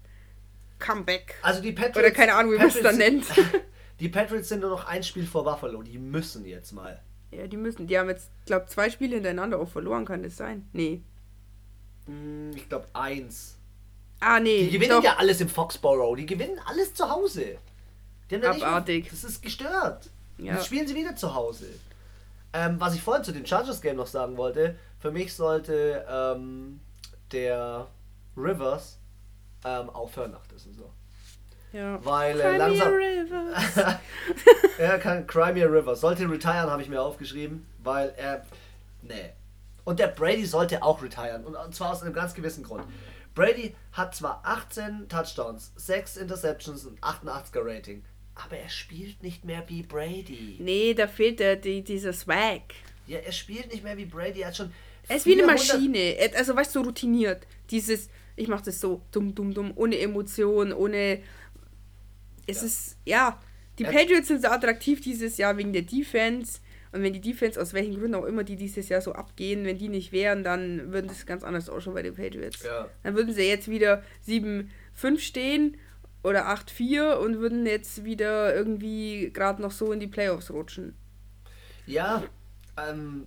Comeback. 0.79 1.35
Also 1.43 1.61
die 1.63 1.73
Patriots. 1.73 1.99
Oder 1.99 2.11
keine 2.11 2.35
Ahnung, 2.35 2.53
wie 2.53 2.59
man 2.59 2.69
es 2.69 2.81
dann 2.81 2.97
nennt. 2.99 3.25
Die 4.01 4.11
Patriots 4.11 4.51
sind 4.51 4.61
nur 4.61 4.69
noch 4.69 4.87
ein 4.87 5.03
Spiel 5.03 5.27
vor 5.27 5.43
Buffalo. 5.45 5.83
Die 5.83 5.97
müssen 5.99 6.45
jetzt 6.45 6.73
mal. 6.73 7.01
Ja, 7.31 7.47
die 7.47 7.57
müssen, 7.57 7.87
die 7.87 7.99
haben 7.99 8.11
jetzt, 8.11 8.31
glaube 8.45 8.67
zwei 8.67 8.91
Spiele 8.91 9.15
hintereinander 9.15 9.59
auch 9.59 9.69
verloren, 9.71 10.05
kann 10.05 10.23
das 10.23 10.37
sein? 10.37 10.69
Nee. 10.75 11.01
Hm, 12.07 12.51
Ich 12.55 12.69
glaube 12.69 12.87
eins. 12.93 13.57
Ah, 14.21 14.39
nee. 14.39 14.65
Die 14.65 14.71
gewinnen 14.73 14.91
doch. 14.91 15.03
ja 15.05 15.17
alles 15.17 15.41
im 15.41 15.49
Foxborough. 15.49 16.17
Die 16.17 16.27
gewinnen 16.27 16.59
alles 16.67 16.95
zu 16.95 17.09
Hause. 17.11 17.57
Die 18.31 18.35
haben 18.37 18.55
nicht 18.55 18.65
Abartig. 18.65 19.05
Mehr, 19.05 19.11
das 19.13 19.25
ist 19.25 19.43
gestört. 19.43 20.11
Ja. 20.39 20.55
Jetzt 20.55 20.67
spielen 20.67 20.87
sie 20.87 20.95
wieder 20.95 21.17
zu 21.17 21.35
Hause. 21.35 21.67
Ähm, 22.53 22.77
was 22.79 22.95
ich 22.95 23.03
vorhin 23.03 23.25
zu 23.25 23.33
dem 23.33 23.45
Chargers 23.47 23.81
Game 23.81 23.97
noch 23.97 24.07
sagen 24.07 24.37
wollte, 24.37 24.77
für 25.01 25.11
mich 25.11 25.35
sollte 25.35 26.05
ähm, 26.09 26.81
der 27.33 27.87
Rivers 28.37 28.99
ähm, 29.65 29.91
aufhören 29.91 30.33
nach 30.33 30.47
der 30.47 30.59
Saison. 30.59 30.91
Ja. 31.73 32.05
Weil 32.05 32.41
äh, 32.41 32.57
langsam. 32.57 32.95
river. 32.95 34.01
er 34.79 34.99
kann 34.99 35.27
Crimea 35.27 35.67
River. 35.67 35.97
Sollte 35.97 36.31
retiren, 36.31 36.71
habe 36.71 36.83
ich 36.83 36.89
mir 36.89 37.03
aufgeschrieben, 37.03 37.67
weil 37.83 38.15
er. 38.17 38.47
Nee. 39.03 39.33
Und 39.85 40.01
der 40.01 40.09
Brady 40.09 40.47
sollte 40.47 40.83
auch 40.83 41.03
retiren. 41.03 41.45
Und 41.45 41.75
zwar 41.75 41.93
aus 41.93 42.03
einem 42.03 42.13
ganz 42.13 42.35
gewissen 42.35 42.65
Grund. 42.65 42.85
Brady 43.35 43.75
hat 43.93 44.15
zwar 44.15 44.41
18 44.45 45.09
Touchdowns, 45.09 45.73
6 45.77 46.17
Interceptions 46.17 46.87
und 46.87 46.99
88er 47.01 47.61
Rating, 47.63 48.03
aber 48.35 48.57
er 48.57 48.71
spielt 48.71 49.23
nicht 49.23 49.45
mehr 49.45 49.63
wie 49.69 49.83
Brady. 49.83 50.57
Nee, 50.59 50.95
da 50.95 51.07
fehlt 51.07 51.39
der, 51.39 51.57
die, 51.57 51.85
dieser 51.85 52.15
Swag. 52.15 52.63
Ja, 53.07 53.19
er 53.19 53.33
spielt 53.33 53.71
nicht 53.71 53.85
mehr 53.85 53.97
wie 53.97 54.07
Brady. 54.07 54.41
Er 54.41 54.49
hat 54.49 54.57
schon. 54.57 54.73
Er 55.07 55.17
ist 55.17 55.27
wie 55.27 55.41
eine 55.41 55.45
400 55.45 55.69
Maschine. 55.69 56.17
Also, 56.35 56.57
weißt 56.57 56.75
du, 56.75 56.81
so 56.81 56.87
routiniert. 56.87 57.47
Dieses, 57.71 58.09
ich 58.37 58.49
mach 58.49 58.61
das 58.61 58.81
so 58.81 59.03
dumm, 59.11 59.35
dumm, 59.35 59.53
dumm, 59.55 59.73
ohne 59.75 59.99
Emotion, 59.99 60.73
ohne. 60.73 61.21
Es 62.47 62.61
Ja. 62.61 62.67
ist, 62.67 62.97
ja. 63.05 63.41
Die 63.79 63.85
Patriots 63.85 64.29
sind 64.29 64.41
so 64.43 64.49
attraktiv 64.49 65.01
dieses 65.03 65.37
Jahr 65.37 65.57
wegen 65.57 65.73
der 65.73 65.83
Defense. 65.83 66.61
Und 66.93 67.03
wenn 67.03 67.13
die 67.13 67.21
Defense, 67.21 67.61
aus 67.61 67.75
welchen 67.75 67.95
Gründen 67.99 68.15
auch 68.15 68.25
immer, 68.25 68.43
die 68.43 68.57
dieses 68.57 68.89
Jahr 68.89 69.03
so 69.03 69.13
abgehen, 69.13 69.65
wenn 69.65 69.77
die 69.77 69.89
nicht 69.91 70.13
wären, 70.13 70.45
dann 70.45 70.93
würden 70.93 71.09
das 71.09 71.27
ganz 71.27 71.43
anders 71.45 71.69
ausschauen 71.69 71.93
bei 71.95 72.03
den 72.03 72.15
Patriots. 72.15 72.63
Ja. 72.63 72.89
Dann 73.03 73.15
würden 73.15 73.35
sie 73.35 73.43
jetzt 73.43 73.69
wieder 73.69 74.03
7-5 74.27 75.19
stehen 75.19 75.77
oder 76.23 76.47
8-4 76.49 77.17
und 77.19 77.39
würden 77.39 77.67
jetzt 77.67 78.05
wieder 78.05 78.55
irgendwie 78.55 79.31
gerade 79.33 79.61
noch 79.61 79.73
so 79.73 79.93
in 79.93 80.01
die 80.01 80.07
Playoffs 80.07 80.51
rutschen. 80.51 80.95
Ja, 81.87 82.23
ähm, 82.79 83.27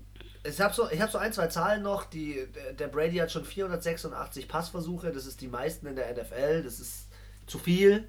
ich 0.49 0.61
habe 0.61 0.73
so, 0.73 0.89
ich 0.89 1.01
hab 1.01 1.11
so 1.11 1.17
ein, 1.17 1.33
zwei 1.33 1.47
Zahlen 1.47 1.81
noch. 1.83 2.05
Die, 2.05 2.47
der- 2.77 2.87
Brady 2.87 3.17
hat 3.17 3.31
schon 3.31 3.45
486 3.45 4.47
Passversuche. 4.47 5.11
Das 5.11 5.25
ist 5.25 5.41
die 5.41 5.47
meisten 5.47 5.85
in 5.87 5.95
der 5.95 6.11
NFL. 6.13 6.63
Das 6.63 6.79
ist 6.79 7.07
zu 7.47 7.57
viel. 7.59 8.07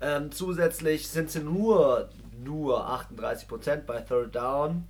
Ähm, 0.00 0.32
zusätzlich 0.32 1.08
sind 1.08 1.30
sie 1.30 1.40
nur, 1.40 2.10
nur 2.38 2.88
38% 2.88 3.76
bei 3.84 4.00
Third 4.00 4.34
Down. 4.34 4.88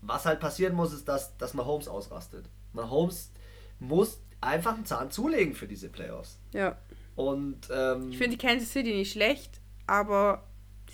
Was 0.00 0.26
halt 0.26 0.40
passieren 0.40 0.74
muss, 0.74 0.92
ist, 0.92 1.06
dass, 1.08 1.36
dass 1.36 1.54
Mahomes 1.54 1.88
ausrastet. 1.88 2.46
Mahomes 2.72 3.30
muss 3.78 4.20
einfach 4.40 4.74
einen 4.74 4.84
Zahn 4.86 5.10
zulegen 5.10 5.54
für 5.54 5.68
diese 5.68 5.88
Playoffs. 5.88 6.38
Ja. 6.52 6.76
Und 7.14 7.68
ähm, 7.70 8.10
Ich 8.10 8.18
finde 8.18 8.36
die 8.36 8.46
Kansas 8.46 8.70
City 8.72 8.94
nicht 8.94 9.12
schlecht, 9.12 9.60
aber 9.86 10.44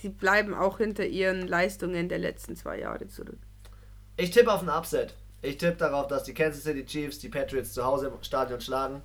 sie 0.00 0.08
bleiben 0.10 0.52
auch 0.54 0.78
hinter 0.78 1.06
ihren 1.06 1.46
Leistungen 1.46 2.08
der 2.08 2.18
letzten 2.18 2.56
zwei 2.56 2.78
Jahre 2.80 3.06
zurück. 3.08 3.38
Ich 4.18 4.30
tippe 4.30 4.52
auf 4.52 4.62
ein 4.62 4.68
Upset. 4.68 5.14
Ich 5.40 5.56
tippe 5.56 5.76
darauf, 5.76 6.08
dass 6.08 6.24
die 6.24 6.34
Kansas 6.34 6.64
City 6.64 6.84
Chiefs 6.84 7.20
die 7.20 7.28
Patriots 7.28 7.72
zu 7.72 7.84
Hause 7.84 8.08
im 8.08 8.22
Stadion 8.22 8.60
schlagen. 8.60 9.02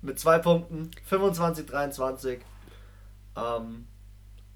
Mit 0.00 0.18
zwei 0.18 0.38
Punkten, 0.38 0.90
25-23. 1.08 2.38
Ähm, 3.36 3.86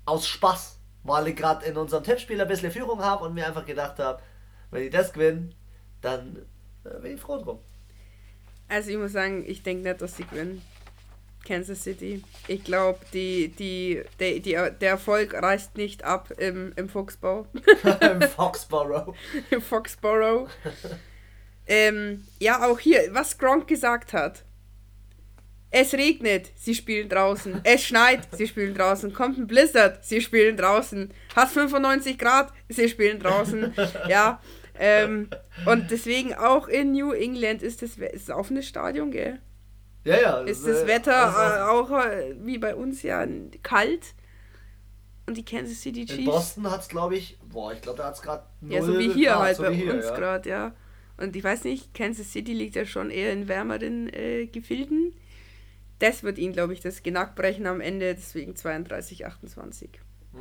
aus 0.06 0.26
Spaß, 0.26 0.78
weil 1.04 1.28
ich 1.28 1.36
gerade 1.36 1.66
in 1.66 1.76
unserem 1.76 2.02
Tippspiel 2.02 2.40
ein 2.40 2.48
bisschen 2.48 2.70
Führung 2.70 3.02
habe 3.02 3.24
und 3.24 3.34
mir 3.34 3.46
einfach 3.46 3.66
gedacht 3.66 3.98
habe, 3.98 4.22
wenn 4.70 4.82
ich 4.84 4.90
das 4.90 5.12
gewinne, 5.12 5.50
dann 6.00 6.38
äh, 6.84 6.98
bin 7.00 7.14
ich 7.14 7.20
froh 7.20 7.38
drum. 7.38 7.58
Also 8.68 8.90
ich 8.90 8.96
muss 8.96 9.12
sagen, 9.12 9.44
ich 9.46 9.62
denke 9.62 9.88
nicht, 9.88 10.00
dass 10.00 10.16
sie 10.16 10.24
gewinnen. 10.24 10.62
Kansas 11.46 11.82
City. 11.82 12.22
Ich 12.48 12.64
glaube, 12.64 12.98
die, 13.12 13.48
die, 13.48 14.02
der, 14.18 14.40
die, 14.40 14.52
der 14.80 14.90
Erfolg 14.90 15.34
reißt 15.34 15.76
nicht 15.76 16.04
ab 16.04 16.30
im, 16.38 16.72
im 16.76 16.88
Foxbau. 16.88 17.46
Im 18.00 18.22
Foxborough. 18.22 19.14
Im 19.50 19.62
Foxborough. 19.62 20.48
ähm, 21.66 22.24
ja, 22.38 22.66
auch 22.66 22.78
hier, 22.78 23.08
was 23.12 23.38
Gronk 23.38 23.68
gesagt 23.68 24.12
hat. 24.12 24.44
Es 25.70 25.94
regnet, 25.94 26.52
sie 26.54 26.74
spielen 26.74 27.08
draußen. 27.08 27.60
Es 27.64 27.84
schneit, 27.84 28.28
sie 28.32 28.46
spielen 28.46 28.74
draußen. 28.74 29.12
Kommt 29.12 29.38
ein 29.38 29.46
Blizzard, 29.46 30.04
sie 30.04 30.20
spielen 30.20 30.56
draußen. 30.56 31.12
Hat 31.34 31.48
95 31.48 32.18
Grad, 32.18 32.52
sie 32.68 32.88
spielen 32.88 33.20
draußen. 33.20 33.74
Ja. 34.08 34.40
Ähm, 34.78 35.28
und 35.64 35.90
deswegen 35.90 36.34
auch 36.34 36.68
in 36.68 36.92
New 36.92 37.12
England 37.12 37.62
ist 37.62 37.82
das, 37.82 37.96
ist 37.96 38.28
das 38.28 38.36
offenes 38.36 38.68
Stadion, 38.68 39.10
gell? 39.10 39.40
Ja, 40.06 40.20
ja. 40.20 40.40
Ist 40.42 40.64
das 40.66 40.86
Wetter 40.86 41.16
also, 41.36 41.40
äh, 41.40 41.80
auch 41.80 42.04
äh, 42.04 42.34
wie 42.38 42.58
bei 42.58 42.74
uns 42.74 43.02
ja 43.02 43.26
kalt? 43.62 44.14
Und 45.26 45.36
die 45.36 45.44
Kansas 45.44 45.80
City 45.80 46.02
in 46.02 46.06
Chiefs. 46.06 46.24
Boston 46.24 46.70
hat 46.70 46.82
es, 46.82 46.88
glaube 46.88 47.16
ich, 47.16 47.36
boah, 47.50 47.72
ich 47.72 47.82
glaube, 47.82 47.98
da 47.98 48.04
hat 48.06 48.14
es 48.14 48.22
gerade 48.22 48.44
Ja, 48.60 48.80
so 48.82 48.96
wie 48.96 49.12
hier 49.12 49.36
halt 49.36 49.56
so 49.56 49.64
bei 49.64 49.74
hier, 49.74 49.92
uns 49.94 50.04
ja. 50.04 50.14
gerade, 50.16 50.48
ja. 50.48 50.74
Und 51.16 51.34
ich 51.34 51.42
weiß 51.42 51.64
nicht, 51.64 51.92
Kansas 51.94 52.30
City 52.30 52.52
liegt 52.52 52.76
ja 52.76 52.84
schon 52.86 53.10
eher 53.10 53.32
in 53.32 53.48
wärmeren 53.48 54.08
äh, 54.14 54.46
Gefilden. 54.46 55.12
das 55.98 56.22
wird 56.22 56.38
ihn, 56.38 56.52
glaube 56.52 56.74
ich, 56.74 56.80
das 56.80 57.02
Genack 57.02 57.34
brechen 57.34 57.66
am 57.66 57.80
Ende, 57.80 58.14
deswegen 58.14 58.54
32, 58.54 59.26
28. 59.26 59.90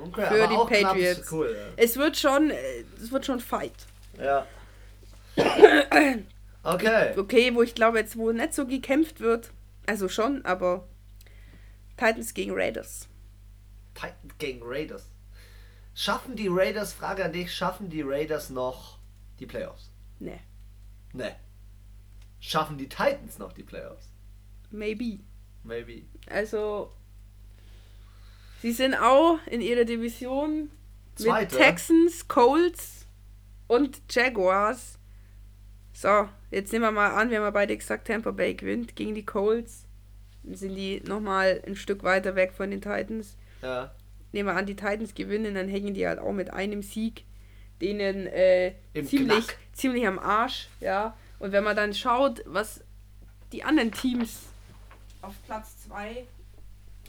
Okay, 0.03 0.26
Für 0.28 0.47
die 0.47 0.84
Patriots. 0.84 1.32
Cool, 1.32 1.55
Es 1.78 1.97
wird 1.97 2.18
schon, 2.18 2.51
äh, 2.51 2.55
es 3.01 3.11
wird 3.11 3.26
schon 3.26 3.39
Fight. 3.39 3.74
ja. 4.22 4.45
Okay. 6.66 7.13
Okay, 7.18 7.53
wo 7.53 7.61
ich 7.61 7.76
glaube 7.76 7.99
jetzt, 7.99 8.18
wo 8.18 8.32
nicht 8.32 8.53
so 8.53 8.66
gekämpft 8.66 9.20
wird, 9.20 9.51
also 9.86 10.09
schon, 10.09 10.43
aber 10.45 10.88
Titans 11.95 12.34
gegen 12.34 12.53
Raiders. 12.53 13.07
Titans 13.93 14.38
gegen 14.39 14.61
Raiders. 14.63 15.09
Schaffen 15.93 16.36
die 16.36 16.47
Raiders, 16.49 16.91
Frage 16.91 17.24
an 17.24 17.32
dich, 17.32 17.53
schaffen 17.53 17.89
die 17.89 18.01
Raiders 18.01 18.49
noch 18.49 18.97
die 19.39 19.45
Playoffs? 19.45 19.91
Ne, 20.20 20.39
Ne. 21.13 21.36
Schaffen 22.39 22.78
die 22.78 22.89
Titans 22.89 23.38
noch 23.39 23.53
die 23.53 23.63
Playoffs? 23.63 24.09
maybe. 24.72 25.20
Maybe. 25.63 26.03
Also, 26.28 26.91
sie 28.61 28.72
sind 28.72 28.93
auch 28.95 29.39
in 29.47 29.61
ihrer 29.61 29.86
Division 29.86 30.70
Zweite. 31.16 31.55
mit 31.55 31.63
Texans, 31.63 32.28
Colts 32.28 33.05
und 33.68 34.01
Jaguars. 34.09 34.99
So, 35.98 36.28
jetzt 36.52 36.74
nehmen 36.74 36.84
wir 36.84 36.91
mal 36.91 37.12
an, 37.12 37.30
wir 37.30 37.38
haben 37.38 37.46
ja 37.46 37.52
beide 37.52 37.76
gesagt, 37.78 38.08
Tampa 38.08 38.32
Bay 38.32 38.54
gewinnt 38.54 38.98
gegen 38.98 39.16
die 39.16 39.26
Colts. 39.26 39.86
Dann 40.43 40.56
sind 40.56 40.76
die 40.76 41.00
nochmal 41.08 41.64
ein 41.66 41.78
Stück 41.78 42.04
weiter 42.04 42.36
weg 42.36 42.52
von 42.52 42.70
den 42.70 42.82
Titans. 42.82 43.38
Ja. 43.62 43.91
Nehmen 44.34 44.50
wir 44.50 44.56
an, 44.58 44.66
die 44.66 44.76
Titans 44.76 45.16
gewinnen, 45.16 45.56
dann 45.56 45.70
hängen 45.70 45.93
die 45.93 46.06
halt 46.06 46.20
auch 46.20 46.34
mit 46.34 46.52
einem 46.52 46.84
Sieg 46.84 47.24
denen 47.82 48.28
äh, 48.28 48.74
ziemlich, 49.06 49.48
Knack. 49.48 49.58
ziemlich 49.72 50.06
am 50.06 50.20
Arsch, 50.20 50.68
ja. 50.82 51.16
Und 51.39 51.52
wenn 51.54 51.64
man 51.64 51.76
dann 51.78 51.93
schaut, 51.93 52.41
was 52.46 52.84
die 53.54 53.64
anderen 53.64 53.91
Teams 53.93 54.43
auf 55.22 55.34
Platz 55.46 55.84
2 55.88 56.26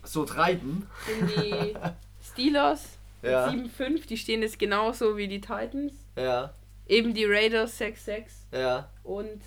So 0.05 0.24
treiben. 0.24 0.87
sind 1.07 1.30
die 1.45 1.76
Steelers 2.32 2.99
Ja. 3.22 3.51
mit 3.51 3.72
7-5, 3.72 4.07
die 4.07 4.16
stehen 4.16 4.43
jetzt 4.43 4.59
genauso 4.61 5.16
wie 5.16 5.26
die 5.28 5.41
Titans. 5.41 5.93
Ja. 6.16 6.53
Eben 6.89 7.14
die 7.14 7.24
Raiders 7.24 7.80
6-6 7.80 8.22
Ja. 8.53 8.91
und 9.03 9.41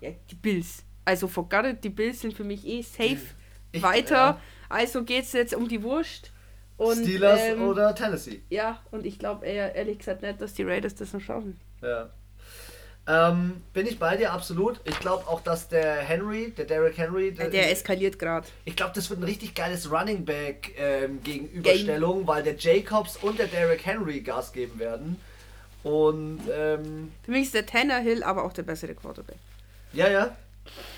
ja, 0.00 0.10
die 0.30 0.34
Bills. 0.34 0.84
Also 1.04 1.28
forgot 1.28 1.64
it, 1.66 1.84
die 1.84 1.90
Bills 1.90 2.20
sind 2.20 2.34
für 2.34 2.44
mich 2.44 2.66
eh 2.66 2.82
safe 2.82 3.18
Ich- 3.72 3.82
weiter. 3.82 4.14
ja. 4.14 4.40
Also 4.68 5.04
geht 5.04 5.24
es 5.24 5.32
jetzt 5.32 5.54
um 5.54 5.68
die 5.68 5.82
Wurst. 5.82 6.32
Und, 6.78 7.02
Steelers 7.04 7.40
ähm, 7.42 7.62
oder 7.62 7.94
Tennessee? 7.94 8.42
Ja, 8.48 8.80
und 8.90 9.04
ich 9.06 9.18
glaube 9.18 9.46
eher, 9.46 9.74
ehrlich 9.74 9.98
gesagt 9.98 10.22
nicht, 10.22 10.40
dass 10.40 10.54
die 10.54 10.62
Raiders 10.64 10.94
das 10.94 11.12
noch 11.12 11.20
schaffen. 11.20 11.60
Ja. 11.82 12.10
Ähm, 13.06 13.62
bin 13.72 13.86
ich 13.86 13.98
bei 13.98 14.16
dir, 14.16 14.32
absolut. 14.32 14.80
Ich 14.84 14.98
glaube 15.00 15.26
auch, 15.26 15.40
dass 15.42 15.68
der 15.68 15.96
Henry, 15.96 16.50
der 16.56 16.64
Derrick 16.66 16.96
Henry, 16.96 17.32
der, 17.32 17.50
Der 17.50 17.70
eskaliert 17.72 18.16
gerade. 18.18 18.46
ich 18.64 18.76
glaube, 18.76 18.92
das 18.94 19.10
wird 19.10 19.18
ein 19.20 19.24
richtig 19.24 19.54
geiles 19.56 19.90
Running 19.90 20.24
Back 20.24 20.72
ähm, 20.78 21.20
Gegenüberstellung, 21.22 22.26
weil 22.28 22.44
der 22.44 22.54
Jacobs 22.56 23.16
und 23.16 23.38
der 23.40 23.48
Derrick 23.48 23.84
Henry 23.84 24.20
Gas 24.20 24.52
geben 24.52 24.78
werden. 24.78 25.20
Und 25.82 26.40
ähm, 26.52 27.12
Für 27.24 27.30
mich 27.30 27.42
ist 27.44 27.54
der 27.54 27.66
Tannehill 27.66 28.22
aber 28.22 28.44
auch 28.44 28.52
der 28.52 28.62
bessere 28.62 28.94
Quarterback. 28.94 29.38
ja, 29.92 30.08
ja. 30.08 30.36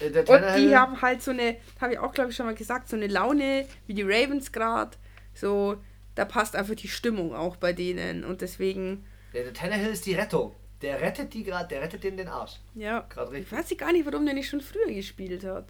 Äh, 0.01 0.11
Der 0.11 0.28
Und 0.28 0.59
die 0.59 0.76
haben 0.76 1.01
halt 1.01 1.22
so 1.22 1.30
eine, 1.30 1.57
habe 1.80 1.95
ich 1.95 1.99
auch 1.99 2.12
glaube 2.12 2.30
ich 2.30 2.37
schon 2.37 2.45
mal 2.47 2.55
gesagt, 2.55 2.89
so 2.89 2.97
eine 2.97 3.07
Laune 3.07 3.66
wie 3.87 3.95
die 3.95 4.03
Ravens 4.03 4.53
gerade. 4.53 4.97
So, 5.35 5.76
da 6.14 6.24
passt 6.26 6.55
einfach 6.55 6.74
die 6.74 6.89
Stimmung 6.89 7.35
auch 7.35 7.57
bei 7.57 7.72
denen. 7.72 8.24
Und 8.24 8.43
deswegen, 8.43 9.07
der, 9.32 9.45
der 9.45 9.55
Tannehill 9.55 9.93
ist 9.93 10.05
die 10.07 10.14
Rettung. 10.14 10.55
Der 10.82 11.01
rettet 11.01 11.32
die 11.32 11.45
gerade, 11.45 11.68
der 11.68 11.80
rettet 11.80 12.05
denen 12.05 12.18
den 12.18 12.28
Arsch. 12.28 12.61
ja. 12.74 13.07
Gerade 13.09 13.39
Ich 13.39 13.51
weiß 13.51 13.74
gar 13.78 13.91
nicht, 13.93 14.05
warum 14.05 14.26
der 14.26 14.35
nicht 14.35 14.51
schon 14.51 14.61
früher 14.61 14.93
gespielt 14.93 15.45
hat. 15.45 15.68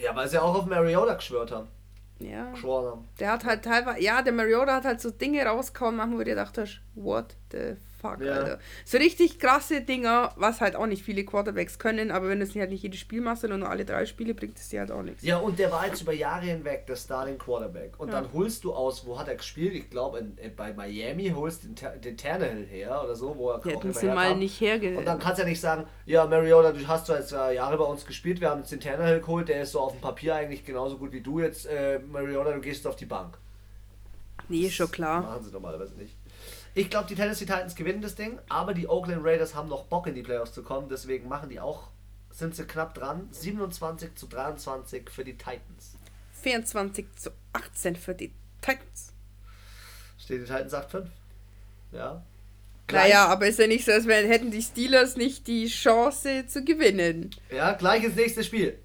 Ja, 0.00 0.14
weil 0.14 0.28
sie 0.28 0.40
auch 0.40 0.54
auf 0.54 0.66
Mariota 0.66 1.14
geschwört 1.14 1.50
haben. 1.50 1.68
Ja. 2.20 2.50
Geschworen. 2.50 3.04
Der 3.18 3.32
hat 3.32 3.44
halt 3.44 3.64
teilweise, 3.64 4.00
ja, 4.00 4.22
der 4.22 4.32
Mariota 4.32 4.76
hat 4.76 4.84
halt 4.84 5.00
so 5.00 5.10
Dinge 5.10 5.44
rausgehauen, 5.44 5.98
wo 6.12 6.18
du 6.18 6.24
gedacht 6.24 6.58
hast, 6.58 6.80
what 6.94 7.36
the 7.50 7.76
fuck, 8.00 8.20
Ja. 8.20 8.32
Alter. 8.32 8.58
So 8.84 8.98
richtig 8.98 9.38
krasse 9.38 9.82
Dinger, 9.82 10.32
was 10.36 10.60
halt 10.60 10.76
auch 10.76 10.86
nicht 10.86 11.02
viele 11.04 11.24
Quarterbacks 11.24 11.78
können, 11.78 12.10
aber 12.10 12.28
wenn 12.28 12.38
du 12.38 12.44
es 12.44 12.54
nicht 12.54 12.60
halt 12.60 12.70
nicht 12.70 12.82
jedes 12.82 13.00
Spiel 13.00 13.20
machst, 13.20 13.42
sondern 13.42 13.60
nur 13.60 13.68
alle 13.70 13.84
drei 13.84 14.06
Spiele, 14.06 14.34
bringt 14.34 14.56
es 14.58 14.68
dir 14.68 14.80
halt 14.80 14.90
auch 14.90 15.02
nichts. 15.02 15.22
Ja, 15.22 15.38
und 15.38 15.58
der 15.58 15.70
war 15.70 15.86
jetzt 15.86 16.02
über 16.02 16.12
Jahre 16.12 16.46
hinweg 16.46 16.86
der 16.86 16.96
Starting 16.96 17.38
Quarterback. 17.38 17.98
Und 17.98 18.08
Ja. 18.08 18.20
dann 18.20 18.32
holst 18.32 18.64
du 18.64 18.72
aus, 18.72 19.06
wo 19.06 19.18
hat 19.18 19.28
er 19.28 19.36
gespielt? 19.36 19.74
Ich 19.74 19.90
glaube, 19.90 20.24
bei 20.56 20.72
Miami 20.72 21.30
holst 21.34 21.64
den, 21.64 21.74
den 22.00 22.16
Tannehill 22.16 22.66
her 22.66 23.02
oder 23.04 23.14
so, 23.14 23.36
wo 23.36 23.50
er 23.50 23.60
Die 23.60 23.74
auch 23.74 23.84
immer 23.84 23.92
sie 23.92 24.06
mal 24.06 24.36
nicht 24.36 24.60
herge... 24.60 24.96
Und 24.96 25.04
dann 25.06 25.18
kannst 25.18 25.38
du 25.38 25.42
ja 25.42 25.48
nicht 25.48 25.60
sagen, 25.60 25.84
ja, 26.06 26.26
Mariota, 26.26 26.72
du 26.72 26.86
hast 26.88 27.06
zwar 27.06 27.18
jetzt 27.18 27.32
äh, 27.32 27.54
Jahre 27.54 27.76
bei 27.76 27.84
uns 27.84 28.04
gespielt, 28.06 28.40
wir 28.40 28.50
haben 28.50 28.60
jetzt 28.60 28.72
den 28.72 28.80
Tannehill 28.80 29.20
geholt, 29.20 29.48
der 29.48 29.62
ist 29.62 29.72
so 29.72 29.80
auf 29.80 29.92
dem 29.92 30.00
Papier 30.00 30.34
eigentlich 30.34 30.64
genauso 30.64 30.96
gut 30.98 31.12
wie 31.12 31.20
du 31.20 31.40
jetzt. 31.40 31.66
Äh, 31.66 31.98
Mariota, 32.10 32.52
du 32.52 32.60
gehst 32.60 32.86
auf 32.86 32.96
die 32.96 33.06
Bank. 33.06 33.38
Nee, 34.48 34.68
schon 34.70 34.90
klar. 34.90 35.20
Machen 35.22 35.44
sie 35.44 35.52
normalerweise 35.52 35.94
nicht. 35.94 36.16
Ich 36.74 36.88
glaube, 36.88 37.08
die 37.08 37.16
Tennessee 37.16 37.46
Titans 37.46 37.74
gewinnen 37.74 38.00
das 38.00 38.14
Ding, 38.14 38.38
aber 38.48 38.74
die 38.74 38.88
Oakland 38.88 39.24
Raiders 39.24 39.54
haben 39.54 39.68
noch 39.68 39.86
Bock 39.86 40.06
in 40.06 40.14
die 40.14 40.22
Playoffs 40.22 40.52
zu 40.52 40.62
kommen, 40.62 40.88
deswegen 40.88 41.28
machen 41.28 41.48
die 41.48 41.58
auch, 41.58 41.88
sind 42.30 42.54
sie 42.54 42.64
knapp 42.64 42.94
dran. 42.94 43.28
27 43.32 44.14
zu 44.14 44.28
23 44.28 45.10
für 45.10 45.24
die 45.24 45.36
Titans. 45.36 45.96
24 46.42 47.06
zu 47.16 47.30
18 47.52 47.96
für 47.96 48.14
die 48.14 48.32
Titans. 48.60 49.12
Stehen 50.18 50.44
die 50.44 50.46
Titans 50.46 50.72
8-5. 50.72 51.06
Ja. 51.92 52.22
Naja, 52.92 53.26
aber 53.26 53.46
ist 53.46 53.58
ja 53.58 53.66
nicht 53.66 53.84
so, 53.84 53.92
als 53.92 54.06
wären, 54.06 54.26
hätten 54.26 54.50
die 54.50 54.62
Steelers 54.62 55.16
nicht 55.16 55.46
die 55.46 55.66
Chance 55.66 56.46
zu 56.46 56.64
gewinnen. 56.64 57.30
Ja, 57.50 57.72
gleich 57.72 58.04
ins 58.04 58.16
nächste 58.16 58.44
Spiel. 58.44 58.78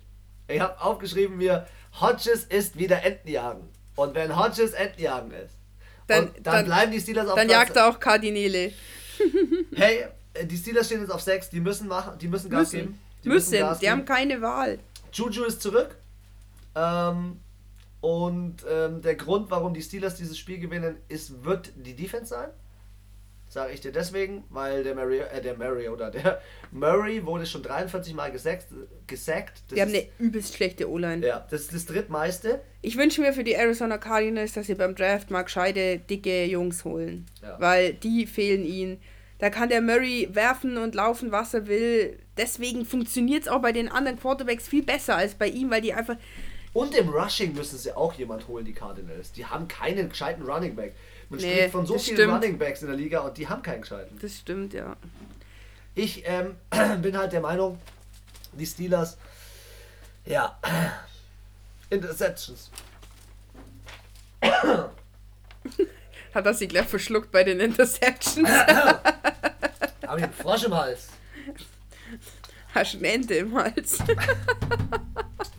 Ich 0.47 0.59
habe 0.59 0.79
aufgeschrieben 0.79 1.37
mir, 1.37 1.67
Hodges 1.99 2.43
ist 2.43 2.77
wieder 2.77 3.03
Entenjagen. 3.03 3.67
Und 3.95 4.15
wenn 4.15 4.35
Hodges 4.35 4.73
Entenjagen 4.73 5.31
ist, 5.31 5.55
Dann- 6.07 6.31
dann, 6.35 6.43
dann- 6.43 6.65
bleiben 6.65 6.91
die 6.91 6.99
Steelers 6.99 7.27
auf 7.27 7.35
Dann 7.35 7.47
Platz- 7.47 7.57
jagt 7.67 7.75
er 7.77 7.89
auch 7.89 7.99
Kardinäle. 7.99 8.71
Hey, 9.75 10.05
die 10.43 10.57
Steelers 10.57 10.85
stehen 10.87 10.99
jetzt 11.01 11.09
auf 11.11 11.21
6, 11.21 11.49
die 11.49 11.59
müssen 11.61 11.87
machen, 11.87 12.17
die 12.19 12.27
müssen 12.27 12.49
Gas 12.49 12.73
Müssen. 12.73 12.79
geben. 12.87 12.99
Die 13.23 13.29
Müssen, 13.29 13.59
Gas 13.59 13.79
die 13.79 13.85
geben. 13.85 13.91
haben 13.99 14.05
keine 14.05 14.41
Wahl. 14.41 14.79
Juju 15.13 15.45
ist 15.45 15.61
zurück. 15.61 15.95
Ähm, 16.75 17.39
und 18.01 18.57
ähm, 18.69 19.01
der 19.01 19.15
Grund, 19.15 19.49
warum 19.49 19.73
die 19.73 19.81
Steelers 19.81 20.15
dieses 20.15 20.37
Spiel 20.37 20.59
gewinnen, 20.59 20.97
ist, 21.07 21.43
wird 21.45 21.71
die 21.77 21.95
Defense 21.95 22.25
sein. 22.27 22.49
Sage 23.55 23.71
ich 23.71 23.79
dir 23.79 23.93
deswegen, 23.93 24.43
weil 24.49 24.83
der 24.83 24.95
Murray, 24.95 25.19
äh, 25.19 25.41
der 25.41 25.57
Murray 25.57 25.87
oder 25.87 26.11
der 26.11 26.41
Murray 26.71 27.25
wurde 27.25 27.45
schon 27.45 27.63
43 27.63 28.13
Mal 28.13 28.29
gesackt. 28.29 28.65
gesackt. 29.07 29.63
Das 29.69 29.75
Die 29.75 29.81
haben 29.81 29.91
eine 29.93 30.05
übelst 30.19 30.55
schlechte 30.55 30.91
O-Line. 30.91 31.25
ja, 31.25 31.47
das 31.49 31.61
ist 31.61 31.73
das 31.73 31.85
drittmeiste. 31.85 32.59
Ich 32.81 32.97
wünsche 32.97 33.21
mir 33.21 33.31
für 33.31 33.45
die 33.45 33.53
Arizona 33.53 33.97
Cardinals, 33.97 34.51
dass 34.51 34.67
sie 34.67 34.75
beim 34.75 34.93
Draft 34.93 35.31
mal 35.31 35.43
gescheite, 35.43 35.99
dicke 35.99 36.43
Jungs 36.43 36.83
holen. 36.83 37.27
Ja. 37.41 37.55
Weil 37.57 37.93
die 37.93 38.27
fehlen 38.27 38.65
ihnen. 38.65 38.99
Da 39.39 39.49
kann 39.49 39.69
der 39.69 39.79
Murray 39.79 40.27
werfen 40.33 40.75
und 40.77 40.93
laufen, 40.93 41.31
was 41.31 41.53
er 41.53 41.67
will. 41.67 42.19
Deswegen 42.35 42.83
funktioniert 42.83 43.43
es 43.43 43.47
auch 43.47 43.61
bei 43.61 43.71
den 43.71 43.87
anderen 43.87 44.19
Quarterbacks 44.19 44.67
viel 44.67 44.83
besser 44.83 45.15
als 45.15 45.33
bei 45.33 45.47
ihm, 45.47 45.71
weil 45.71 45.79
die 45.79 45.93
einfach. 45.93 46.17
Und 46.73 46.93
im 46.93 47.07
Rushing 47.07 47.53
müssen 47.53 47.77
sie 47.77 47.95
auch 47.95 48.15
jemand 48.15 48.49
holen, 48.49 48.65
die 48.65 48.73
Cardinals. 48.73 49.31
Die 49.31 49.45
haben 49.45 49.69
keinen 49.69 50.09
gescheiten 50.09 50.43
Running 50.43 50.75
Back. 50.75 50.93
Man 51.29 51.39
Nee, 51.39 51.53
spricht 51.55 51.71
von 51.71 51.85
so 51.85 51.97
vielen 51.97 52.17
stimmt. 52.17 52.33
Running 52.33 52.57
Backs 52.57 52.81
in 52.81 52.87
der 52.87 52.95
Liga 52.97 53.19
und 53.21 53.37
die 53.37 53.47
haben 53.47 53.61
keinen 53.61 53.81
gescheiten. 53.81 54.17
Das 54.21 54.35
stimmt, 54.37 54.73
ja. 54.73 54.95
Ich 55.95 56.23
ähm, 56.25 56.55
bin 57.01 57.17
halt 57.17 57.31
der 57.33 57.41
Meinung, 57.41 57.79
die 58.53 58.65
Steelers, 58.65 59.17
ja, 60.25 60.59
Interceptions. 61.89 62.69
Hat 66.33 66.45
er 66.45 66.53
sie 66.53 66.67
gleich 66.67 66.85
verschluckt 66.87 67.31
bei 67.31 67.43
den 67.43 67.59
Interceptions? 67.59 68.49
Hab 68.49 69.73
ich 70.01 70.09
einen 70.23 70.33
Frosch 70.33 70.63
im 70.65 70.75
Hals? 70.75 71.07
Hast 72.73 72.93
du 72.95 72.97
eine 72.97 73.07
Ente 73.07 73.35
im 73.35 73.55
Hals? 73.55 73.99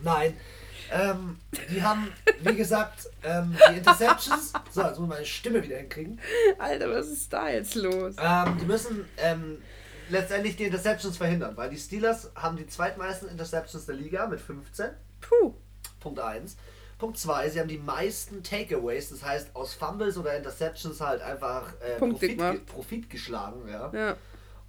Nein. 0.03 0.37
Ähm, 0.91 1.37
die 1.69 1.81
haben, 1.83 2.11
wie 2.41 2.55
gesagt, 2.55 3.09
ähm, 3.23 3.55
die 3.71 3.77
Interceptions. 3.77 4.53
So, 4.71 4.81
jetzt 4.81 4.97
muss 4.99 5.07
ich 5.07 5.13
meine 5.15 5.25
Stimme 5.25 5.63
wieder 5.63 5.77
hinkriegen. 5.77 6.19
Alter, 6.59 6.89
was 6.89 7.07
ist 7.07 7.31
da 7.33 7.49
jetzt 7.49 7.75
los? 7.75 8.15
Ähm, 8.21 8.57
die 8.61 8.65
müssen 8.65 9.05
ähm, 9.17 9.61
letztendlich 10.09 10.55
die 10.55 10.63
Interceptions 10.65 11.17
verhindern, 11.17 11.57
weil 11.57 11.69
die 11.69 11.77
Steelers 11.77 12.31
haben 12.35 12.55
die 12.57 12.67
zweitmeisten 12.67 13.27
Interceptions 13.29 13.85
der 13.85 13.95
Liga 13.95 14.27
mit 14.27 14.39
15. 14.39 14.87
Puh. 15.21 15.53
Punkt 15.99 16.19
1. 16.19 16.55
Punkt 16.99 17.17
2, 17.19 17.49
sie 17.49 17.59
haben 17.59 17.67
die 17.67 17.77
meisten 17.77 18.41
Takeaways, 18.41 19.09
das 19.09 19.23
heißt 19.23 19.55
aus 19.55 19.73
Fumbles 19.75 20.17
oder 20.17 20.35
Interceptions 20.35 20.99
halt 20.99 21.21
einfach 21.21 21.73
äh, 21.81 21.97
Profit, 21.99 22.37
ge- 22.39 22.59
Profit 22.65 23.09
geschlagen. 23.09 23.67
Ja. 23.69 23.91
Ja. 23.93 24.15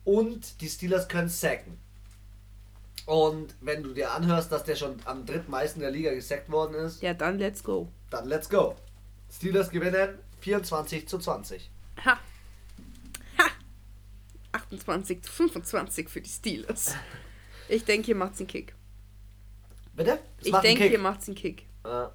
Und 0.04 0.60
die 0.60 0.68
Steelers 0.68 1.08
können 1.08 1.28
sacken. 1.28 1.78
Und 3.08 3.54
wenn 3.62 3.82
du 3.82 3.94
dir 3.94 4.12
anhörst, 4.12 4.52
dass 4.52 4.64
der 4.64 4.76
schon 4.76 4.96
am 5.06 5.24
drittmeisten 5.24 5.80
der 5.80 5.90
Liga 5.90 6.12
gesackt 6.12 6.50
worden 6.50 6.74
ist, 6.74 7.00
Ja, 7.00 7.14
dann 7.14 7.38
let's 7.38 7.62
go. 7.64 7.88
dann 8.10 8.26
let's 8.28 8.50
go. 8.50 8.76
Steelers 9.34 9.70
gewinnen 9.70 10.18
24 10.40 11.08
zu 11.08 11.18
20. 11.18 11.70
Ha. 12.04 12.18
Ha. 13.38 13.44
28 14.52 15.22
zu 15.22 15.32
25 15.32 16.08
für 16.10 16.20
die 16.20 16.28
Steelers. 16.28 16.94
Ich 17.70 17.84
denke, 17.86 18.04
hier 18.06 18.14
macht's 18.14 18.40
einen 18.40 18.46
Kick. 18.48 18.74
Bitte? 19.94 20.18
Das 20.38 20.46
ich 20.46 20.54
denke, 20.56 20.82
Kick. 20.82 20.90
hier 20.90 20.98
macht 20.98 21.22
es 21.22 21.28
einen 21.28 21.36
Kick. 21.36 21.64
Ja. 21.86 22.12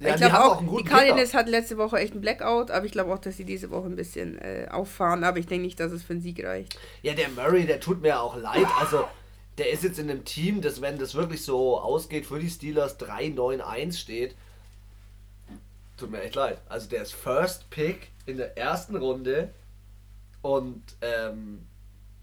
Ja, 0.00 0.08
Ja, 0.08 0.14
ich 0.14 0.20
glaube 0.20 0.40
auch, 0.44 0.58
einen 0.58 0.76
die 0.78 0.82
Cardinals 0.84 1.32
hatten 1.34 1.50
letzte 1.50 1.78
Woche 1.78 1.98
echt 1.98 2.12
einen 2.12 2.22
Blackout, 2.22 2.72
aber 2.72 2.86
ich 2.86 2.92
glaube 2.92 3.12
auch, 3.14 3.18
dass 3.20 3.36
sie 3.36 3.44
diese 3.44 3.70
Woche 3.70 3.86
ein 3.86 3.94
bisschen 3.96 4.36
äh, 4.38 4.66
auffahren. 4.68 5.22
Aber 5.22 5.38
ich 5.38 5.46
denke 5.46 5.64
nicht, 5.66 5.78
dass 5.78 5.92
es 5.92 6.02
für 6.02 6.14
einen 6.14 6.22
Sieg 6.22 6.42
reicht. 6.44 6.76
Ja, 7.02 7.14
der 7.14 7.28
Murray, 7.28 7.66
der 7.66 7.78
tut 7.78 8.02
mir 8.02 8.20
auch 8.20 8.36
leid. 8.36 8.66
Also, 8.80 9.04
der 9.58 9.70
ist 9.70 9.82
jetzt 9.84 9.98
in 9.98 10.10
einem 10.10 10.24
Team, 10.24 10.60
das, 10.62 10.80
wenn 10.80 10.98
das 10.98 11.14
wirklich 11.14 11.44
so 11.44 11.78
ausgeht, 11.80 12.26
für 12.26 12.38
die 12.38 12.48
Steelers 12.50 12.98
3-9-1 13.00 13.98
steht. 13.98 14.34
Tut 15.96 16.10
mir 16.10 16.22
echt 16.22 16.34
leid. 16.34 16.58
Also, 16.68 16.88
der 16.88 17.02
ist 17.02 17.12
First 17.12 17.68
Pick 17.70 18.08
in 18.26 18.36
der 18.38 18.56
ersten 18.56 18.96
Runde. 18.96 19.52
Und 20.42 20.82
ähm, 21.02 21.66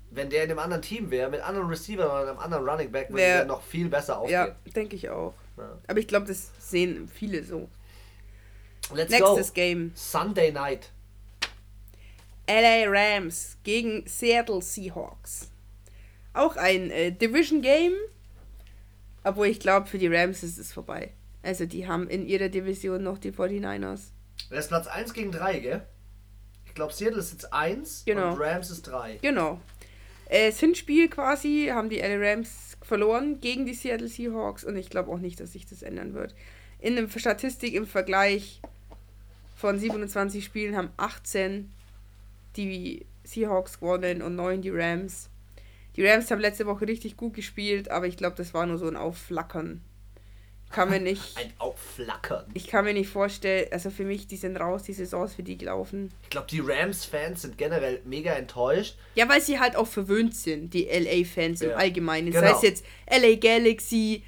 wenn 0.10 0.30
der 0.30 0.44
in 0.46 0.50
einem 0.50 0.60
anderen 0.60 0.82
Team 0.82 1.12
wäre, 1.12 1.30
mit 1.30 1.42
anderen 1.42 1.68
Receiver 1.68 2.06
oder 2.06 2.30
einem 2.32 2.40
anderen 2.40 2.68
Running 2.68 2.92
Back, 2.92 3.10
würde 3.10 3.22
der 3.22 3.46
noch 3.46 3.62
viel 3.62 3.88
besser 3.90 4.24
Ja, 4.28 4.46
aufgehen. 4.46 4.74
denke 4.74 4.96
ich 4.96 5.10
auch. 5.10 5.34
Ja. 5.58 5.78
Aber 5.88 6.00
ich 6.00 6.08
glaube, 6.08 6.26
das 6.26 6.50
sehen 6.60 7.08
viele 7.08 7.44
so. 7.44 7.70
Let's 8.94 9.12
Nächstes 9.12 9.48
go. 9.50 9.54
Game. 9.54 9.92
Sunday 9.96 10.52
Night. 10.52 10.92
LA 12.50 12.86
Rams 12.88 13.58
gegen 13.64 14.08
Seattle 14.08 14.62
Seahawks. 14.62 15.52
Auch 16.38 16.56
ein 16.56 16.92
äh, 16.92 17.12
Division 17.12 17.62
Game. 17.62 17.94
Obwohl 19.24 19.48
ich 19.48 19.60
glaube, 19.60 19.88
für 19.88 19.98
die 19.98 20.08
Rams 20.08 20.44
ist 20.44 20.58
es 20.58 20.72
vorbei. 20.72 21.12
Also 21.44 21.66
die 21.66 21.88
haben 21.88 22.08
in 22.10 22.26
ihrer 22.26 22.50
Division 22.50 23.04
noch 23.04 23.18
die 23.18 23.32
49ers. 23.32 24.12
Das 24.50 24.60
ist 24.60 24.68
Platz 24.68 24.88
1 24.88 25.14
gegen 25.14 25.32
3, 25.32 25.60
gell? 25.60 25.82
Ich 26.66 26.74
glaube, 26.74 26.94
Seattle 26.94 27.20
ist 27.20 27.32
jetzt 27.32 27.52
1 27.54 28.04
Genau. 28.06 28.34
und 28.34 28.40
Rams 28.40 28.70
ist 28.70 28.84
3. 28.84 29.18
Genau. 29.22 29.60
Äh, 30.30 30.48
das 30.52 30.60
Hinspiel 30.60 31.10
quasi 31.10 31.70
haben 31.72 31.90
die 31.90 32.00
LA 32.00 32.18
Rams 32.18 32.78
verloren 32.82 33.40
gegen 33.42 33.66
die 33.66 33.74
Seattle 33.74 34.08
Seahawks 34.08 34.64
und 34.64 34.76
ich 34.78 34.90
glaube 34.90 35.12
auch 35.12 35.20
nicht, 35.20 35.40
dass 35.40 35.54
sich 35.54 35.66
das 35.66 35.82
ändern 35.82 36.14
wird. 36.14 36.36
In 36.80 36.96
der 36.96 37.08
Statistik 37.20 37.74
im 37.74 37.88
Vergleich 37.88 38.62
von 39.56 39.80
27 39.80 40.46
Spielen 40.46 40.76
haben 40.78 40.90
18 40.98 41.72
die 42.56 43.06
Seahawks 43.24 43.80
gewonnen 43.80 44.22
und 44.22 44.36
9 44.36 44.62
die 44.62 44.70
Rams. 44.70 45.30
Die 45.98 46.06
Rams 46.06 46.30
haben 46.32 46.39
letzte 46.39 46.66
Woche 46.68 46.88
richtig 46.88 47.18
gut 47.18 47.34
gespielt, 47.34 47.89
aber 47.89 48.08
ich 48.08 48.16
glaube, 48.18 48.36
das 48.38 48.54
war 48.54 48.66
nur 48.66 48.78
so 48.78 48.88
ein 48.88 48.95
Aufflackern. 48.95 49.82
Kann 50.70 50.89
mir 50.89 51.00
nicht. 51.00 51.22
Ein 51.38 51.54
Aufflackern. 51.60 52.45
Ich 52.54 52.68
kann 52.68 52.84
mir 52.86 52.93
nicht 52.93 53.10
vorstellen, 53.10 53.68
also 53.72 53.89
für 53.89 54.04
mich, 54.04 54.28
die 54.28 54.36
sind 54.36 54.58
raus, 54.58 54.84
die 54.84 54.91
Saison 54.93 55.24
ist 55.26 55.36
für 55.36 55.43
die 55.43 55.58
gelaufen. 55.58 56.12
Ich 56.24 56.30
glaube, 56.30 56.48
die 56.52 56.60
Rams-Fans 56.60 57.41
sind 57.43 57.58
generell 57.58 58.02
mega 58.04 58.34
enttäuscht. 58.34 58.98
Ja, 59.16 59.30
weil 59.30 59.41
sie 59.41 59.60
halt 59.60 59.78
auch 59.78 59.88
verwöhnt 59.88 60.36
sind, 60.36 60.74
die 60.74 60.84
LA-Fans 60.86 61.62
im 61.62 61.70
Ja. 61.70 61.76
Allgemeinen. 61.78 62.32
Genau. 62.32 62.41
Das 62.41 62.54
heißt 62.56 62.64
jetzt 62.64 62.86
LA 63.10 63.36
Galaxy, 63.36 64.24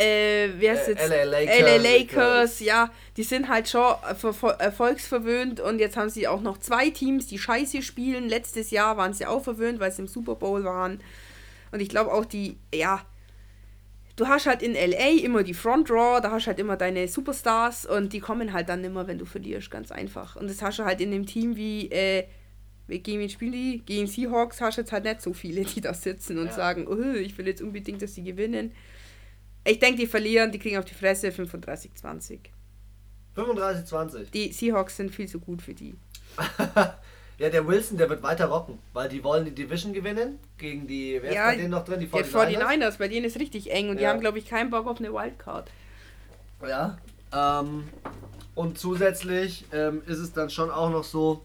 äh, 0.00 0.48
heißt 0.48 0.88
Äh, 0.88 0.92
jetzt? 0.92 1.08
LA 1.10 1.24
Lakers, 1.24 1.58
LA 1.60 1.76
Lakers, 1.76 2.60
ja, 2.60 2.90
die 3.16 3.22
sind 3.22 3.48
halt 3.48 3.68
schon 3.68 3.94
ver 4.16 4.32
ver 4.32 4.50
erfolgsverwöhnt 4.60 5.60
und 5.60 5.78
jetzt 5.78 5.96
haben 5.96 6.10
sie 6.10 6.26
auch 6.28 6.40
noch 6.40 6.58
zwei 6.58 6.90
Teams, 6.90 7.26
die 7.26 7.38
scheiße 7.38 7.82
spielen. 7.82 8.28
Letztes 8.28 8.70
Jahr 8.70 8.96
waren 8.96 9.12
sie 9.12 9.26
auch 9.26 9.42
verwöhnt, 9.44 9.80
weil 9.80 9.92
sie 9.92 10.02
im 10.02 10.08
Super 10.08 10.34
Bowl 10.36 10.64
waren. 10.64 11.00
Und 11.72 11.80
ich 11.80 11.88
glaube 11.88 12.12
auch 12.12 12.24
die, 12.24 12.56
ja, 12.74 13.04
du 14.16 14.26
hast 14.28 14.46
halt 14.46 14.62
in 14.62 14.74
LA 14.74 15.22
immer 15.24 15.42
die 15.42 15.54
Front 15.54 15.90
Raw, 15.90 16.20
da 16.20 16.30
hast 16.30 16.44
du 16.44 16.48
halt 16.48 16.58
immer 16.58 16.76
deine 16.76 17.06
Superstars 17.08 17.86
und 17.86 18.12
die 18.12 18.20
kommen 18.20 18.52
halt 18.52 18.68
dann 18.68 18.82
immer, 18.84 19.06
wenn 19.06 19.18
du 19.18 19.24
verlierst, 19.24 19.70
ganz 19.70 19.90
einfach. 19.92 20.36
Und 20.36 20.48
das 20.50 20.60
hast 20.62 20.78
du 20.78 20.84
halt 20.84 21.00
in 21.00 21.10
dem 21.10 21.26
Team 21.26 21.56
wie, 21.56 21.90
äh, 21.90 22.24
gegen 22.88 23.20
wen 23.20 23.30
spielen 23.30 23.52
die? 23.52 23.82
Gegen 23.86 24.08
Seahawks 24.08 24.60
hast 24.60 24.76
du 24.76 24.80
jetzt 24.82 24.90
halt 24.92 25.04
nicht 25.04 25.22
so 25.22 25.32
viele, 25.32 25.62
die 25.62 25.80
da 25.80 25.94
sitzen 25.94 26.38
und 26.38 26.46
Ja. 26.46 26.52
sagen, 26.52 26.88
oh, 26.88 27.14
ich 27.14 27.38
will 27.38 27.46
jetzt 27.46 27.62
unbedingt, 27.62 28.02
dass 28.02 28.14
sie 28.16 28.24
gewinnen. 28.24 28.72
Ich 29.64 29.78
denke, 29.78 30.00
die 30.00 30.06
verlieren, 30.06 30.50
die 30.52 30.58
kriegen 30.58 30.78
auf 30.78 30.84
die 30.84 30.94
Fresse 30.94 31.28
35-20. 31.28 32.38
35-20. 33.36 34.30
Die 34.32 34.52
Seahawks 34.52 34.96
sind 34.96 35.14
viel 35.14 35.28
zu 35.28 35.38
gut 35.38 35.62
für 35.62 35.74
die. 35.74 35.94
ja, 37.38 37.48
der 37.50 37.66
Wilson, 37.66 37.98
der 37.98 38.08
wird 38.08 38.22
weiter 38.22 38.46
rocken, 38.46 38.78
weil 38.92 39.08
die 39.08 39.22
wollen 39.22 39.44
die 39.44 39.54
Division 39.54 39.92
gewinnen 39.92 40.38
gegen 40.58 40.86
die, 40.86 41.18
wer 41.20 41.32
Ja, 41.32 41.46
ist 41.50 41.56
bei 41.56 41.62
denen 41.62 41.70
noch 41.70 41.84
drin? 41.84 42.00
Die 42.00 42.06
Die 42.06 42.12
49ers? 42.12 42.58
49ers, 42.58 42.98
bei 42.98 43.08
denen 43.08 43.26
ist 43.26 43.38
richtig 43.38 43.70
eng 43.70 43.90
und 43.90 43.96
die 43.98 44.02
Ja. 44.04 44.10
haben, 44.10 44.20
glaube 44.20 44.38
ich, 44.38 44.48
keinen 44.48 44.70
Bock 44.70 44.86
auf 44.86 44.98
eine 44.98 45.12
Wildcard. 45.12 45.70
Ja. 46.66 46.98
Ähm, 47.32 47.88
und 48.54 48.78
zusätzlich 48.78 49.64
ähm, 49.72 50.02
ist 50.06 50.18
es 50.18 50.32
dann 50.32 50.50
schon 50.50 50.70
auch 50.70 50.90
noch 50.90 51.04
so, 51.04 51.42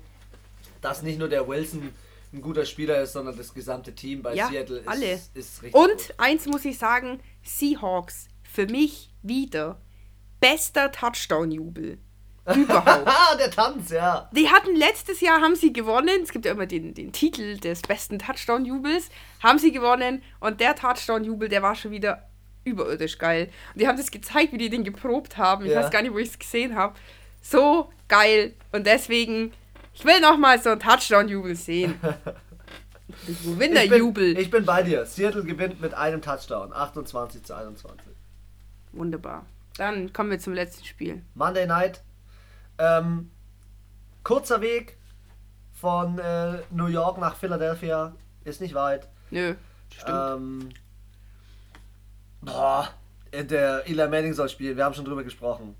dass 0.82 1.04
nicht 1.04 1.20
nur 1.20 1.28
der 1.30 1.48
Wilson 1.48 1.90
ein 2.36 2.42
guter 2.42 2.66
Spieler 2.66 3.02
ist, 3.02 3.14
sondern 3.14 3.36
das 3.38 3.54
gesamte 3.54 3.96
Team 3.96 4.22
bei 4.22 4.34
Ja, 4.36 4.48
Seattle 4.50 4.80
ist, 4.80 4.88
alle. 4.88 5.14
ist 5.34 5.64
richtig 5.64 5.74
Und 5.74 5.90
gut. 5.92 6.14
eins 6.18 6.46
muss 6.46 6.66
ich 6.66 6.78
sagen, 6.78 7.20
Seahawks, 7.44 8.28
für 8.44 8.68
mich 8.68 9.12
wieder 9.22 9.80
bester 10.40 10.92
Touchdown-Jubel 10.92 11.98
überhaupt. 12.56 13.08
Der 13.40 13.50
Tanz, 13.50 13.90
ja. 13.90 14.30
Die 14.34 14.50
hatten 14.50 14.76
letztes 14.76 15.20
Jahr, 15.22 15.42
haben 15.42 15.56
sie 15.56 15.74
gewonnen, 15.74 16.22
es 16.24 16.32
gibt 16.32 16.46
ja 16.46 16.52
immer 16.52 16.68
den, 16.68 16.94
den 16.94 17.12
Titel 17.12 17.58
des 17.58 17.82
besten 17.82 18.20
Touchdown-Jubels, 18.20 19.10
haben 19.42 19.58
sie 19.58 19.72
gewonnen 19.72 20.22
und 20.40 20.60
der 20.62 20.76
Touchdown-Jubel, 20.76 21.50
der 21.50 21.64
war 21.64 21.74
schon 21.76 21.92
wieder 21.92 22.30
überirdisch 22.64 23.18
geil. 23.18 23.50
Und 23.74 23.82
die 23.82 23.88
haben 23.88 23.98
das 23.98 24.12
gezeigt, 24.12 24.52
wie 24.54 24.58
die 24.58 24.70
den 24.70 24.84
geprobt 24.84 25.38
haben. 25.38 25.66
Ich 25.66 25.72
Ja. 25.72 25.82
weiß 25.82 25.92
gar 25.92 26.02
nicht, 26.02 26.14
wo 26.14 26.18
ich 26.18 26.30
es 26.30 26.40
gesehen 26.40 26.76
habe. 26.76 26.96
So 27.42 27.92
geil. 28.08 28.54
Und 28.72 28.86
deswegen, 28.88 29.54
ich 29.96 30.06
will 30.06 30.20
nochmal 30.20 30.62
so 30.62 30.70
einen 30.70 30.80
Touchdown-Jubel 30.80 31.56
sehen. 31.56 31.96
Ich 33.28 33.60
Winterjubel. 33.60 34.34
bin, 34.34 34.42
ich 34.44 34.50
bin 34.50 34.66
bei 34.66 34.82
dir. 34.84 35.06
Seattle 35.06 35.44
gewinnt 35.44 35.80
mit 35.80 35.94
einem 35.94 36.22
Touchdown. 36.22 36.74
28 36.74 37.44
zu 37.44 37.56
21. 37.56 38.02
Wunderbar. 38.92 39.46
Dann 39.78 40.12
kommen 40.12 40.32
wir 40.32 40.40
zum 40.40 40.54
letzten 40.54 40.86
Spiel. 40.86 41.22
Monday 41.36 41.66
Night. 41.68 42.02
Ähm, 42.78 43.32
kurzer 44.24 44.62
Weg 44.62 44.98
von 45.74 46.18
äh, 46.20 46.60
New 46.72 46.88
York 46.88 47.18
nach 47.20 47.36
Philadelphia. 47.36 48.14
Ist 48.44 48.60
nicht 48.60 48.74
weit. 48.74 49.08
Nö, 49.32 49.56
stimmt. 49.92 50.10
Ähm, 50.10 50.70
boah, 52.42 52.90
der 53.34 53.88
Eli 53.88 54.08
Manning 54.08 54.34
soll 54.34 54.50
spielen. 54.50 54.78
Wir 54.78 54.86
haben 54.86 54.94
schon 54.96 55.06
drüber 55.06 55.24
gesprochen. 55.24 55.76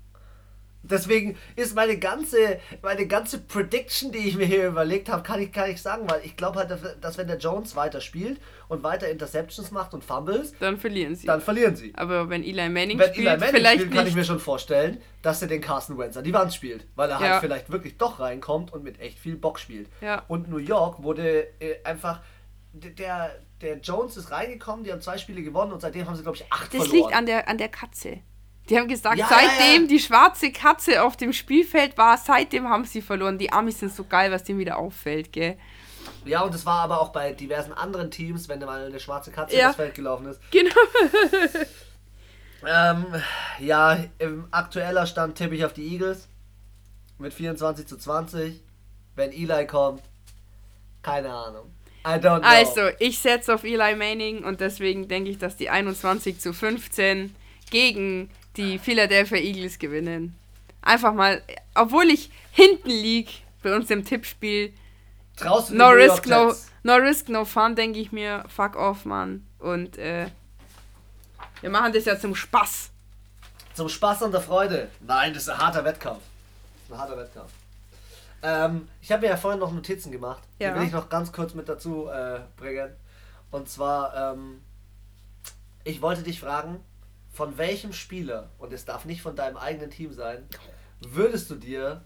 Deswegen 0.88 1.36
ist 1.56 1.74
meine 1.74 1.98
ganze, 1.98 2.58
meine 2.82 3.06
ganze 3.06 3.38
Prediction, 3.40 4.12
die 4.12 4.18
ich 4.28 4.36
mir 4.36 4.46
hier 4.46 4.68
überlegt 4.68 5.08
habe, 5.08 5.22
kann 5.22 5.40
ich 5.40 5.52
gar 5.52 5.66
nicht 5.68 5.82
sagen, 5.82 6.08
weil 6.08 6.20
ich 6.24 6.36
glaube 6.36 6.58
halt, 6.58 6.70
dass, 7.00 7.18
wenn 7.18 7.26
der 7.26 7.38
Jones 7.38 7.76
weiter 7.76 8.00
spielt 8.00 8.40
und 8.68 8.82
weiter 8.82 9.08
Interceptions 9.08 9.70
macht 9.70 9.94
und 9.94 10.02
Fumbles, 10.04 10.54
Dann 10.58 10.76
verlieren 10.78 11.14
sie. 11.14 11.26
dann 11.26 11.40
verlieren 11.40 11.76
sie. 11.76 11.92
Aber 11.96 12.28
wenn 12.28 12.42
Eli 12.42 12.68
Manning 12.68 12.98
Wenn 12.98 13.08
spielt, 13.12 13.26
Eli 13.26 13.36
Manning 13.38 13.54
vielleicht 13.54 13.80
spielt, 13.80 13.94
kann 13.94 14.04
nicht. 14.04 14.10
ich 14.12 14.16
mir 14.16 14.24
schon 14.24 14.40
vorstellen, 14.40 15.00
dass 15.22 15.42
er 15.42 15.48
den 15.48 15.60
Carson 15.60 15.98
Wentz 15.98 16.16
an 16.16 16.24
die 16.24 16.32
Wand 16.32 16.52
spielt, 16.54 16.86
weil 16.96 17.10
er 17.10 17.20
Ja. 17.20 17.28
halt 17.30 17.40
vielleicht 17.40 17.70
wirklich 17.70 17.96
doch 17.98 18.18
reinkommt 18.20 18.72
und 18.72 18.82
mit 18.84 19.00
echt 19.00 19.18
viel 19.18 19.36
Bock 19.36 19.58
spielt. 19.58 19.88
Ja. 20.00 20.22
Und 20.28 20.48
New 20.48 20.58
York 20.58 21.02
wurde 21.02 21.46
äh, 21.60 21.82
einfach 21.84 22.20
der 22.72 23.30
der 23.62 23.78
Jones 23.78 24.18
ist 24.18 24.30
reingekommen, 24.30 24.84
die 24.84 24.92
haben 24.92 25.00
zwei 25.00 25.16
Spiele 25.16 25.42
gewonnen 25.42 25.72
und 25.72 25.80
seitdem 25.80 26.06
haben 26.06 26.14
sie 26.14 26.22
glaube 26.22 26.36
ich 26.36 26.44
acht 26.52 26.74
Das 26.74 26.82
verloren. 26.86 26.92
liegt 27.08 27.14
an 27.16 27.24
der, 27.26 27.48
an 27.48 27.56
der 27.56 27.68
Katze. 27.70 28.18
Die 28.68 28.76
haben 28.78 28.88
gesagt, 28.88 29.16
Ja, 29.18 29.28
seitdem 29.28 29.82
ja, 29.82 29.88
die 29.88 30.00
schwarze 30.00 30.50
Katze 30.52 31.02
auf 31.04 31.16
dem 31.16 31.32
Spielfeld 31.32 31.96
war, 31.96 32.18
seitdem 32.18 32.68
haben 32.68 32.84
sie 32.84 33.00
verloren. 33.00 33.38
Die 33.38 33.52
Amis 33.52 33.78
sind 33.78 33.94
so 33.94 34.04
geil, 34.04 34.30
was 34.32 34.42
dem 34.44 34.58
wieder 34.58 34.78
auffällt, 34.78 35.32
gell? 35.32 35.56
ja, 36.24 36.42
und 36.42 36.52
das 36.52 36.66
war 36.66 36.80
aber 36.82 37.00
auch 37.00 37.10
bei 37.10 37.32
diversen 37.32 37.72
anderen 37.72 38.10
Teams, 38.10 38.48
wenn 38.48 38.58
mal 38.60 38.86
eine 38.86 38.98
schwarze 38.98 39.30
Katze 39.30 39.56
Ja. 39.56 39.68
ins 39.68 39.76
Feld 39.76 39.94
gelaufen 39.94 40.26
ist. 40.26 40.40
Genau. 40.50 40.70
Ähm, 42.66 43.04
ja, 43.60 43.98
im 44.18 44.48
aktueller 44.50 45.06
Stand 45.06 45.36
tippe 45.36 45.54
ich 45.54 45.64
auf 45.64 45.72
die 45.72 45.86
Eagles 45.92 46.26
mit 47.18 47.32
24 47.32 47.86
zu 47.86 47.96
20. 47.96 48.60
Wenn 49.14 49.30
Eli 49.32 49.66
kommt, 49.66 50.02
keine 51.02 51.30
Ahnung. 51.32 51.70
I 52.04 52.10
don't 52.18 52.40
know. 52.40 52.48
Also, 52.48 52.80
ich 52.98 53.18
setze 53.18 53.54
auf 53.54 53.62
Eli 53.64 53.94
Manning 53.94 54.44
und 54.44 54.60
deswegen 54.60 55.06
denke 55.06 55.30
ich, 55.30 55.38
dass 55.38 55.56
die 55.56 55.70
21 55.70 56.40
zu 56.40 56.52
15 56.52 57.34
gegen 57.70 58.30
die 58.56 58.78
Philadelphia 58.78 59.38
Eagles 59.38 59.78
gewinnen. 59.78 60.36
Einfach 60.82 61.12
mal, 61.12 61.42
obwohl 61.74 62.04
ich 62.04 62.30
hinten 62.52 62.90
lieg 62.90 63.42
bei 63.62 63.74
uns 63.74 63.90
im 63.90 64.04
Tippspiel, 64.04 64.72
den 65.40 65.76
no 65.76 65.88
risk, 65.88 66.26
no, 66.26 66.54
no 66.82 66.94
risk, 66.94 67.28
no 67.28 67.44
fun, 67.44 67.74
denke 67.74 67.98
ich 67.98 68.12
mir, 68.12 68.44
fuck 68.48 68.76
off, 68.76 69.04
Mann. 69.04 69.46
Und 69.58 69.98
äh, 69.98 70.28
wir 71.60 71.70
machen 71.70 71.92
das 71.92 72.04
ja 72.04 72.18
zum 72.18 72.34
Spaß. 72.34 72.90
Zum 73.74 73.88
Spaß 73.88 74.22
und 74.22 74.32
der 74.32 74.40
Freude. 74.40 74.88
Nein, 75.00 75.34
das 75.34 75.44
ist 75.44 75.48
ein 75.50 75.58
harter 75.58 75.84
Wettkampf. 75.84 76.22
Ein 76.88 76.98
harter 76.98 77.18
Wettkampf. 77.18 77.50
Ähm, 78.42 78.88
ich 79.02 79.10
habe 79.10 79.22
mir 79.22 79.28
ja 79.28 79.36
vorhin 79.36 79.60
noch 79.60 79.72
Notizen 79.72 80.12
gemacht. 80.12 80.42
Ja. 80.58 80.70
Die 80.70 80.80
will 80.80 80.86
ich 80.86 80.92
noch 80.92 81.08
ganz 81.08 81.32
kurz 81.32 81.54
mit 81.54 81.68
dazu 81.68 82.08
äh, 82.08 82.40
bringen. 82.56 82.90
Und 83.50 83.68
zwar, 83.68 84.32
ähm, 84.34 84.60
ich 85.84 86.00
wollte 86.00 86.22
dich 86.22 86.40
fragen, 86.40 86.80
von 87.36 87.58
welchem 87.58 87.92
Spieler, 87.92 88.48
und 88.58 88.72
es 88.72 88.86
darf 88.86 89.04
nicht 89.04 89.20
von 89.20 89.36
deinem 89.36 89.58
eigenen 89.58 89.90
Team 89.90 90.10
sein, 90.10 90.48
würdest 91.00 91.50
du 91.50 91.56
dir 91.56 92.02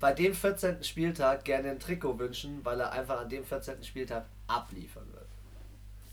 bei 0.00 0.14
dem 0.14 0.32
14. 0.32 0.82
Spieltag 0.82 1.44
gerne 1.44 1.70
ein 1.70 1.78
Trikot 1.78 2.18
wünschen, 2.18 2.64
weil 2.64 2.80
er 2.80 2.90
einfach 2.90 3.20
an 3.20 3.28
dem 3.28 3.44
14. 3.44 3.84
Spieltag 3.84 4.24
abliefern 4.46 5.06
wird? 5.12 5.26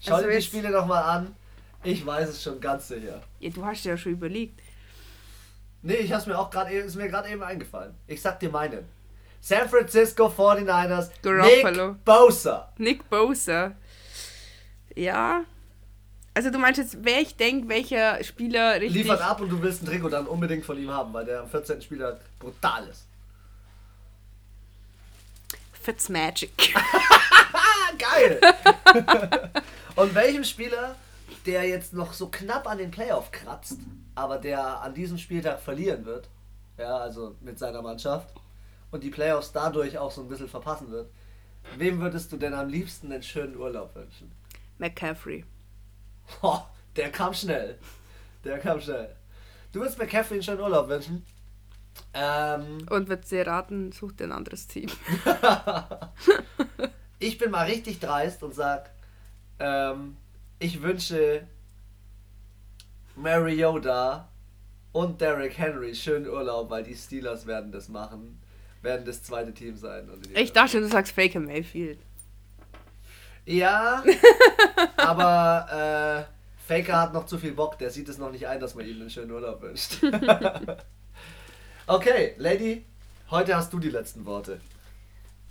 Schau 0.01 0.15
Also 0.15 0.27
dir 0.27 0.35
die 0.35 0.41
Spiele 0.41 0.71
nochmal 0.71 1.03
an. 1.03 1.35
Ich 1.83 2.05
weiß 2.05 2.27
es 2.29 2.43
schon 2.43 2.59
ganz 2.59 2.89
sicher. 2.89 3.21
Ja, 3.39 3.49
du 3.49 3.65
hast 3.65 3.85
ja 3.85 3.95
schon 3.95 4.11
überlegt. 4.11 4.59
Nee, 5.81 5.95
ich 5.95 6.11
hab's 6.11 6.25
mir 6.25 6.37
auch 6.37 6.49
gerade 6.49 6.73
ist 6.73 6.97
mir 6.97 7.07
gerade 7.07 7.29
eben 7.29 7.41
eingefallen. 7.41 7.95
Ich 8.07 8.21
sag 8.21 8.41
dir 8.41 8.49
meinen. 8.49 8.83
San 9.39 9.69
Francisco 9.69 10.27
49ers, 10.27 11.11
Garoppolo. 11.21 11.91
Nick 11.93 12.03
Bosa. 12.03 12.73
Nick 12.77 13.09
Bosa. 13.09 13.71
Ja. 14.95 15.45
Also 16.39 16.51
du 16.51 16.57
meinst 16.57 16.77
jetzt, 16.77 16.97
wer 17.01 17.19
ich 17.19 17.35
denke, 17.35 17.67
welcher 17.67 18.23
Spieler 18.23 18.75
richtig... 18.75 19.03
Liefert 19.03 19.19
ab 19.19 19.41
und 19.41 19.49
du 19.49 19.61
willst 19.61 19.83
ein 19.83 19.87
Trikot 19.87 20.07
dann 20.07 20.25
unbedingt 20.25 20.63
von 20.63 20.81
ihm 20.81 20.89
haben, 20.89 21.11
weil 21.11 21.25
der 21.25 21.41
am 21.41 21.49
14. 21.49 21.81
Spieler 21.81 22.17
brutal 22.39 22.87
ist. 22.87 23.07
Fitzmagic. 25.73 26.53
Geil! 27.97 28.39
und 29.97 30.15
welchem 30.15 30.45
Spieler, 30.45 30.95
der 31.45 31.67
jetzt 31.67 31.91
noch 31.91 32.13
so 32.13 32.29
knapp 32.29 32.69
an 32.69 32.77
den 32.77 32.89
Playoff 32.89 33.33
kratzt, 33.33 33.79
aber 34.15 34.37
der 34.37 34.79
an 34.79 34.93
diesem 34.93 35.17
Spieltag 35.17 35.59
verlieren 35.59 36.05
wird, 36.05 36.29
ja, 36.77 36.99
also 36.99 37.35
mit 37.41 37.59
seiner 37.59 37.81
Mannschaft, 37.81 38.29
und 38.91 39.03
die 39.03 39.09
Playoffs 39.09 39.51
dadurch 39.51 39.97
auch 39.97 40.11
so 40.11 40.21
ein 40.21 40.29
bisschen 40.29 40.47
verpassen 40.47 40.89
wird, 40.89 41.11
wem 41.75 41.99
würdest 41.99 42.31
du 42.31 42.37
denn 42.37 42.53
am 42.53 42.69
liebsten 42.69 43.11
einen 43.11 43.23
schönen 43.23 43.57
Urlaub 43.57 43.93
wünschen? 43.93 44.31
McCaffrey. 44.77 45.43
Ho, 46.41 46.61
der 46.95 47.11
kam 47.11 47.33
schnell. 47.33 47.77
Der 48.43 48.59
kam 48.59 48.79
schnell. 48.79 49.15
Du 49.71 49.79
würdest 49.79 49.99
McCaffrey 49.99 50.35
einen 50.35 50.43
schönen 50.43 50.61
Urlaub 50.61 50.87
wünschen? 50.89 51.25
Ähm, 52.13 52.85
Und 52.89 53.09
wird 53.09 53.27
sie 53.27 53.41
raten, 53.41 53.91
sucht 53.91 54.21
ein 54.21 54.31
anderes 54.31 54.67
Team. 54.67 54.89
ich 57.19 57.37
bin 57.37 57.51
mal 57.51 57.67
richtig 57.67 57.99
dreist 57.99 58.41
und 58.43 58.55
sag, 58.55 58.89
ähm, 59.59 60.17
ich 60.59 60.81
wünsche 60.81 61.45
Mariota 63.15 64.29
und 64.91 65.21
Derrick 65.21 65.57
Henry 65.57 65.93
schönen 65.93 66.27
Urlaub, 66.27 66.69
weil 66.69 66.83
die 66.83 66.95
Steelers 66.95 67.45
werden 67.45 67.71
das 67.71 67.89
machen, 67.89 68.41
werden 68.81 69.05
das 69.05 69.21
zweite 69.23 69.53
Team 69.53 69.75
sein. 69.75 70.09
Ich 70.33 70.53
dachte 70.53 70.71
schon, 70.71 70.81
du 70.81 70.87
sagst 70.87 71.13
Faker 71.13 71.39
Mayfield. 71.39 71.99
Ja, 73.45 74.03
aber 74.97 76.27
äh, 76.27 76.67
Faker 76.67 77.01
hat 77.01 77.13
noch 77.13 77.25
zu 77.25 77.37
viel 77.37 77.53
Bock, 77.53 77.77
der 77.79 77.89
sieht 77.89 78.09
es 78.09 78.17
noch 78.17 78.31
nicht 78.31 78.47
ein, 78.47 78.59
dass 78.59 78.75
man 78.75 78.87
ihm 78.87 79.01
einen 79.01 79.09
schönen 79.09 79.31
Urlaub 79.31 79.61
wünscht. 79.61 80.03
okay, 81.87 82.35
Lady, 82.37 82.85
heute 83.31 83.55
hast 83.55 83.73
du 83.73 83.79
die 83.79 83.89
letzten 83.89 84.25
Worte. 84.25 84.59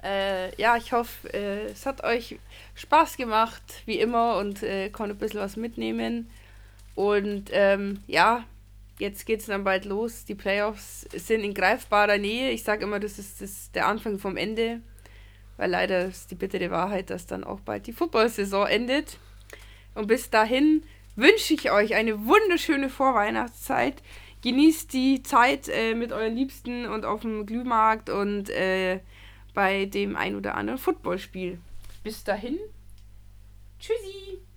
Äh, 0.02 0.54
ja, 0.60 0.76
ich 0.76 0.92
hoffe, 0.92 1.32
äh, 1.32 1.66
es 1.66 1.86
hat 1.86 2.04
euch 2.04 2.38
Spaß 2.76 3.16
gemacht, 3.16 3.62
wie 3.84 3.98
immer, 3.98 4.36
und 4.36 4.62
äh, 4.62 4.90
konnte 4.90 5.16
ein 5.16 5.18
bisschen 5.18 5.40
was 5.40 5.56
mitnehmen. 5.56 6.30
Und 6.94 7.50
ähm, 7.52 8.02
ja, 8.06 8.44
jetzt 8.98 9.26
geht 9.26 9.40
es 9.40 9.46
dann 9.46 9.64
bald 9.64 9.84
los. 9.84 10.24
Die 10.24 10.34
Playoffs 10.34 11.00
sind 11.12 11.42
in 11.42 11.54
greifbarer 11.54 12.18
Nähe. 12.18 12.50
Ich 12.50 12.62
sage 12.62 12.84
immer, 12.84 13.00
das 13.00 13.18
ist 13.18 13.40
das, 13.40 13.72
der 13.72 13.86
Anfang 13.86 14.18
vom 14.18 14.36
Ende. 14.36 14.80
Weil 15.58 15.70
leider 15.70 16.06
ist 16.06 16.30
die 16.30 16.36
bittere 16.36 16.70
Wahrheit, 16.70 17.10
dass 17.10 17.26
dann 17.26 17.44
auch 17.44 17.60
bald 17.60 17.86
die 17.86 17.92
Football-Saison 17.92 18.66
endet. 18.66 19.18
Und 19.94 20.06
bis 20.06 20.30
dahin 20.30 20.82
wünsche 21.16 21.52
ich 21.52 21.70
euch 21.70 21.94
eine 21.94 22.26
wunderschöne 22.26 22.88
Vorweihnachtszeit. 22.88 24.02
Genießt 24.42 24.92
die 24.92 25.22
Zeit 25.22 25.68
äh, 25.68 25.94
mit 25.94 26.12
euren 26.12 26.36
Liebsten 26.36 26.86
und 26.86 27.04
auf 27.04 27.22
dem 27.22 27.44
Glühmarkt 27.44 28.08
und 28.08 28.48
äh, 28.50 29.00
bei 29.52 29.86
dem 29.86 30.16
ein 30.16 30.36
oder 30.36 30.54
anderen 30.54 30.78
Footballspiel. 30.78 31.58
Bis 32.04 32.22
dahin. 32.22 32.56
Tschüssi. 33.80 34.47